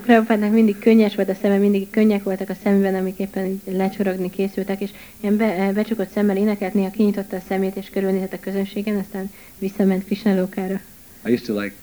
Prabhupádnak 0.04 0.52
mindig 0.52 0.80
könnyes 0.80 1.16
volt 1.16 1.30
a 1.30 1.36
szeme, 1.42 1.58
mindig 1.58 1.90
könnyek 1.90 2.24
voltak 2.24 2.50
a 2.50 2.56
szemben, 2.64 2.96
amik 2.96 3.20
éppen 3.20 3.62
lecsorogni 3.66 4.30
készültek, 4.30 4.82
és 4.82 4.90
ilyen 5.20 5.38
be, 5.38 5.46
eh, 5.46 5.74
becsukott 5.74 6.12
szemmel 6.12 6.38
énekelt, 6.38 6.74
néha 6.74 6.90
kinyitotta 6.90 7.36
a 7.36 7.42
szemét, 7.48 7.76
és 7.76 7.90
körülnézett 7.90 8.34
a 8.34 8.40
közönségen, 8.40 8.98
aztán 8.98 9.32
visszament 9.60 10.06
Krishna 10.06 10.36
lókára. 10.36 10.82
I 11.26 11.32
used 11.32 11.46
to 11.46 11.60
like 11.60 11.76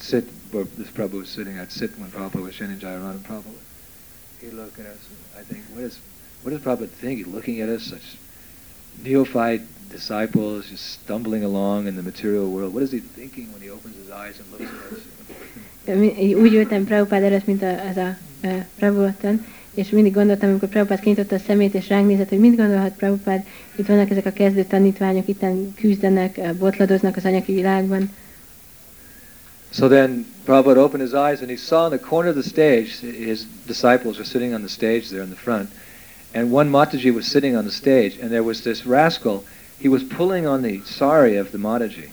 sit 0.00 0.24
where 0.50 0.66
this 0.78 0.88
Prabhu 0.92 1.18
was 1.18 1.28
sitting. 1.28 1.56
I'd 1.56 1.70
sit 1.70 1.90
when 1.98 2.10
Prabhupada 2.10 2.44
was 2.44 2.54
chanting 2.54 2.80
Jayaranam 2.80 3.20
Prabhupada. 3.22 3.60
He'd 4.40 4.52
look 4.52 4.78
at 4.78 4.86
us. 4.86 5.02
I 5.40 5.42
think, 5.52 5.62
what 5.74 5.84
is, 5.84 5.98
what 6.42 6.52
does 6.54 6.62
Prabhupada 6.62 6.90
think? 7.00 7.18
He's 7.18 7.34
looking 7.34 7.60
at 7.60 7.68
us, 7.68 7.82
such 7.82 8.16
neophyte 9.04 9.62
disciples, 9.90 10.68
just 10.70 10.84
stumbling 10.90 11.44
along 11.44 11.86
in 11.86 11.94
the 11.94 12.02
material 12.02 12.46
world. 12.50 12.72
What 12.72 12.82
is 12.82 12.90
he 12.90 13.02
thinking 13.14 13.52
when 13.52 13.62
he 13.62 13.70
opens 13.70 13.94
his 13.96 14.10
eyes 14.10 14.38
and 14.38 14.46
looks 14.50 14.70
at 14.72 14.92
us? 14.92 15.04
Úgy 16.34 16.54
ültem 16.54 16.84
Prabhupád 16.84 17.42
mint 17.46 17.62
a, 17.62 17.88
az 17.88 17.96
a 17.96 18.16
uh, 18.80 19.38
és 19.74 19.88
mindig 19.88 20.12
gondoltam, 20.12 20.48
amikor 20.48 20.68
Prabhupád 20.68 21.00
kinyitotta 21.00 21.34
a 21.34 21.38
szemét, 21.46 21.74
és 21.74 21.88
ránk 21.88 22.06
nézett, 22.06 22.28
hogy 22.28 22.38
mit 22.38 22.56
gondolhat 22.56 22.92
Prabhupád, 22.96 23.44
itt 23.76 23.86
vannak 23.86 24.10
ezek 24.10 24.26
a 24.26 24.32
kezdő 24.32 24.64
tanítványok, 24.64 25.28
itt 25.28 25.44
küzdenek, 25.74 26.54
botladoznak 26.54 27.16
az 27.16 27.24
anyagi 27.24 27.54
világban. 27.54 28.10
So 29.70 29.88
then 29.88 30.26
Prabhupada 30.44 30.80
opened 30.80 31.02
his 31.02 31.12
eyes 31.12 31.40
and 31.40 31.50
he 31.50 31.56
saw 31.56 31.84
in 31.84 31.98
the 31.98 32.08
corner 32.08 32.36
of 32.36 32.36
the 32.36 32.48
stage, 32.48 33.00
his 33.26 33.40
disciples 33.66 34.16
were 34.16 34.24
sitting 34.24 34.54
on 34.54 34.60
the 34.60 34.68
stage 34.68 35.08
there 35.08 35.22
in 35.22 35.28
the 35.28 35.40
front, 35.40 35.68
and 36.32 36.52
one 36.52 36.70
Mataji 36.70 37.14
was 37.14 37.26
sitting 37.26 37.56
on 37.56 37.64
the 37.64 37.70
stage, 37.70 38.18
and 38.22 38.30
there 38.30 38.42
was 38.42 38.60
this 38.60 38.86
rascal, 38.86 39.44
he 39.82 39.88
was 39.88 40.02
pulling 40.16 40.46
on 40.46 40.62
the 40.62 40.80
sari 40.84 41.38
of 41.38 41.48
the 41.48 41.58
Mataji. 41.58 42.08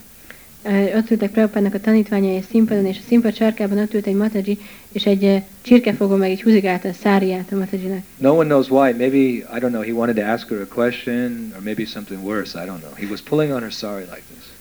Ott 0.95 1.11
ültek 1.11 1.31
Prabhupádnak 1.31 1.73
a 1.73 1.79
tanítványai 1.79 2.35
egy 2.35 2.45
színpadon, 2.49 2.85
és 2.85 2.97
a 2.97 3.05
színpad 3.07 3.35
sarkában 3.35 3.77
ott 3.77 3.93
ült 3.93 4.07
egy 4.07 4.15
Mataji, 4.15 4.59
és 4.91 5.05
egy 5.05 5.41
csirkefogó 5.61 6.15
meg 6.15 6.31
így 6.31 6.41
húzigálta 6.41 6.89
a 6.89 6.93
száriát 6.93 7.51
a 7.51 7.55
Matajinak. 7.55 8.03
No 8.17 8.33
one 8.33 8.45
knows 8.45 8.69
why. 8.69 8.91
Maybe, 8.91 9.17
I 9.17 9.59
don't 9.59 9.69
know, 9.69 9.81
he 9.81 9.91
wanted 9.91 10.15
to 10.15 10.31
ask 10.31 10.47
her 10.49 10.61
a 10.61 10.73
question, 10.73 11.53
or 11.55 11.61
maybe 11.63 11.85
something 11.85 12.23
worse, 12.25 12.63
I 12.63 12.65
don't 12.65 12.79
know. 12.79 12.93
He 12.95 13.05
was 13.09 13.21
pulling 13.21 13.51
on 13.51 13.61
her 13.61 13.71
sari 13.71 14.03
like 14.03 14.21
this. 14.33 14.51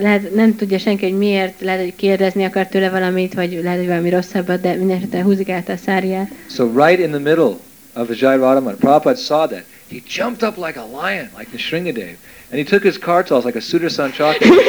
Lehet, 0.00 0.34
nem 0.34 0.56
tudja 0.56 0.78
senki, 0.78 1.08
hogy 1.08 1.18
miért, 1.18 1.60
lehet, 1.60 1.80
hogy 1.80 1.96
kérdezni 1.96 2.44
akart 2.44 2.70
tőle 2.70 2.90
valamit, 2.90 3.34
vagy 3.34 3.60
lehet, 3.62 3.78
hogy 3.78 3.88
valami 3.88 4.10
rosszabbat, 4.10 4.60
de 4.60 4.74
mindenesetre 4.74 5.22
húzigálta 5.22 5.72
a 5.72 5.76
száriát. 5.76 6.30
So 6.50 6.84
right 6.84 6.98
in 7.00 7.10
the 7.10 7.18
middle 7.18 7.56
of 7.94 8.08
Vijay 8.08 8.36
Radhaman, 8.36 8.76
Prabhupada 8.76 9.16
saw 9.16 9.46
that. 9.46 9.64
He 9.88 10.00
jumped 10.00 10.42
up 10.42 10.58
like 10.58 10.76
a 10.76 10.82
lion, 10.82 11.30
like 11.34 11.52
the 11.52 11.58
Shringadev, 11.58 12.16
and 12.50 12.58
he 12.58 12.64
took 12.64 12.82
his 12.82 12.98
kartals 12.98 13.44
like 13.44 13.54
a 13.56 13.60
Sudarshan 13.60 14.12
Chakra. 14.12 14.48
like. 14.48 14.66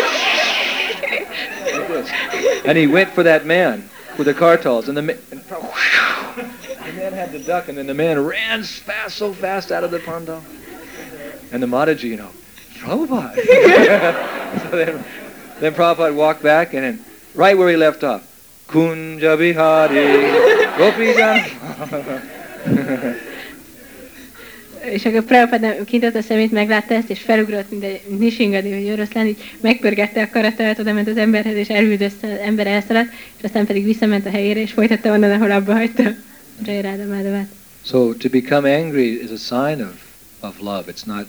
And 2.65 2.77
he 2.77 2.87
went 2.87 3.11
for 3.11 3.23
that 3.23 3.45
man 3.45 3.89
with 4.17 4.27
the 4.27 4.33
kartals, 4.33 4.87
and 4.87 4.97
the, 4.97 5.01
man, 5.01 5.17
and 5.31 5.41
the 5.41 6.93
man 6.93 7.13
had 7.13 7.31
to 7.31 7.39
duck, 7.39 7.69
and 7.69 7.77
then 7.77 7.87
the 7.87 7.93
man 7.93 8.23
ran 8.23 8.63
fast, 8.63 9.17
so 9.17 9.33
fast 9.33 9.71
out 9.71 9.83
of 9.83 9.91
the 9.91 9.99
pandal. 9.99 10.43
And 11.51 11.63
the 11.63 11.67
Mataji, 11.67 12.03
you 12.03 12.17
know, 12.17 12.31
Prabhupada. 12.79 13.35
so 14.63 14.69
then, 14.71 15.05
then 15.59 15.73
Prabhupada 15.73 16.15
walked 16.15 16.43
back, 16.43 16.73
and 16.73 16.83
then 16.83 17.05
right 17.35 17.57
where 17.57 17.69
he 17.69 17.77
left 17.77 18.03
off, 18.03 18.23
Kunja 18.67 19.37
Bihari, 19.37 19.95
Gopi 20.77 21.13
És 24.91 25.05
akkor 25.05 25.23
Prabhupád 25.23 25.85
kintott 25.85 26.15
a 26.15 26.21
szemét, 26.21 26.51
meglátta 26.51 26.93
ezt, 26.93 27.09
és 27.09 27.19
felugrott, 27.19 27.69
mint 27.71 27.83
egy 27.83 28.01
nisingadi, 28.17 28.69
vagy 28.69 28.91
oroszlán, 28.91 29.25
így 29.25 29.37
megpörgette 29.61 30.21
a 30.21 30.29
karatát, 30.31 30.79
oda 30.79 30.93
ment 30.93 31.07
az 31.07 31.17
emberhez, 31.17 31.55
és 31.55 31.69
elüldözte, 31.69 32.27
az 32.27 32.39
ember 32.39 32.67
elszaladt, 32.67 33.09
és 33.37 33.43
aztán 33.43 33.65
pedig 33.65 33.83
visszament 33.83 34.25
a 34.25 34.29
helyére, 34.29 34.61
és 34.61 34.71
folytatta 34.71 35.11
onnan, 35.11 35.31
ahol 35.31 35.51
abba 35.51 35.73
hagyta. 35.73 36.03
So 37.83 38.13
to 38.13 38.29
become 38.29 38.65
angry 38.65 39.21
is 39.23 39.31
a 39.31 39.37
sign 39.37 39.81
of, 39.81 39.93
of 40.39 40.59
love. 40.59 40.91
It's 40.91 41.05
not, 41.05 41.25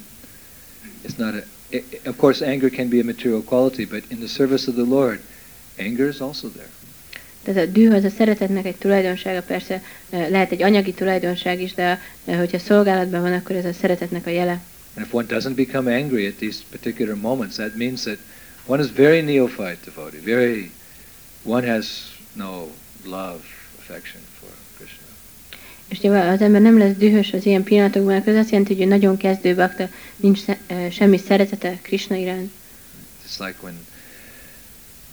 it's 1.05 1.19
not 1.19 1.35
a, 1.35 1.43
i 1.73 1.83
of 2.07 2.17
course 2.17 2.47
anger 2.47 2.71
can 2.71 2.89
be 2.89 3.01
a 3.01 3.05
material 3.05 3.43
quality, 3.43 3.85
but 3.85 4.03
in 4.11 4.19
the 4.19 4.29
service 4.29 4.71
of 4.71 4.75
the 4.75 4.85
Lord, 4.85 5.21
anger 5.79 6.09
is 6.09 6.21
also 6.21 6.49
there. 6.49 6.71
Tehát 7.43 7.69
a 7.69 7.71
düh 7.73 7.95
az 7.95 8.05
a 8.05 8.11
szeretetnek 8.11 8.67
egy 8.67 8.77
tulajdonsága, 8.77 9.43
persze 9.43 9.83
eh, 10.11 10.29
lehet 10.31 10.53
egy 10.53 10.63
anyagi 10.63 10.93
tulajdonság 10.93 11.61
is, 11.61 11.75
de 11.75 12.01
hogyha 12.25 12.59
szolgálatban 12.59 13.21
van, 13.21 13.33
akkor 13.33 13.57
ez 13.57 13.65
a 13.65 13.73
szeretetnek 13.73 14.27
a 14.27 14.31
jele. 14.31 14.61
And 14.97 15.07
if 15.07 15.15
one 15.15 15.27
doesn't 15.27 15.55
become 15.55 15.87
angry 15.95 16.27
at 16.27 16.35
these 16.35 16.63
particular 16.71 17.15
moments, 17.15 17.57
that 17.57 17.77
means 17.77 18.03
that 18.03 18.19
one 18.67 18.83
is 18.83 18.91
very 18.91 19.21
neophyte 19.21 19.79
devotee, 19.85 20.21
very, 20.25 20.71
one 21.45 21.63
has 21.63 22.17
no 22.33 22.69
love, 23.05 23.41
affection 23.79 24.23
for 24.41 24.49
Krishna. 24.77 25.07
És 25.89 25.99
ha 26.01 26.31
az 26.31 26.41
ember 26.41 26.61
nem 26.61 26.79
lesz 26.79 26.97
dühös 26.97 27.33
az 27.33 27.47
ilyen 27.47 27.63
pillanatokban, 27.63 28.17
akkor 28.17 28.33
az 28.33 28.39
azt 28.39 28.51
jelenti, 28.51 28.77
hogy 28.77 28.89
nagyon 28.89 29.17
kezdő 29.17 29.55
bakta, 29.55 29.89
nincs 30.17 30.41
semmi 30.91 31.19
szeretete 31.19 31.79
Krishna 31.83 32.17
iránt. 32.17 32.51
It's 33.27 33.47
like 33.47 33.59
when 33.63 33.75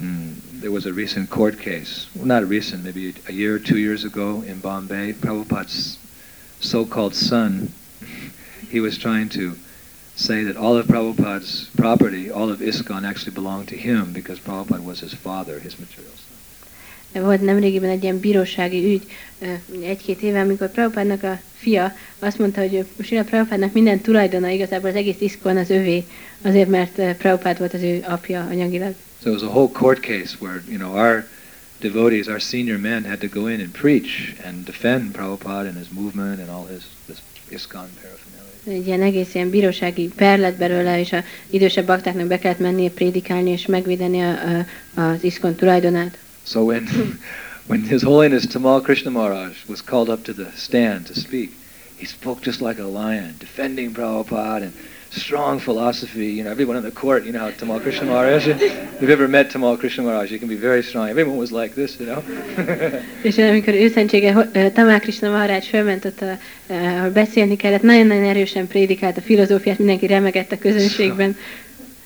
mm, 0.04 0.32
there 0.62 0.72
was 0.72 0.86
a 0.86 0.94
recent 0.94 1.30
court 1.30 1.60
case, 1.60 2.08
well, 2.16 2.26
not 2.26 2.48
recent, 2.48 2.84
maybe 2.84 3.14
a 3.28 3.32
year 3.32 3.56
or 3.56 3.60
two 3.60 3.78
years 3.78 4.04
ago 4.04 4.44
in 4.48 4.60
Bombay. 4.60 5.14
Prabhupada's 5.14 5.98
so-called 6.60 7.16
son, 7.16 7.72
he 8.70 8.80
was 8.80 8.98
trying 8.98 9.30
to 9.30 9.56
say 10.16 10.44
that 10.44 10.58
all 10.58 10.78
of 10.78 10.88
Prabhupada's 10.88 11.70
property, 11.76 12.32
all 12.32 12.50
of 12.50 12.60
ISKCON 12.60 13.04
actually 13.06 13.34
belonged 13.34 13.68
to 13.68 13.76
him 13.76 14.14
because 14.14 14.40
Prabhupada 14.40 14.84
was 14.84 15.00
his 15.00 15.14
father, 15.14 15.60
his 15.60 15.78
material 15.80 16.12
son. 16.12 17.24
Volt 17.24 17.42
nemrégiben 17.42 17.90
egy 17.90 18.04
ilyen 18.04 18.20
bírósági 18.20 18.94
ügy, 18.94 19.04
egy-két 19.84 20.22
éve, 20.22 20.40
amikor 20.40 20.72
Prabhupádnak 20.72 21.24
a 21.24 21.40
fia 21.58 21.96
azt 22.20 22.40
mondta, 22.40 22.62
hogy 22.62 22.86
Sila 23.04 23.24
Prabhupádnak 23.24 23.74
minden 23.74 24.00
tulajdona, 24.00 24.50
igazából 24.50 24.90
az 24.90 24.96
egész 24.96 25.20
iszkon 25.20 25.58
az 25.58 25.70
övé, 25.70 26.04
azért 26.42 26.70
mert 26.70 27.18
Prabhupád 27.18 27.58
volt 27.58 27.74
az 27.74 27.82
ő 27.82 28.04
apja 28.08 28.48
anyagilag. 28.50 28.96
So 29.26 29.32
it 29.32 29.34
was 29.34 29.44
a 29.44 29.50
whole 29.50 29.70
court 29.70 30.04
case 30.04 30.40
where, 30.40 30.62
you 30.68 30.78
know, 30.78 30.96
our 30.98 31.26
devotees, 31.82 32.28
our 32.28 32.40
senior 32.40 32.78
men 32.78 33.06
had 33.06 33.22
to 33.22 33.28
go 33.28 33.48
in 33.48 33.60
and 33.60 33.74
preach 33.74 34.36
and 34.44 34.64
defend 34.64 35.16
Prabhupada 35.16 35.68
and 35.68 35.76
his 35.76 35.92
movement 35.92 36.40
and 36.40 36.50
all 36.52 36.66
his 36.66 36.86
this 37.08 37.22
ISKCON 37.50 37.90
paraphernalia. 38.02 38.80
Egy 38.80 38.88
ilyen 38.88 39.02
egész 39.02 39.36
ilyen 39.36 39.50
bírósági 39.50 40.08
per 40.16 40.40
lett 40.40 40.58
belőle, 40.58 41.00
és 41.00 41.12
a 41.12 41.24
idősebb 41.50 41.86
baktáknak 41.86 42.28
be 42.28 42.40
kellett 42.40 42.60
mennie 42.60 42.90
prédikálni 42.90 43.50
és 43.50 43.66
megvédeni 43.66 44.22
a, 44.22 44.32
a, 44.32 44.66
az 45.02 45.24
iszkon 45.24 45.56
tulajdonát. 45.56 46.18
So 46.44 46.64
when, 46.64 46.88
when 47.70 47.82
His 47.82 48.04
Holiness 48.04 48.46
Tamal 48.48 48.82
Krishna 48.82 49.10
Maharaj 49.10 49.56
was 49.68 49.84
called 49.84 50.10
up 50.10 50.24
to 50.24 50.34
the 50.34 50.52
stand 50.56 51.06
to 51.06 51.14
speak, 51.14 51.52
he 51.96 52.06
spoke 52.06 52.44
just 52.44 52.62
like 52.62 52.82
a 52.82 52.88
lion, 52.88 53.36
defending 53.40 53.94
Prabhupada 53.94 54.64
and 54.64 54.74
strong 55.16 55.60
philosophy. 55.60 56.28
You 56.28 56.44
know, 56.44 56.52
everyone 56.52 56.78
in 56.78 56.84
the 56.84 56.92
court, 56.92 57.24
you 57.26 57.32
know 57.32 57.40
how 57.40 57.52
Tamal 57.52 57.82
Krishna 57.82 58.06
Maharaj, 58.06 58.48
if 58.48 58.62
you've 59.02 59.10
ever 59.10 59.28
met 59.28 59.50
Tamal 59.50 59.78
Krishna 59.78 60.04
Maharaj, 60.04 60.30
he 60.30 60.40
can 60.40 60.48
be 60.48 60.56
very 60.56 60.84
strong. 60.84 61.10
Everyone 61.10 61.38
was 61.38 61.52
like 61.52 61.74
this, 61.74 62.00
you 62.00 62.06
know. 62.06 62.24
És 63.30 63.38
amikor 63.38 63.74
őszentsége 63.74 64.50
Tamal 64.74 65.00
Krishna 65.00 65.30
Maharaj 65.30 65.62
fölment 65.62 66.06
ott, 66.06 66.22
a, 66.22 66.38
ahol 66.68 67.10
beszélni 67.10 67.56
kellett, 67.56 67.82
nagyon-nagyon 67.82 68.24
erősen 68.24 68.68
prédikált 68.68 69.18
a 69.18 69.22
filozófiát, 69.22 69.78
mindenki 69.78 70.08
remegett 70.08 70.52
a 70.52 70.58
közönségben. 70.58 71.36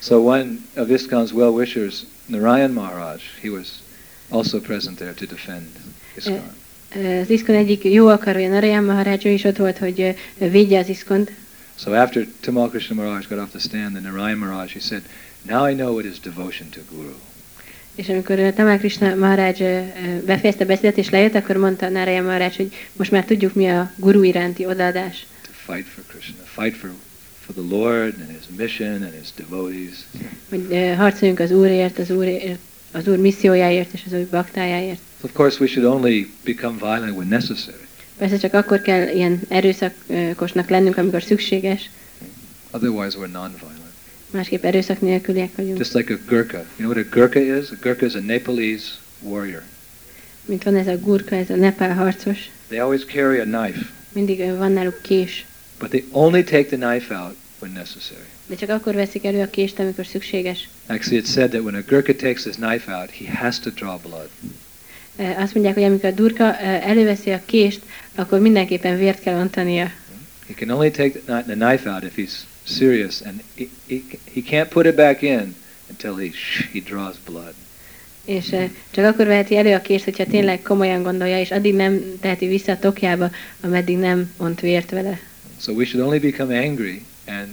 So 0.01 0.15
one 0.15 0.59
of 0.75 0.89
ISKCON's 0.89 1.33
well-wishers, 1.33 2.05
Narayan 2.25 2.71
Maharaj, 2.71 3.19
he 3.41 3.49
was 3.49 3.67
also 4.29 4.59
present 4.59 4.97
there 4.97 5.13
to 5.13 5.25
defend 5.25 5.67
ISKCON. 6.15 6.57
Az 7.21 7.29
ISKCON 7.29 7.55
egyik 7.55 7.83
jó 7.83 8.07
akarója, 8.07 8.49
Narayan 8.49 8.83
Maharaj, 8.83 9.17
ő 9.23 9.29
is 9.29 9.43
ott 9.43 9.57
volt, 9.57 9.77
hogy 9.77 10.15
védje 10.37 10.79
az 10.79 10.89
ISKCONt. 10.89 11.31
So 11.83 11.93
after 11.93 12.27
Tamal 12.41 12.69
Krishna 12.69 12.95
Maharaj 12.95 13.27
got 13.27 13.39
off 13.39 13.51
the 13.51 13.59
stand, 13.59 13.95
the 13.95 14.01
Narayan 14.01 14.37
Maharaj, 14.39 14.73
he 14.73 14.81
said, 14.81 15.01
now 15.45 15.63
I 15.63 15.73
know 15.73 15.93
what 15.93 16.05
is 16.05 16.19
devotion 16.19 16.69
to 16.71 16.79
Guru. 16.91 17.15
És 17.95 18.09
amikor 18.09 18.53
Tamal 18.55 18.77
Krishna 18.77 19.15
Maharaj 19.15 19.53
befejezte 20.25 20.63
a 20.63 20.67
beszédet 20.67 20.97
és 20.97 21.09
lejött, 21.09 21.35
akkor 21.35 21.57
mondta 21.57 21.89
Narayan 21.89 22.23
Maharaj, 22.23 22.53
hogy 22.55 22.73
most 22.93 23.11
már 23.11 23.25
tudjuk 23.25 23.53
mi 23.53 23.67
a 23.67 23.91
guru 23.95 24.23
iránti 24.23 24.65
odaadás. 24.65 25.25
To 25.41 25.73
fight 25.73 25.87
for 25.87 26.03
Krishna, 26.07 26.43
fight 26.43 26.75
for, 26.75 26.91
for 27.45 27.55
the 27.55 27.75
Lord 27.75 28.13
and 28.19 28.29
his 28.29 28.57
mission 28.57 29.03
and 29.03 29.13
his 29.19 29.29
devotees. 29.35 29.97
Hogy 30.49 30.93
harcoljunk 30.97 31.39
az 31.39 31.51
Úrért, 31.51 31.99
az 31.99 32.11
Úrért, 32.11 32.59
az 32.91 33.07
Úr 33.07 33.17
missziójáért 33.17 33.93
és 33.93 34.01
az 34.05 34.13
Úr 34.13 34.27
baktájáért. 34.31 34.99
Of 35.21 35.31
course 35.33 35.57
we 35.59 35.67
should 35.67 35.93
only 35.93 36.31
become 36.43 36.77
violent 36.79 37.15
when 37.15 37.27
necessary. 37.27 37.87
Persze 38.19 38.37
csak 38.37 38.53
akkor 38.53 38.81
kell 38.81 39.07
ilyen 39.07 39.41
erőszakosnak 39.47 40.69
lennünk, 40.69 40.97
amikor 40.97 41.23
szükséges. 41.23 41.89
Otherwise 42.71 43.17
we're 43.17 43.31
non-violent. 43.31 43.77
Másképp 44.31 44.63
erőszak 44.63 45.01
nélküliek 45.01 45.55
vagyunk. 45.55 45.77
Just 45.77 45.93
like 45.93 46.13
a 46.13 46.17
Gurkha. 46.27 46.57
You 46.57 46.65
know 46.75 46.91
what 46.91 47.05
a 47.05 47.09
Gurkha 47.15 47.39
is? 47.39 47.69
A 47.69 47.75
Gurkha 47.81 48.05
is 48.05 48.13
a 48.13 48.19
Nepalese 48.19 48.85
warrior. 49.21 49.63
Mint 50.45 50.63
van 50.63 50.75
ez 50.75 50.87
a 50.87 50.97
gurka, 50.97 51.35
ez 51.35 51.49
a 51.49 51.55
nepál 51.55 51.93
harcos. 51.93 52.49
They 52.67 52.79
always 52.79 53.05
carry 53.05 53.39
a 53.39 53.43
knife. 53.43 53.79
Mindig 54.11 54.57
van 54.57 54.71
náluk 54.71 55.01
kés. 55.01 55.45
But 55.79 55.89
they 55.89 56.05
only 56.11 56.43
take 56.43 56.65
the 56.65 56.75
knife 56.75 57.15
out 57.15 57.35
when 57.59 57.73
necessary. 57.73 58.25
De 58.47 58.55
csak 58.55 58.69
akkor 58.69 58.93
veszik 58.93 59.25
elő 59.25 59.41
a 59.41 59.49
kést, 59.49 59.79
amikor 59.79 60.05
szükséges. 60.05 60.69
Actually, 60.87 61.21
it's 61.21 61.31
said 61.31 61.49
that 61.49 61.61
when 61.61 61.75
a 61.75 61.81
Gurkha 61.87 62.13
takes 62.13 62.43
his 62.43 62.55
knife 62.55 62.91
out, 62.91 63.09
he 63.09 63.31
has 63.31 63.59
to 63.59 63.69
draw 63.69 63.97
blood. 63.97 64.29
Azt 65.37 65.53
mondják, 65.53 65.73
hogy 65.73 65.83
amikor 65.83 66.09
a 66.09 66.11
durka 66.11 66.57
előveszi 66.59 67.31
a 67.31 67.41
kést, 67.45 67.81
akkor 68.15 68.39
mindenképpen 68.39 68.97
vért 68.97 69.21
kell 69.21 69.39
ontania. 69.39 69.91
He 70.47 70.53
can 70.55 70.69
only 70.69 70.91
take 70.91 71.19
the 71.25 71.41
knife 71.43 71.89
out 71.89 72.03
if 72.03 72.15
he's 72.15 72.33
serious, 72.63 73.21
and 73.21 73.41
he, 73.55 73.67
he, 73.87 74.03
he 74.33 74.41
can't 74.41 74.69
put 74.69 74.85
it 74.85 74.95
back 74.95 75.21
in 75.21 75.55
until 75.89 76.15
he, 76.15 76.29
he 76.71 76.79
draws 76.79 77.15
blood. 77.25 77.53
És 78.25 78.55
csak 78.91 79.05
akkor 79.05 79.25
veheti 79.25 79.57
elő 79.57 79.73
a 79.73 79.81
kést, 79.81 80.03
hogyha 80.03 80.25
tényleg 80.25 80.61
komolyan 80.61 81.03
gondolja, 81.03 81.39
és 81.39 81.51
addig 81.51 81.75
nem 81.75 82.01
teheti 82.19 82.47
vissza 82.47 82.71
a 82.71 82.79
tokjába, 82.79 83.31
ameddig 83.61 83.97
nem 83.97 84.33
ont 84.37 84.59
vért 84.59 84.89
vele. 84.89 85.19
So 85.61 85.73
we 85.73 85.85
should 85.85 86.07
only 86.07 86.19
become 86.19 86.59
angry 86.67 87.01
and 87.25 87.47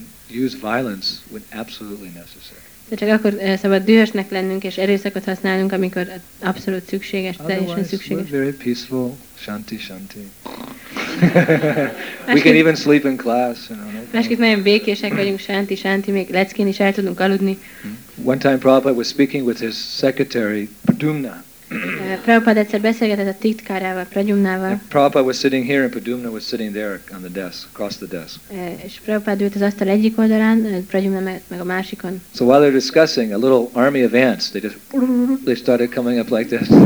use 0.45 0.57
violence 0.57 1.09
when 1.31 1.43
absolutely 1.51 2.09
necessary. 2.09 2.66
De 2.89 2.97
csak 2.97 3.09
akkor 3.09 3.41
szabad 3.61 3.85
dühösnek 3.85 4.31
lennünk 4.31 4.65
és 4.65 4.77
erőszakot 4.77 5.25
használnunk, 5.25 5.73
amikor 5.73 6.07
abszolút 6.39 6.89
szükséges, 6.89 7.37
teljesen 7.47 7.85
szükséges. 7.85 8.31
very 8.31 8.53
peaceful, 8.53 9.17
shanti, 9.39 9.79
shanti. 9.79 10.19
we 12.27 12.41
can 12.41 12.55
even 12.55 12.75
sleep 12.75 13.05
in 13.05 13.17
class, 13.17 13.69
you 13.69 13.79
know. 13.79 13.93
no 13.93 13.99
Másképp 14.13 14.39
nagyon 14.39 14.63
békések 14.63 15.15
vagyunk, 15.15 15.39
sánti, 15.39 15.75
sánti, 15.75 16.11
még 16.11 16.31
leckén 16.31 16.67
is 16.67 16.81
el 16.81 16.93
tudunk 16.93 17.21
aludni. 17.21 17.59
One 18.25 18.39
time 18.39 18.59
Prabhupada 18.59 18.95
was 18.95 19.07
speaking 19.07 19.47
with 19.47 19.61
his 19.61 19.75
secretary, 19.75 20.69
Padumna. 20.85 21.45
Eh, 21.69 22.19
Prabhupád 22.23 22.57
egyszer 22.57 22.81
beszélgetett 22.81 23.29
a 23.29 23.37
titkárával, 23.41 24.05
Pragyumnával, 24.05 24.69
And 24.69 24.81
Prabhupada 24.89 25.25
was 25.25 25.37
sitting 25.37 25.67
here 25.67 25.83
and 25.83 25.93
Padumna 25.93 26.31
was 26.31 26.45
sitting 26.45 26.73
there 26.73 27.01
on 27.15 27.21
the 27.21 27.43
desk, 27.43 27.67
across 27.73 27.97
the 27.97 28.07
desk. 28.19 28.37
eh, 28.51 28.85
és 28.85 29.01
Prabhupád 29.05 29.41
ült 29.41 29.55
az 29.55 29.61
asztal 29.61 29.89
egyik 29.89 30.19
oldalán, 30.19 30.65
eh, 30.65 30.79
Pragyumna 30.89 31.21
meg, 31.21 31.41
meg 31.49 31.61
a 31.61 31.65
másikon. 31.65 32.23
So 32.35 32.45
while 32.45 32.61
they're 32.69 32.73
discussing, 32.73 33.33
a 33.33 33.37
little 33.37 33.69
army 33.73 34.05
of 34.05 34.13
ants, 34.13 34.49
they 34.51 34.61
just 34.63 34.77
they 35.45 35.55
started 35.55 35.95
coming 35.95 36.19
up 36.21 36.31
like 36.31 36.57
this. 36.57 36.69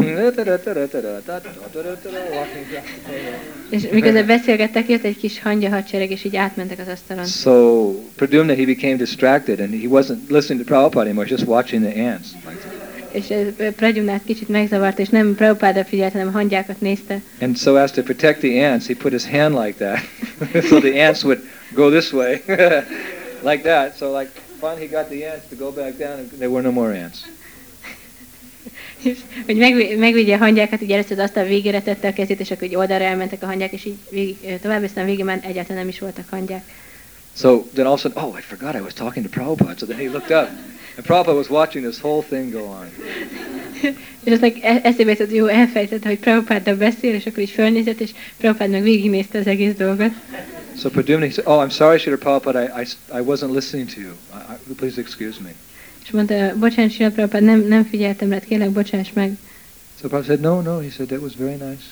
És 3.70 3.88
miközben 3.90 4.26
beszélgettek, 4.26 4.88
jött 4.88 5.04
egy 5.04 5.16
kis 5.16 5.40
hangya 5.40 5.68
hadsereg, 5.68 6.10
és 6.10 6.24
így 6.24 6.36
átmentek 6.36 6.78
az 6.78 6.88
asztalon. 6.88 7.24
So 7.24 7.90
Pradumna, 8.16 8.54
he 8.54 8.64
became 8.64 8.94
distracted 8.96 9.60
and 9.60 9.70
he 9.70 9.88
wasn't 9.88 10.28
listening 10.28 10.66
to 10.66 10.74
Prabhupada 10.74 11.00
anymore, 11.04 11.26
just 11.28 11.44
watching 11.46 11.84
the 11.84 12.02
ants. 12.02 12.28
Like. 12.44 12.79
És 13.12 13.34
Pragyumnát 13.76 14.20
kicsit 14.24 14.48
megzavart, 14.48 14.98
és 14.98 15.08
nem 15.08 15.34
Prabhupádra 15.34 15.84
figyelt, 15.84 16.12
hanem 16.12 16.28
a 16.28 16.30
hangyákat 16.30 16.80
nézte. 16.80 17.20
And 17.40 17.56
so 17.56 17.74
as 17.74 17.90
to 17.90 18.02
protect 18.02 18.38
the 18.38 18.70
ants, 18.70 18.86
he 18.86 18.94
put 18.94 19.12
his 19.12 19.24
hand 19.24 19.54
like 19.64 19.72
that. 19.72 19.98
so 20.68 20.78
the 20.80 21.06
ants 21.06 21.22
would 21.22 21.40
go 21.74 21.90
this 21.90 22.12
way, 22.12 22.42
like 23.50 23.62
that. 23.62 23.96
So 23.96 24.18
like 24.18 24.30
finally 24.60 24.86
he 24.86 24.96
got 24.96 25.08
the 25.08 25.32
ants 25.32 25.48
to 25.48 25.56
go 25.56 25.72
back 25.72 25.98
down 25.98 26.18
and 26.18 26.30
there 26.30 26.50
were 26.50 26.62
no 26.62 26.72
more 26.72 27.02
ants. 27.02 27.18
És 29.02 29.18
hogy 29.46 29.56
megvi- 29.56 29.98
megvigye 29.98 30.34
a 30.34 30.38
hangyákat, 30.38 30.82
így 30.82 30.92
először 30.92 31.18
az 31.18 31.24
asztal 31.24 31.44
végére 31.44 31.82
tette 31.82 32.08
a 32.08 32.12
kezét, 32.12 32.40
és 32.40 32.50
akkor 32.50 32.68
így 32.68 32.74
oldalra 32.74 33.04
elmentek 33.04 33.42
a 33.42 33.46
hangyák, 33.46 33.72
és 33.72 33.84
így 33.84 33.96
végig, 34.10 34.58
tovább, 34.62 34.82
aztán 34.82 35.04
végén 35.04 35.24
már 35.24 35.40
egyáltalán 35.42 35.78
nem 35.78 35.88
is 35.88 35.98
voltak 35.98 36.24
hangyák. 36.30 36.62
So 37.36 37.62
then 37.74 37.86
all 37.86 37.92
of 37.92 38.04
a 38.04 38.08
sudden, 38.08 38.24
oh, 38.24 38.38
I 38.38 38.40
forgot 38.40 38.74
I 38.74 38.80
was 38.80 38.92
talking 38.92 39.24
to 39.24 39.30
Prabhupada. 39.30 39.74
So 39.78 39.86
then 39.86 39.98
he 39.98 40.08
looked 40.10 40.30
up, 40.30 40.48
and 41.00 41.06
Prabhupada 41.06 41.34
was 41.34 41.48
watching 41.48 41.82
this 41.82 41.98
whole 41.98 42.22
thing 42.22 42.50
go 42.50 42.66
on. 42.66 42.86
És 44.24 44.32
aztán 44.32 44.52
eszébe 44.82 45.10
jutott, 45.10 45.32
jó, 45.32 45.46
elfejtette, 45.46 46.08
hogy 46.08 46.18
Prabhupáddal 46.18 46.74
beszél, 46.74 47.14
és 47.14 47.26
akkor 47.26 47.38
így 47.38 47.50
fölnézett, 47.50 48.00
és 48.00 48.10
Prabhupád 48.38 48.70
meg 48.70 48.82
végignézte 48.82 49.38
az 49.38 49.46
egész 49.46 49.74
dolgot. 49.74 50.12
So 50.78 50.88
Pradumna, 50.88 51.24
he 51.24 51.30
said, 51.30 51.46
oh, 51.46 51.64
I'm 51.64 51.70
sorry, 51.70 51.98
Srila 51.98 52.16
Prabhupada, 52.16 52.62
I, 52.62 52.82
I, 52.82 52.86
I 53.18 53.22
wasn't 53.22 53.52
listening 53.52 53.88
to 53.88 54.00
you. 54.00 54.10
I, 54.32 54.70
I, 54.70 54.74
please 54.74 55.00
excuse 55.00 55.40
me. 55.42 55.50
És 56.04 56.10
mondta, 56.10 56.52
bocsánat, 56.58 56.92
Sila 56.92 57.10
Prabhupád, 57.10 57.42
nem, 57.42 57.60
nem 57.60 57.84
figyeltem 57.84 58.30
rád, 58.30 58.44
kérlek, 58.44 58.70
bocsáss 58.70 59.12
meg. 59.12 59.32
So 60.00 60.08
Prabhupada 60.08 60.24
said, 60.24 60.40
no, 60.40 60.60
no. 60.60 60.80
He 60.80 60.90
said, 60.90 61.08
that 61.08 61.20
was 61.20 61.32
very 61.36 61.56
nice. 61.56 61.84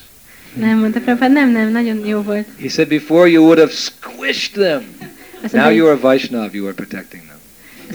Nem, 0.53 0.79
mondta 0.79 0.99
Prabhupád, 0.99 1.31
nem, 1.31 1.49
nem, 1.49 1.71
nagyon 1.71 2.05
jó 2.05 2.21
volt. 2.21 2.47
He 2.61 2.69
said, 2.69 2.87
before 2.87 3.29
you 3.29 3.43
would 3.43 3.59
have 3.59 3.71
squished 3.71 4.53
them. 4.53 4.83
Now 5.51 5.69
you 5.69 5.87
are 5.87 5.97
Vaishnav, 5.97 6.53
you 6.53 6.65
are 6.65 6.73
protecting 6.73 7.21
them. 7.21 7.28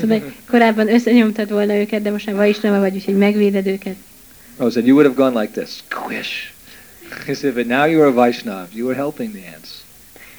Hogy 0.00 0.32
korábban 0.50 0.92
összenyomtad 0.92 1.50
volna 1.50 1.74
őket, 1.74 2.02
de 2.02 2.10
most 2.10 2.26
már 2.26 2.80
vagy, 2.80 2.94
úgyhogy 2.94 3.16
megvéded 3.16 3.66
őket. 3.66 3.96
Oh, 4.56 4.70
said 4.70 4.86
you 4.86 4.96
would 4.96 5.06
have 5.06 5.30
gone 5.30 5.40
like 5.40 5.60
this, 5.60 5.82
squish. 5.88 6.52
He 7.26 7.34
said, 7.34 7.54
but 7.54 7.66
now 7.66 7.84
you 7.86 8.00
are 8.00 8.08
a 8.08 8.12
Vaishnav, 8.12 8.66
you 8.72 8.88
are 8.88 8.96
helping 8.96 9.32
the 9.32 9.54
ants. 9.54 9.68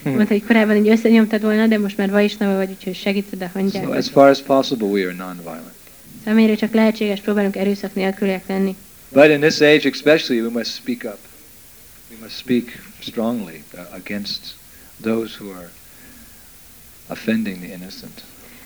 Mondta, 0.03 0.34
hogy 0.34 0.43
korábban 0.45 0.76
így 0.76 0.88
összenyomtad 0.88 1.41
volna, 1.41 1.68
de 1.68 1.78
most 1.78 1.97
már 1.97 2.12
vagy, 2.12 2.70
úgyhogy 2.70 2.95
segíted 2.95 3.41
a 3.41 3.70
So 3.70 3.91
as 3.91 4.10
far 4.10 4.30
as 4.30 4.41
possible, 4.41 4.88
we 4.88 5.01
are 5.01 5.14
non-violent. 5.14 5.74
Szóval 6.18 6.39
amire 6.39 6.56
csak 6.56 6.74
lehetséges, 6.74 7.20
próbálunk 7.20 7.56
erőszak 7.56 7.93
nélküliek 7.93 8.47
lenni. 8.47 8.76
But 9.10 9.30
in 9.30 9.39
this 9.39 9.62
age 9.62 9.89
especially, 9.89 10.41
we 10.41 10.49
must 10.49 10.74
speak 10.74 11.03
up. 11.03 11.20
We 12.10 12.18
must 12.22 12.38
speak 12.38 12.82
strongly 12.99 13.64
uh, 13.74 13.80
against 13.93 14.56
those 15.01 15.38
who 15.39 15.51
are 15.51 15.70
offending 17.08 17.58
the 17.58 17.74
innocent. 17.74 18.24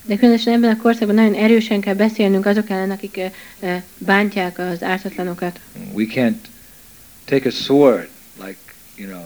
De 0.10 0.18
különösen 0.18 0.54
ebben 0.54 0.70
a 0.70 0.82
korszakban 0.82 1.16
nagyon 1.16 1.34
erősen 1.34 1.80
kell 1.80 1.94
beszélnünk 1.94 2.46
azok 2.46 2.70
ellen, 2.70 2.92
akik 2.92 3.20
bántják 3.98 4.60
az 4.60 4.84
ártatlanokat. 4.84 5.60
We 5.94 6.06
can't 6.14 6.40
take 7.26 7.48
a 7.48 7.52
sword 7.52 8.10
like, 8.46 8.58
you 8.96 9.08
know, 9.08 9.26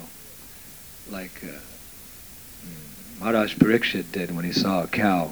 like 1.19 1.39
uh, 1.43 1.49
mm, 1.49 3.19
Maharaj 3.19 3.53
Parikshit 3.57 4.05
did 4.11 4.29
when 4.31 4.43
he 4.43 4.51
saw 4.51 4.79
a 4.79 4.87
cow 4.89 5.29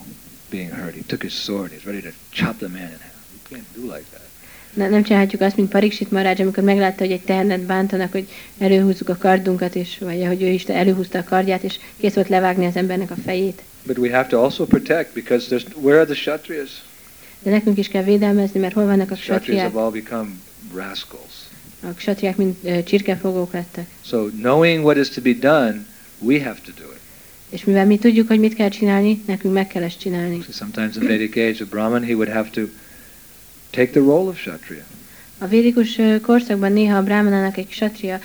being 0.49 0.69
hurt. 0.69 0.93
He 0.93 1.01
took 1.07 1.21
his 1.21 1.33
sword, 1.33 1.71
he's 1.71 1.85
ready 1.85 2.01
to 2.01 2.11
chop 2.29 2.57
the 2.57 2.67
man 2.67 2.91
in 2.95 2.99
half. 2.99 3.25
You 3.33 3.39
can't 3.49 3.67
do 3.75 3.81
like 3.81 4.05
that. 4.11 4.29
Ne, 4.73 4.89
nem 4.89 5.03
csinálhatjuk 5.03 5.41
azt, 5.41 5.55
mint 5.55 5.69
Pariksit 5.69 6.11
Marács, 6.11 6.39
amikor 6.39 6.63
meglátta, 6.63 7.03
hogy 7.03 7.13
egy 7.13 7.21
tehenet 7.21 7.61
bántanak, 7.61 8.11
hogy 8.11 8.27
előhúzzuk 8.57 9.09
a 9.09 9.17
kardunkat, 9.17 9.75
és, 9.75 9.97
vagy 9.97 10.25
hogy 10.25 10.41
ő 10.41 10.47
is 10.47 10.63
előhúzta 10.63 11.19
a 11.19 11.23
kardját, 11.23 11.63
és 11.63 11.79
kész 11.97 12.13
volt 12.13 12.29
levágni 12.29 12.65
az 12.65 12.75
embernek 12.75 13.11
a 13.11 13.15
fejét. 13.25 13.61
But 13.85 13.97
we 13.97 14.09
have 14.09 14.27
to 14.27 14.43
also 14.43 14.65
protect 14.65 15.13
because 15.13 15.47
there's 15.47 15.65
where 15.75 15.97
are 15.97 16.05
the 16.05 16.13
Kshatriyas? 16.13 16.69
De 17.43 17.49
nekünk 17.49 17.77
is 17.77 17.87
kell 17.87 18.03
védelmezni, 18.03 18.59
mert 18.59 18.73
hol 18.73 18.85
vannak 18.85 19.11
a 19.11 19.15
Kshatriyas 19.15 19.41
ksatriák? 19.41 19.71
have 19.71 19.79
all 19.79 19.91
become 19.91 20.29
rascals. 20.73 21.49
A 21.83 21.93
ksatriák 21.95 22.37
mind 22.37 22.55
ö, 22.63 22.83
csirkefogók 22.83 23.53
lettek. 23.53 23.85
So 24.05 24.25
knowing 24.25 24.83
what 24.83 24.97
is 24.97 25.09
to 25.09 25.21
be 25.21 25.33
done, 25.33 25.85
we 26.19 26.43
have 26.43 26.57
to 26.65 26.71
do 26.77 26.91
it. 26.91 26.99
És 27.49 27.63
mivel 27.63 27.85
mi 27.85 27.97
tudjuk, 27.97 28.27
hogy 28.27 28.39
mit 28.39 28.53
kell 28.53 28.69
csinálni, 28.69 29.21
nekünk 29.25 29.53
meg 29.53 29.67
kell 29.67 29.83
ezt 29.83 29.99
csinálni. 29.99 30.41
So 30.45 30.51
sometimes 30.51 30.95
in 30.95 31.07
Vedic 31.07 31.35
age, 31.35 31.63
a 31.63 31.65
Brahmin, 31.69 32.03
he 32.03 32.13
would 32.13 32.29
have 32.29 32.49
to 32.49 32.61
take 33.69 33.91
the 33.91 33.99
role 33.99 34.29
of 34.29 34.35
Kshatriya. 34.35 34.83
A 35.37 35.47
védikus 35.47 35.99
korszakban 36.21 36.71
néha 36.71 36.97
a 36.97 37.03
brámanának 37.03 37.57
egy 37.57 37.67
ksatria 37.67 38.19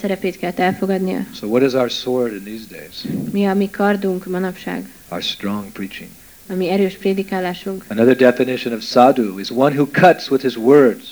szerepét 0.00 0.38
kell 0.38 0.52
elfogadnia. 0.56 1.26
So 1.34 1.46
what 1.46 1.66
is 1.66 1.72
our 1.72 1.90
sword 1.90 2.32
in 2.32 2.42
these 2.44 2.64
days? 2.70 3.14
Mi 3.32 3.46
a 3.46 3.54
mi 3.54 3.70
kardunk 3.70 4.26
manapság, 4.26 4.88
Our 5.10 5.22
strong 5.22 5.72
preaching. 5.72 6.08
a 6.50 6.54
mi 6.54 6.68
erős 6.70 6.94
prédikálásunk. 6.94 7.84
Another 7.88 8.16
definition 8.16 8.74
of 8.74 8.82
sadhu 8.82 9.38
is 9.38 9.50
one 9.50 9.74
who 9.74 9.86
cuts 9.86 10.30
with 10.30 10.42
his 10.44 10.56
words. 10.56 11.04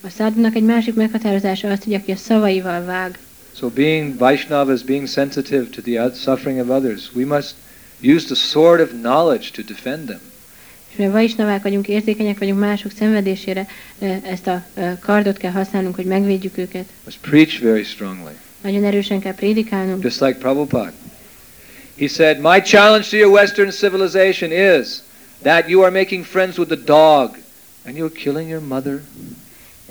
A 0.00 0.08
szádunak 0.08 0.54
egy 0.54 0.62
másik 0.62 0.94
meghatározása 0.94 1.68
az, 1.68 1.84
hogy 1.84 1.94
aki 1.94 2.12
a 2.12 2.16
szavaival 2.16 2.84
vág. 2.84 3.18
So 3.56 3.68
being 3.68 4.18
Vaishnavas, 4.18 4.82
being 4.82 5.08
sensitive 5.08 5.66
to 5.68 5.80
the 5.82 6.10
suffering 6.14 6.60
of 6.60 6.68
others, 6.76 7.10
we 7.14 7.24
must 7.24 7.54
use 8.02 8.24
the 8.26 8.34
sword 8.34 8.80
of 8.80 8.88
knowledge 8.90 9.48
to 9.52 9.62
defend 9.62 10.04
them. 10.04 10.20
És 10.90 10.96
mivel 10.96 11.12
vaisnavák 11.12 11.62
vagyunk, 11.62 11.88
érzékenyek 11.88 12.38
vagyunk 12.38 12.58
mások 12.58 12.92
szenvedésére, 12.98 13.66
ezt 14.22 14.46
a 14.46 14.66
kardot 15.00 15.36
kell 15.36 15.50
használnunk, 15.52 15.94
hogy 15.94 16.04
megvédjük 16.04 16.58
őket. 16.58 16.84
Must 17.04 17.18
preach 17.20 17.62
very 17.62 17.84
strongly. 17.84 18.30
Nagyon 18.62 18.84
erősen 18.84 19.20
kell 19.20 19.34
prédikálnunk. 19.34 20.02
Just 20.02 20.20
like 20.20 20.38
Prabhupada. 20.38 20.92
He 22.00 22.08
said, 22.08 22.40
My 22.40 22.60
challenge 22.60 23.10
to 23.10 23.16
your 23.16 23.30
Western 23.30 23.70
civilization 23.70 24.50
is 24.52 25.02
that 25.42 25.68
you 25.68 25.82
are 25.82 25.90
making 25.90 26.24
friends 26.24 26.56
with 26.58 26.68
the 26.68 26.82
dog 26.84 27.36
and 27.86 27.94
you're 27.96 28.14
killing 28.22 28.48
your 28.48 28.62
mother. 28.62 29.00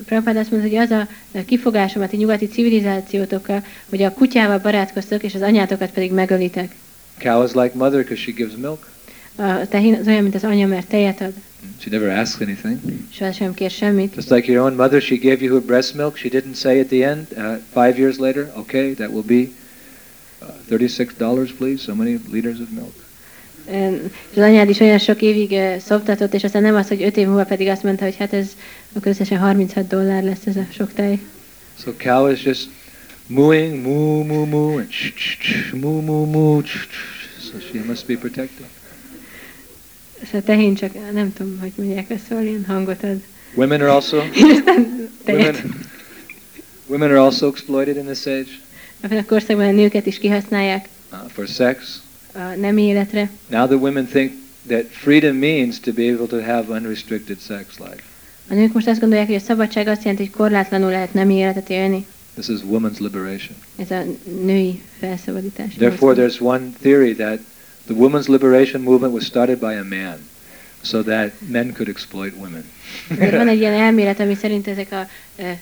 Prabhupád 0.06 0.36
azt 0.38 0.52
mondta, 0.52 0.70
hogy 0.70 0.78
az 0.78 0.92
a 0.92 1.08
kifogásom 1.46 2.02
a 2.02 2.08
ti 2.08 2.18
nyugati 2.18 2.48
civilizációtokkal, 2.48 3.64
hogy 3.90 4.02
a 4.04 4.14
kutyával 4.14 4.58
barátkoztok, 4.60 5.24
és 5.24 5.36
az 5.36 5.42
anyátokat 5.42 5.92
pedig 5.92 6.12
megölitek. 6.12 6.76
Cow 7.20 7.44
is 7.44 7.52
like 7.54 7.72
mother 7.74 8.00
because 8.02 8.22
she 8.22 8.32
gives 8.32 8.54
milk. 8.56 8.88
A 9.36 9.68
tehén 9.68 9.94
az 9.94 10.08
olyan, 10.08 10.22
mint 10.22 10.36
az 10.36 10.44
anya, 10.44 10.68
mert 10.68 10.88
tejet 10.88 11.22
ad, 11.22 11.34
She 11.80 11.90
never 11.90 12.18
asks 12.18 12.42
anything. 12.42 12.80
soha 13.14 13.32
sem 13.32 13.54
kér 13.54 13.70
semmit. 13.72 14.16
Just 14.16 14.30
like 14.30 14.52
your 14.52 14.66
own 14.66 14.76
mother, 14.76 15.02
she 15.02 15.16
gave 15.16 15.38
you 15.44 15.54
her 15.54 15.62
breast 15.64 15.94
milk. 15.96 16.18
She 16.18 16.30
didn't 16.30 16.56
say 16.56 16.80
at 16.80 16.88
the 16.88 17.06
end, 17.10 17.28
uh, 17.38 17.58
five 17.74 17.98
years 18.00 18.18
later, 18.18 18.52
okay, 18.56 18.94
that 18.94 19.10
will 19.10 19.24
be 19.26 19.52
Uh, 20.42 20.48
$36, 20.78 21.52
please, 21.58 21.84
so 21.84 21.94
many 21.96 22.20
liters 22.32 22.60
of 22.60 22.68
milk. 22.70 22.94
És 24.32 24.38
az 24.38 24.44
anyád 24.44 24.70
is 24.70 24.80
olyan 24.80 24.98
sok 24.98 25.22
évig 25.22 25.52
ö, 25.52 25.76
szoptatott, 25.80 26.34
és 26.34 26.44
aztán 26.44 26.62
nem 26.62 26.76
az, 26.76 26.88
hogy 26.88 27.04
öt 27.04 27.18
év 27.18 27.28
múlva 27.28 27.44
pedig 27.44 27.68
azt 27.68 27.84
mondta, 27.84 28.04
hogy 28.04 28.16
hát 28.16 28.34
ez 28.34 28.48
akkor 28.94 29.08
összesen 29.12 29.38
36 29.40 29.88
dollár 29.88 30.24
lesz 30.24 30.46
ez 30.46 30.56
a 30.56 30.66
sok 30.74 30.94
tej. 30.94 31.20
So 31.84 31.92
cow 31.98 32.32
is 32.32 32.44
just 32.44 32.70
mooing, 33.28 33.82
moo, 33.86 34.24
moo, 34.24 34.46
moo, 34.46 34.78
and 34.78 34.92
sh, 34.92 35.14
sh, 35.16 35.40
sh, 35.40 35.74
moo, 35.74 36.02
moo, 36.02 36.26
moo. 36.26 36.62
Sh, 36.64 36.76
sh. 36.90 37.50
So 37.52 37.60
she 37.60 37.84
must 37.88 38.06
be 38.06 38.16
protected. 38.18 38.66
És 40.22 40.30
a 40.34 40.42
tehén 40.42 40.76
csak, 40.76 41.12
nem 41.14 41.34
tudom, 41.34 41.60
hogy 41.60 41.72
mondják 41.76 42.10
ezt, 42.10 42.26
szóval 42.30 42.44
ilyen 42.44 42.66
hangot 42.68 43.04
ad. 43.04 43.22
Women 43.54 43.82
are 43.82 43.92
also 43.92 44.18
És 44.34 44.42
aztán 44.42 45.10
tejet. 45.24 45.56
women, 45.56 45.80
women 46.88 47.10
are 47.10 47.20
also 47.20 47.48
exploited 47.48 47.96
in 47.98 48.06
this 48.06 48.26
age 48.26 48.50
Ebben 49.02 49.18
a 49.18 49.26
korszakban 49.26 49.66
a 49.68 49.72
nőket 49.72 50.06
is 50.06 50.18
kihasználják 50.18 50.88
uh, 51.12 51.18
for 51.32 51.48
sex. 51.48 52.02
a 52.34 52.56
nem 52.60 52.78
életre. 52.78 53.30
Now 53.48 53.68
the 53.68 53.76
women 53.76 54.06
think 54.06 54.32
that 54.68 54.86
freedom 54.86 55.36
means 55.36 55.80
to 55.80 55.94
be 55.94 56.04
able 56.04 56.28
to 56.28 56.42
have 56.42 56.74
unrestricted 56.74 57.38
sex 57.40 57.78
life. 57.78 58.04
A 58.50 58.54
nők 58.54 58.74
most 58.74 58.88
azt 58.88 59.00
gondolják, 59.00 59.28
hogy 59.28 59.36
a 59.36 59.40
szabadság 59.40 59.88
azt 59.88 60.04
jelenti, 60.04 60.24
hogy 60.24 60.34
korlátlanul 60.34 60.90
lehet 60.90 61.14
nem 61.14 61.30
életet 61.30 61.70
élni. 61.70 62.06
This 62.34 62.48
is 62.48 62.60
woman's 62.72 63.00
liberation. 63.00 63.56
Ez 63.76 63.92
a 63.92 64.04
női 64.44 64.82
felszabadítás. 65.00 65.74
Therefore, 65.76 66.16
there's 66.16 66.42
one 66.42 66.62
theory 66.82 67.14
that 67.16 67.40
the 67.86 67.94
women's 67.94 68.28
liberation 68.28 68.82
movement 68.82 69.14
was 69.14 69.26
started 69.26 69.58
by 69.58 69.74
a 69.74 69.84
man. 69.84 70.18
So 70.82 71.04
that 71.04 71.32
men 71.48 71.74
could 71.74 71.88
exploit 71.88 72.34
women. 72.38 72.64
Van 73.32 73.48
egy 73.48 73.60
ilyen 73.60 73.74
elmélet, 73.74 74.20
ami 74.20 74.36
szerint 74.36 74.68
ezek 74.68 74.92
a 74.92 75.08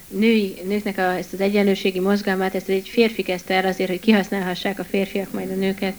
női, 0.08 0.54
nőknek 0.68 0.98
a, 0.98 1.16
ezt 1.16 1.34
az 1.34 1.42
egyenlőségi 1.42 2.00
mozgalmát, 2.00 2.56
ezt 2.56 2.70
egy 2.70 2.90
férfi 2.90 3.24
kezdte 3.24 3.54
el 3.54 3.66
azért, 3.66 3.90
hogy 3.90 4.00
kihasználhassák 4.00 4.80
a 4.80 4.84
férfiak 4.84 5.32
majd 5.32 5.52
a 5.52 5.56
nőket. 5.56 5.94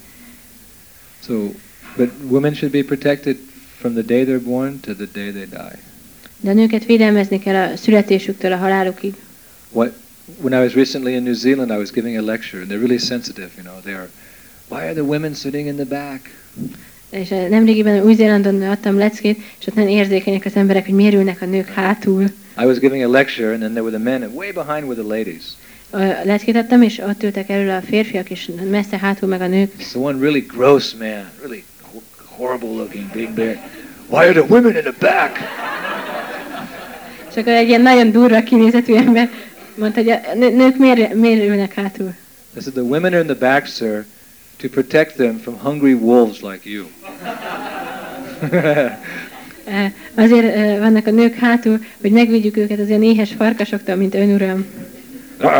So, 1.25 1.53
but 1.97 2.11
women 2.29 2.55
should 2.55 2.73
be 2.73 2.83
protected 2.83 3.37
from 3.79 3.93
the 3.93 4.03
day 4.03 4.25
they're 4.25 4.45
born 4.45 4.81
to 4.81 4.95
the 4.95 5.09
day 5.13 5.31
they 5.31 5.47
die. 5.47 5.79
De 6.41 6.51
a 6.51 6.55
nőket 6.55 6.85
védelmezni 6.85 7.39
kell 7.39 7.73
a 7.73 7.77
születésüktől 7.77 8.53
a 8.53 8.57
halálukig. 8.57 9.15
What, 9.73 9.93
when 10.41 10.61
I 10.61 10.65
was 10.65 10.75
recently 10.75 11.15
in 11.15 11.23
New 11.23 11.35
Zealand, 11.35 11.71
I 11.71 11.77
was 11.77 11.91
giving 11.91 12.17
a 12.17 12.23
lecture, 12.23 12.61
and 12.61 12.71
they're 12.71 12.81
really 12.81 12.99
sensitive. 12.99 13.51
You 13.57 13.65
know, 13.65 13.81
they're, 13.81 14.09
why 14.69 14.85
are 14.85 14.95
the 14.95 15.05
women 15.05 15.35
sitting 15.35 15.67
in 15.67 15.77
the 15.77 15.85
back? 15.85 16.31
És 17.11 17.31
eh, 17.31 17.49
nemrégiben 17.49 18.03
Új-Zélandon 18.05 18.63
adtam 18.63 18.99
leckét, 18.99 19.39
és 19.61 19.67
ott 19.67 19.75
nagyon 19.75 19.91
érzékenyek 19.91 20.45
az 20.45 20.55
emberek, 20.57 20.85
hogy 20.85 20.95
miért 20.95 21.15
ülnek 21.15 21.43
a 21.43 21.47
nők 21.47 21.69
hátul. 21.69 22.23
I 22.61 22.65
was 22.65 22.79
giving 22.79 23.03
a 23.05 23.09
lecture, 23.11 23.49
and 23.51 23.59
then 23.61 23.71
there 23.71 23.83
were 23.83 23.97
the 23.99 24.05
men, 24.11 24.23
and 24.23 24.35
way 24.35 24.53
behind 24.53 24.89
were 24.89 25.03
the 25.03 25.17
ladies. 25.17 25.43
Leckét 26.25 26.57
adtam, 26.57 26.83
és 26.83 26.99
ott 26.99 27.23
ültek 27.23 27.49
elől 27.49 27.71
a 27.71 27.81
férfiak, 27.81 28.31
és 28.31 28.51
messze 28.71 28.99
hátul 28.99 29.29
meg 29.29 29.41
a 29.41 29.47
nők. 29.47 29.73
So 29.81 30.01
one 30.01 30.19
really 30.21 30.47
gross 30.57 30.93
man, 30.99 31.25
really 31.43 31.65
ho- 31.81 32.03
horrible 32.25 32.69
looking, 32.69 33.05
big 33.13 33.31
bear. 33.31 33.57
Why 34.07 34.19
are 34.25 34.33
the 34.33 34.47
women 34.49 34.77
in 34.77 34.83
the 34.83 34.95
back? 34.99 35.39
És 37.31 37.37
akkor 37.37 37.53
egy 37.53 37.69
ilyen 37.69 37.81
nagyon 37.81 38.11
durva 38.11 38.43
kinézetű 38.43 38.95
ember 38.95 39.31
mondta, 39.75 40.01
hogy 40.01 40.11
a 40.11 40.21
nő- 40.35 40.51
nők 40.57 40.77
miért, 40.79 41.15
miért 41.15 41.49
ülnek 41.49 41.75
hátul. 41.75 42.15
I 42.57 42.61
said, 42.61 42.73
the 42.73 42.83
women 42.83 43.13
are 43.13 43.21
in 43.21 43.27
the 43.27 43.49
back, 43.53 43.67
sir, 43.67 44.05
to 44.59 44.69
protect 44.69 45.17
them 45.17 45.39
from 45.39 45.57
hungry 45.63 45.95
wolves 45.95 46.41
like 46.43 46.69
you. 46.71 46.85
Eh, 49.65 49.93
Azért 50.15 50.55
eh, 50.55 50.79
vannak 50.79 51.07
a 51.07 51.11
nők 51.11 51.35
hátul, 51.35 51.81
hogy 52.01 52.11
megvédjük 52.11 52.57
őket 52.57 52.79
az 52.79 52.89
ilyen 52.89 53.03
éhes 53.03 53.33
farkasoktól, 53.33 53.95
mint 53.95 54.15
ön 54.15 54.35
uram. 54.35 54.65
Now. 55.43 55.51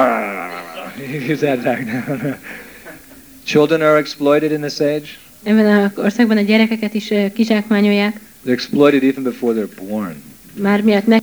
Children 3.45 3.81
are 3.81 3.97
exploited 3.99 4.51
in 4.53 4.61
this 4.61 4.81
age. 4.81 5.07
Ebben 5.43 5.67
az 5.83 5.91
országban 6.05 6.37
a 6.37 6.41
gyerekeket 6.41 6.95
is 6.95 7.11
eh, 7.11 7.31
kizsákmányolják, 7.35 8.21
They're 8.47 8.53
exploited 8.53 9.03
even 9.03 9.23
before 9.23 9.55
they're 9.61 9.89
born. 9.89 10.23
már 10.55 10.83
miatt 10.83 11.07
ne, 11.07 11.17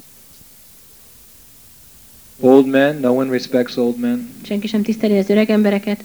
Old 2.39 2.67
men, 2.67 2.95
no 2.99 3.09
one 3.13 3.31
respects 3.31 3.77
old 3.77 3.99
men. 3.99 4.29
senki 4.47 4.67
sem 4.67 4.81
tiszteli 4.81 5.17
az 5.17 5.29
öreg 5.29 5.49
embereket. 5.49 6.03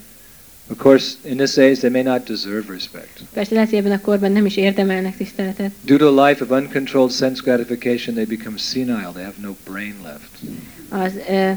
Of 0.71 0.79
course, 0.79 1.17
in 1.25 1.37
this 1.37 1.59
age, 1.59 1.81
they 1.81 1.91
may 1.91 2.03
not 2.03 2.27
deserve 2.27 2.73
respect. 2.73 3.21
Persze 3.33 3.55
lehet, 3.55 3.69
hogy 3.69 3.79
ebben 3.79 3.93
a 3.93 4.01
korban 4.01 4.33
nem 4.33 4.47
is 4.47 4.57
érdemelnek 4.57 5.17
tiszteletet. 5.17 5.73
Due 5.85 5.99
to 5.99 6.19
a 6.19 6.27
life 6.29 6.45
of 6.45 6.51
uncontrolled 6.51 7.13
sense 7.13 7.43
gratification, 7.45 8.15
they 8.15 8.25
become 8.25 8.57
senile. 8.57 9.11
They 9.13 9.25
have 9.25 9.35
no 9.43 9.57
brain 9.65 9.95
left. 10.03 10.31
Az 10.89 11.13
ö, 11.31 11.51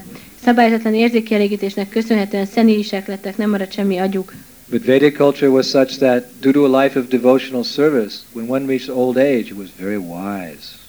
szabályozatlan 0.43 0.93
érzékkielégítésnek 0.93 1.89
köszönhetően 1.89 2.45
szenilisek 2.45 3.07
lettek, 3.07 3.37
nem 3.37 3.49
maradt 3.49 3.73
semmi 3.73 3.97
agyuk. 3.97 4.33
But 4.69 4.85
Vedic 4.85 5.15
culture 5.15 5.49
was 5.49 5.67
such 5.67 5.97
that, 5.97 6.23
due 6.39 6.51
to 6.51 6.65
a 6.65 6.81
life 6.83 6.99
of 6.99 7.07
devotional 7.07 7.63
service, 7.63 8.15
when 8.31 8.49
one 8.49 8.65
reached 8.65 8.89
old 8.89 9.17
age, 9.17 9.51
it 9.51 9.57
was 9.57 9.69
very 9.79 9.97
wise. 9.97 10.82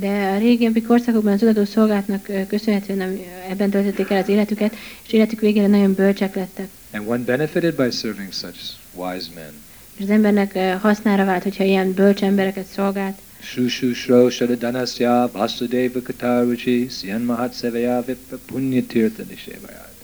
De 0.00 0.32
a 0.34 0.38
régebbi 0.38 0.82
korszakokban 0.82 1.32
az 1.32 1.42
odadó 1.42 1.64
szolgálatnak 1.64 2.28
ö, 2.28 2.46
köszönhetően 2.46 3.20
ebben 3.48 3.70
töltötték 3.70 4.10
el 4.10 4.22
az 4.22 4.28
életüket, 4.28 4.76
és 5.06 5.12
életük 5.12 5.40
végére 5.40 5.66
nagyon 5.66 5.94
bölcsek 5.94 6.34
lettek. 6.34 6.68
And 6.92 7.08
one 7.08 7.24
benefited 7.24 7.74
by 7.74 7.90
serving 7.90 8.32
such 8.32 8.58
wise 8.94 9.28
men. 9.34 9.52
És 9.96 10.04
az 10.04 10.10
embernek 10.10 10.58
hasznára 10.80 11.24
vált, 11.24 11.42
hogyha 11.42 11.64
ilyen 11.64 11.92
bölcs 11.92 12.22
embereket 12.22 12.66
szolgált. 12.66 13.18
Shushu 13.40 13.92
shro 13.92 14.30
shadadanasya 14.30 15.30
vasudeva 15.32 16.02
kataruchi 16.02 16.88
syan 16.88 17.20
mahat 17.20 17.54
sevaya 17.54 18.02
vipa 18.02 18.36
punya 18.46 18.82
tirtha 18.82 19.22
nishevayat. 19.28 19.94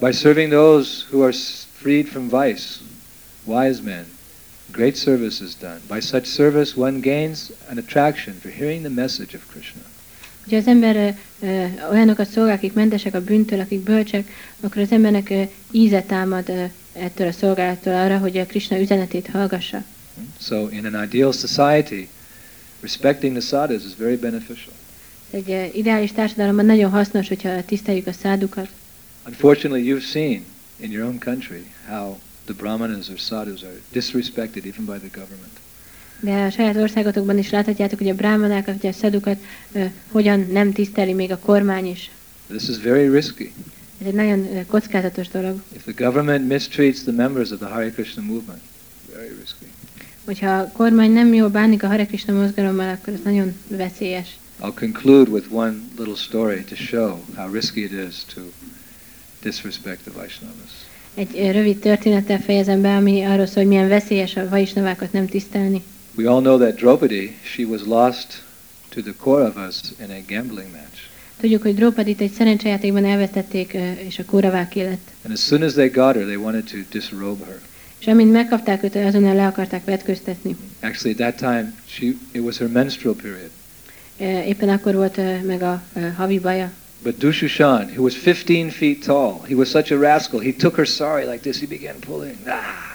By 0.00 0.12
serving 0.12 0.50
those 0.50 1.04
who 1.10 1.22
are 1.22 1.32
freed 1.72 2.06
from 2.06 2.28
vice, 2.28 2.80
wise 3.44 3.80
men, 3.82 4.04
great 4.74 4.96
service 4.96 5.44
is 5.44 5.54
done. 5.54 5.80
By 5.88 6.00
such 6.00 6.26
service 6.26 6.76
one 6.76 7.00
gains 7.00 7.50
an 7.70 7.78
attraction 7.78 8.34
for 8.40 8.50
hearing 8.50 8.80
the 8.82 8.90
message 9.02 9.34
of 9.34 9.42
Krishna. 9.50 9.80
Hogyha 10.42 10.58
az 10.58 10.66
ember 10.66 11.16
ö, 11.40 11.64
olyanokat 11.90 12.28
szolgál, 12.28 12.54
akik 12.54 12.72
mentesek 12.72 13.14
a 13.14 13.24
bűntől, 13.24 13.60
akik 13.60 13.80
bölcsek, 13.80 14.28
akkor 14.60 14.82
az 14.82 14.90
embernek 14.90 15.30
ö, 15.30 15.42
íze 15.70 16.02
támad 16.02 16.48
ö, 16.48 16.64
ettől 16.92 17.26
a 17.26 17.32
szolgálattól 17.32 17.94
arra, 17.94 18.18
hogy 18.18 18.36
a 18.36 18.46
Krishna 18.46 18.80
üzenetét 18.80 19.26
hallgassa. 19.26 19.84
So 20.40 20.68
in 20.68 20.86
an 20.86 21.02
ideal 21.04 21.32
society, 21.32 22.08
respecting 22.80 23.36
the 23.36 23.46
sadhus 23.46 23.84
is 23.84 23.96
very 23.98 24.16
beneficial. 24.16 24.74
Egy 25.30 25.50
ö, 25.50 25.64
ideális 25.72 26.12
társadalomban 26.12 26.66
nagyon 26.66 26.90
hasznos, 26.90 27.28
hogyha 27.28 27.64
tiszteljük 27.64 28.06
a 28.06 28.12
szádukat. 28.12 28.68
Unfortunately, 29.26 29.92
you've 29.92 30.10
seen 30.10 30.44
in 30.76 30.90
your 30.90 31.06
own 31.06 31.18
country 31.18 31.64
how 31.88 32.16
the 32.44 32.54
brahmanas 32.54 33.08
or 33.08 33.18
sadhus 33.18 33.62
are 33.62 33.80
disrespected 33.92 34.66
even 34.66 34.84
by 34.84 34.98
the 34.98 35.20
government. 35.20 35.52
De 36.20 36.44
a 36.44 36.50
saját 36.50 36.76
országotokban 36.76 37.38
is 37.38 37.50
láthatjátok, 37.50 37.98
hogy 37.98 38.08
a 38.08 38.14
brámanákat, 38.14 38.80
vagy 38.80 38.90
a 38.90 38.92
szadukat 38.92 39.38
ö, 39.72 39.84
hogyan 40.10 40.46
nem 40.52 40.72
tiszteli 40.72 41.12
még 41.12 41.30
a 41.30 41.38
kormány 41.38 41.86
is. 41.86 42.10
This 42.48 42.68
is 42.68 42.78
very 42.78 43.08
risky. 43.08 43.52
Ez 44.00 44.06
egy 44.06 44.14
nagyon 44.14 44.56
ö, 44.56 44.66
kockázatos 44.66 45.28
dolog. 45.28 45.62
If 45.74 45.82
the 45.82 46.04
government 46.04 46.48
mistreats 46.48 47.02
the 47.02 47.12
members 47.12 47.50
of 47.50 47.58
the 47.58 47.68
Hare 47.68 47.90
Krishna 47.90 48.22
movement, 48.22 48.60
very 49.14 49.34
risky. 49.40 49.66
Hogyha 50.24 50.50
a 50.58 50.70
kormány 50.72 51.10
nem 51.10 51.34
jól 51.34 51.48
bánik 51.48 51.82
a 51.82 51.86
Hare 51.86 52.06
Krishna 52.06 52.32
mozgalommal, 52.32 52.88
akkor 52.88 53.12
ez 53.12 53.20
nagyon 53.24 53.54
veszélyes. 53.68 54.28
I'll 54.60 54.74
conclude 54.74 55.30
with 55.30 55.46
one 55.50 55.74
little 55.98 56.16
story 56.16 56.64
to 56.64 56.74
show 56.74 57.24
how 57.34 57.52
risky 57.52 57.82
it 57.82 57.92
is 57.92 58.24
to 58.34 58.40
disrespect 59.42 60.00
the 60.04 60.10
Vaishnavas. 60.10 60.83
Egy 61.14 61.50
rövid 61.52 61.78
történettel 61.78 62.40
fejezem 62.40 62.80
be, 62.80 62.96
ami 62.96 63.22
arról 63.22 63.46
szól, 63.46 63.54
hogy 63.54 63.66
milyen 63.66 63.88
veszélyes 63.88 64.36
a 64.36 64.48
vaisnavákat 64.48 65.12
nem 65.12 65.26
tisztelni. 65.26 65.82
We 66.16 66.30
all 66.30 66.40
know 66.40 66.58
that 66.58 66.74
Draupadi, 66.74 67.36
she 67.42 67.64
was 67.64 67.80
lost 67.86 68.42
to 68.88 69.00
the 69.00 69.12
Kauravas 69.22 69.80
in 70.00 70.10
a 70.10 70.32
gambling 70.34 70.70
match. 70.70 71.02
Tudjuk, 71.40 71.62
hogy 71.62 71.74
Drópadit 71.74 72.20
egy 72.20 72.32
szerencsejátékban 72.32 73.04
elvesztették, 73.04 73.74
ö, 73.74 73.90
és 74.06 74.18
a 74.18 74.24
kóravák 74.24 74.74
lett. 74.74 75.10
And 75.24 75.32
as 75.32 75.40
soon 75.40 75.62
as 75.62 75.72
they 75.72 75.88
got 75.88 76.14
her, 76.14 76.24
they 76.24 76.36
wanted 76.36 76.64
to 76.64 76.76
disrobe 76.90 77.44
her. 77.44 77.60
És 77.98 78.06
amint 78.06 78.32
megkapták 78.32 78.82
őt, 78.82 78.96
azonnal 78.96 79.34
le 79.34 79.46
akarták 79.46 79.84
vetköztetni. 79.84 80.56
Actually, 80.82 81.22
at 81.22 81.36
that 81.36 81.52
time, 81.52 81.74
she, 81.86 82.04
it 82.32 82.40
was 82.42 82.58
her 82.58 82.68
menstrual 82.68 83.14
period. 83.14 83.50
Éppen 84.46 84.68
akkor 84.68 84.94
volt 84.94 85.20
meg 85.46 85.62
a 85.62 85.82
havi 86.16 86.38
baja. 86.38 86.72
But 87.04 87.18
Dushushan, 87.18 87.90
who 87.94 88.02
was 88.02 88.14
15 88.16 88.70
feet 88.70 89.04
tall, 89.04 89.44
he 89.46 89.54
was 89.54 89.68
such 89.68 89.90
a 89.90 89.98
rascal. 89.98 90.40
He 90.40 90.52
took 90.52 90.76
her 90.76 90.86
sari 90.86 91.26
like 91.26 91.42
this. 91.42 91.60
He 91.60 91.66
began 91.66 91.94
pulling. 92.00 92.36
Ah! 92.46 92.92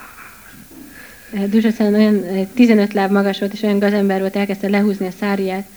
Eh, 1.33 1.49
Dusaszen 1.49 1.93
olyan 1.93 2.23
eh, 2.23 2.47
15 2.53 2.93
láb 2.93 3.11
magas 3.11 3.39
volt, 3.39 3.53
és 3.53 3.61
olyan 3.61 3.79
gazember 3.79 4.19
volt, 4.19 4.35
elkezdte 4.35 4.67
lehúzni 4.69 5.07
a 5.07 5.11
száriát, 5.19 5.67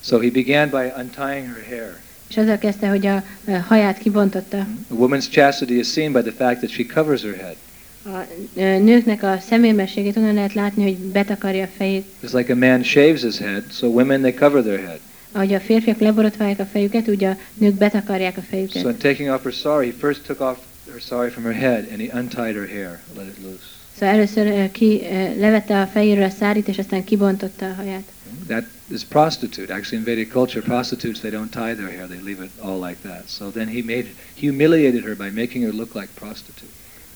So 0.00 0.18
he 0.18 0.30
began 0.30 0.68
by 0.68 0.92
untying 1.02 1.46
her 1.46 1.64
hair. 1.68 1.96
és 2.28 2.36
azzal 2.36 2.58
kezdte, 2.58 2.88
hogy 2.88 3.06
a 3.06 3.22
eh, 3.44 3.64
haját 3.66 3.98
kibontotta. 3.98 4.58
A 4.88 4.94
woman's 4.94 5.28
chastity 5.30 5.78
is 5.78 5.92
seen 5.92 6.12
by 6.12 6.20
the 6.20 6.32
fact 6.32 6.58
that 6.58 6.70
she 6.70 6.84
covers 6.84 7.22
her 7.22 7.34
head. 7.36 7.56
A 8.02 8.26
nőknek 8.78 9.22
a 9.22 9.38
szemérmességét 9.48 10.16
onnan 10.16 10.34
lehet 10.34 10.54
látni, 10.54 10.82
hogy 10.82 10.96
betakarja 10.96 11.64
a 11.64 11.68
fejét. 11.76 12.04
It's 12.24 12.32
like 12.32 12.52
a 12.52 12.56
man 12.56 12.82
shaves 12.82 13.22
his 13.22 13.38
head, 13.38 13.64
so 13.72 13.86
women 13.86 14.20
they 14.20 14.34
cover 14.34 14.62
their 14.62 14.78
head. 14.78 14.98
Ahogy 15.32 15.54
a 15.54 15.60
férfiak 15.60 15.98
leborotválják 15.98 16.58
a 16.58 16.64
fejüket, 16.64 17.08
úgy 17.08 17.24
a 17.24 17.36
nők 17.54 17.74
betakarják 17.74 18.36
a 18.36 18.40
So 18.40 18.46
fejüket. 18.50 18.84
in 18.84 18.96
taking 18.96 19.28
off 19.30 19.42
her 19.42 19.52
sari, 19.52 19.86
he 19.86 19.92
first 19.98 20.22
took 20.26 20.40
off 20.40 20.58
her 20.92 21.00
sari 21.00 21.30
from 21.30 21.44
her 21.44 21.52
head 21.54 21.86
and 21.92 22.00
he 22.00 22.18
untied 22.18 22.54
her 22.54 22.68
hair, 22.68 23.00
let 23.16 23.26
it 23.26 23.36
loose. 23.42 23.64
Szóval 23.98 24.14
először 24.14 24.46
ö, 24.46 24.70
ki, 24.70 25.00
ö, 25.02 25.40
levette 25.40 25.80
a 25.80 25.86
fejéről 25.86 26.24
a 26.24 26.30
szárit, 26.30 26.68
és 26.68 26.78
aztán 26.78 27.04
kibontotta 27.04 27.66
a 27.66 27.74
haját. 27.74 28.02
That 28.46 28.64
is 28.92 29.02
prostitute. 29.04 29.74
Actually, 29.74 29.98
in 29.98 30.04
Vedic 30.04 30.30
culture, 30.32 30.60
prostitutes 30.64 31.18
they 31.20 31.30
don't 31.30 31.48
tie 31.50 31.74
their 31.74 31.88
hair; 31.96 32.06
they 32.06 32.20
leave 32.24 32.44
it 32.44 32.50
all 32.60 32.86
like 32.86 32.96
that. 33.02 33.24
So 33.28 33.44
then 33.50 33.66
he 33.68 33.82
made 33.86 34.06
humiliated 34.40 35.02
her 35.04 35.16
by 35.16 35.40
making 35.40 35.64
her 35.64 35.72
look 35.72 35.94
like 35.94 36.08
prostitute. 36.14 36.72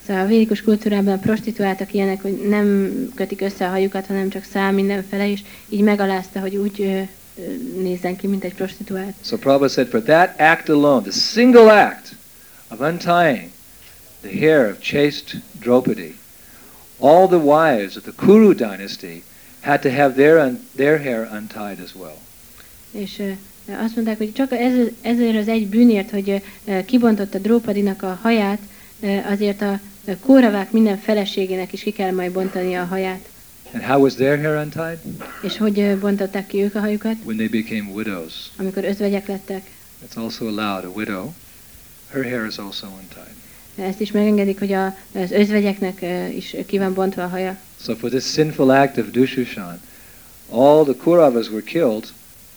Szóval 0.06 0.22
a 0.22 0.26
védikus 0.26 0.62
kultúrában 0.62 1.12
a 1.14 1.18
prostituáltak 1.18 1.92
ilyenek, 1.94 2.22
hogy 2.22 2.46
nem 2.48 2.90
kötik 3.14 3.40
össze 3.40 3.66
a 3.66 3.70
hajukat, 3.70 4.06
hanem 4.06 4.28
csak 4.28 4.44
száll 4.52 4.72
mindenfele, 4.72 5.30
és 5.30 5.40
így 5.68 5.80
megalázta, 5.80 6.40
hogy 6.40 6.56
úgy 6.56 6.80
ö, 6.80 7.00
nézzen 7.82 8.16
ki, 8.16 8.26
mint 8.26 8.45
egy 8.45 8.55
prostituált. 8.55 9.14
So 9.24 9.37
Prabhupada 9.37 9.72
said, 9.72 9.89
for 9.89 10.03
that 10.03 10.41
act 10.41 10.68
alone, 10.68 11.03
the 11.03 11.11
single 11.12 11.70
act 11.70 12.14
of 12.68 12.80
untying 12.80 13.51
the 14.20 14.39
hair 14.39 14.70
of 14.70 14.78
chaste 14.80 15.43
Draupadi, 15.61 16.14
all 16.99 17.26
the 17.26 17.39
wives 17.39 17.97
of 17.97 18.03
the 18.03 18.12
Kuru 18.16 18.53
dynasty 18.55 19.22
had 19.61 19.80
to 19.80 19.91
have 19.91 20.14
their 20.14 20.37
un- 20.47 20.61
their 20.76 20.99
hair 21.03 21.28
untied 21.32 21.80
as 21.85 21.95
well. 21.95 22.16
És 22.91 23.18
ö, 23.18 23.30
azt 23.85 23.95
mondták, 23.95 24.18
hogy 24.18 24.32
csak 24.32 24.53
ez, 24.53 24.72
ezért 25.03 25.37
az 25.37 25.49
egy 25.49 25.66
bűnért, 25.66 26.11
hogy 26.11 26.43
ö, 26.64 26.85
kibontotta 26.85 27.39
Drópadinak 27.39 28.03
a 28.03 28.18
haját, 28.22 28.59
ö, 29.01 29.16
azért 29.30 29.62
a 29.62 29.80
kóravák 30.20 30.70
minden 30.70 30.99
feleségének 30.99 31.72
is 31.72 31.82
ki 31.82 31.91
kell 31.91 32.12
majd 32.12 32.32
bontani 32.32 32.74
a 32.74 32.85
haját. 32.85 33.28
And 33.75 33.83
how 33.83 33.99
was 33.99 34.14
their 34.14 34.37
hair 34.39 34.57
untied? 34.57 34.99
És 35.43 35.57
hogy 35.57 35.99
bontották 35.99 36.47
ki 36.47 36.62
ők 36.62 36.75
a 36.75 36.81
hajukat? 36.81 37.14
When 37.25 37.37
they 37.37 37.49
became 37.49 37.91
widows. 37.95 38.33
Amikor 38.57 38.85
özvegyek 38.85 39.27
lettek. 39.27 39.70
It's 40.07 40.16
also 40.16 40.47
allowed. 40.47 40.85
A 40.85 40.91
widow, 40.95 41.33
her 42.11 42.25
hair 42.25 42.47
is 42.47 42.57
also 42.57 42.87
untied. 42.87 43.35
Ezt 43.89 44.01
is 44.01 44.11
megengedik, 44.11 44.59
hogy 44.59 44.72
a, 44.72 44.87
az 45.14 45.31
özvegyeknek 45.31 46.05
is 46.35 46.57
ki 46.66 46.79
van 46.79 46.95
bontva 46.95 47.22
a 47.22 47.29
haja. 47.29 47.57
So 47.81 47.95
for 47.95 48.11
this 48.11 48.25
sinful 48.25 48.70
act 48.70 48.99
of 48.99 49.11
Dushushan, 49.11 49.81
all 50.51 50.85
the 50.85 50.95
Kauravas 50.97 51.49
were 51.49 51.62
killed 51.62 52.12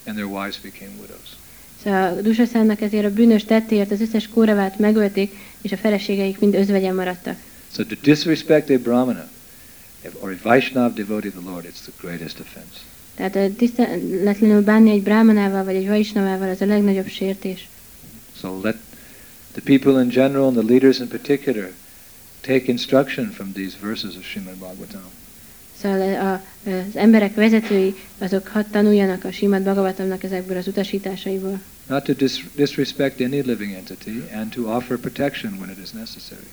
and 0.06 0.16
their 0.16 0.28
wives 0.28 0.60
became 0.62 0.92
widows. 1.00 1.36
Szóval 1.84 2.18
a 2.18 2.22
Dusaszánnak 2.22 2.82
ezért 2.82 3.06
a 3.06 3.14
bűnös 3.14 3.44
tettéért 3.46 3.92
az 3.92 4.02
összes 4.02 4.28
kóravát 4.28 4.80
megölték, 4.80 5.36
és 5.62 5.72
a 5.72 5.78
feleségeik 5.78 6.40
mind 6.40 6.56
özvegyen 6.56 6.96
maradtak. 6.96 7.38
So 7.72 7.84
to 7.84 7.96
disrespect 8.02 8.70
a 8.70 8.78
Brahmana 8.78 9.30
or 10.20 10.32
a 10.32 10.36
Vaishnav 10.44 10.94
devotee 10.94 11.30
of 11.30 11.44
the 11.44 11.50
Lord, 11.52 11.66
it's 11.66 11.82
the 11.82 11.92
greatest 12.02 12.40
offense. 12.40 12.80
Tehát 13.16 13.36
ö, 13.36 13.48
tiszteletlenül 13.50 14.62
bánni 14.62 14.92
egy 14.92 15.04
brámanával 15.04 15.64
vagy 15.64 15.76
egy 15.76 15.88
vaisnavával 15.88 16.50
az 16.50 16.62
a 16.62 16.66
legnagyobb 16.66 17.08
sértés. 17.08 17.68
So 18.42 18.62
let 18.64 18.76
the 19.52 19.62
people 19.64 20.02
in 20.02 20.10
general 20.10 20.46
and 20.46 20.58
the 20.58 20.68
leaders 20.68 21.00
in 21.00 21.08
particular 21.08 21.72
take 22.42 22.64
instruction 22.66 23.32
from 23.32 23.52
these 23.52 23.78
verses 23.82 24.16
of 24.16 24.24
Srimad 24.26 24.56
Bhagavatam. 24.56 25.02
Szóval 25.82 26.16
a, 26.16 26.34
az 26.70 26.96
emberek 26.96 27.36
vezetői, 27.36 27.96
azok 28.18 28.48
hadd 28.48 28.66
tanuljanak 28.72 29.24
a 29.24 29.32
Simad 29.32 29.62
Bhagavatamnak 29.62 30.24
ezekből 30.24 30.58
az 30.58 30.68
utasításaiból. 30.68 31.60
Not 31.88 32.04
to 32.04 32.14
dis- 32.14 32.46
disrespect 32.56 33.22
any 33.22 33.42
living 33.46 33.74
entity 33.74 34.24
and 34.34 34.50
to 34.50 34.62
offer 34.62 34.98
protection 34.98 35.54
when 35.60 35.70
it 35.70 35.78
is 35.84 35.92
necessary. 35.92 36.48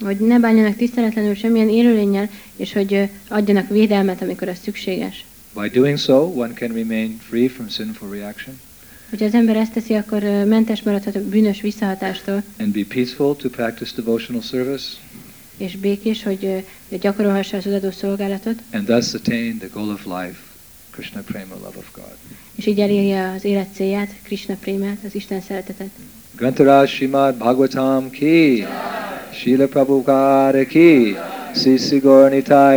Hogy 0.00 0.16
ne 0.16 0.38
bánjanak 0.38 0.76
tiszteletlenül 0.76 1.34
semmilyen 1.34 1.68
élőlényel, 1.68 2.28
és 2.56 2.72
hogy 2.72 3.08
adjanak 3.28 3.68
védelmet, 3.68 4.22
amikor 4.22 4.48
az 4.48 4.58
szükséges. 4.62 5.24
By 5.54 5.68
doing 5.68 5.98
so, 5.98 6.14
one 6.14 6.52
can 6.52 6.68
remain 6.68 7.18
free 7.28 7.48
from 7.48 7.68
sinful 7.68 8.10
reaction 8.10 8.60
Hogyha 9.08 9.24
az 9.24 9.34
ember 9.34 9.56
ezt 9.56 9.72
teszi, 9.72 9.94
akkor 9.94 10.22
mentes 10.22 10.82
maradhat 10.82 11.16
a 11.16 11.28
bűnös 11.28 11.60
visszahatástól, 11.60 12.42
and 12.58 12.72
be 12.72 12.84
peaceful 12.94 13.36
to 13.36 13.48
practice 13.48 13.92
devotional 13.96 14.42
service 14.42 14.86
és 15.56 15.76
békés, 15.76 16.22
hogy 16.22 16.64
gyakorolhassa 17.00 17.56
az 17.56 17.66
odadó 17.66 17.90
szolgálatot, 17.90 18.62
and 18.72 18.84
thus 18.84 19.14
attain 19.14 19.58
the 19.58 19.68
goal 19.72 19.88
of 19.88 20.04
life, 20.04 20.38
Krishna 20.90 21.20
prema, 21.20 21.54
love 21.54 21.78
of 21.78 21.90
God. 21.94 22.16
és 22.54 22.66
így 22.66 22.80
elérje 22.80 23.30
az 23.30 23.44
élet 23.44 23.74
célját, 23.74 24.14
Krishna 24.22 24.54
prémát, 24.54 24.98
az 25.04 25.14
Isten 25.14 25.40
szeretetet. 25.40 25.90
Grantaraj 26.38 26.86
Srimad 26.86 27.36
Bhagavatam 27.36 28.14
ki, 28.14 28.64
Srila 29.32 29.66
Prabhupada 29.66 30.64
ki, 30.70 31.16
Sri 31.52 31.76
Sri 31.78 32.00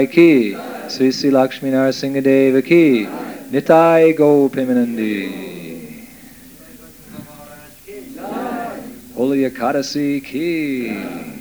ki, 0.08 0.58
Sri 0.90 1.12
Sri 1.12 1.30
Lakshmi 1.30 1.70
Narasimha 1.70 2.66
ki, 2.66 3.06
Nitai 3.52 4.18
Go 4.18 4.50
Pimanandi. 4.50 5.52
Holy 9.14 9.48
Ekadasi 9.48 10.24
ki. 10.26 11.41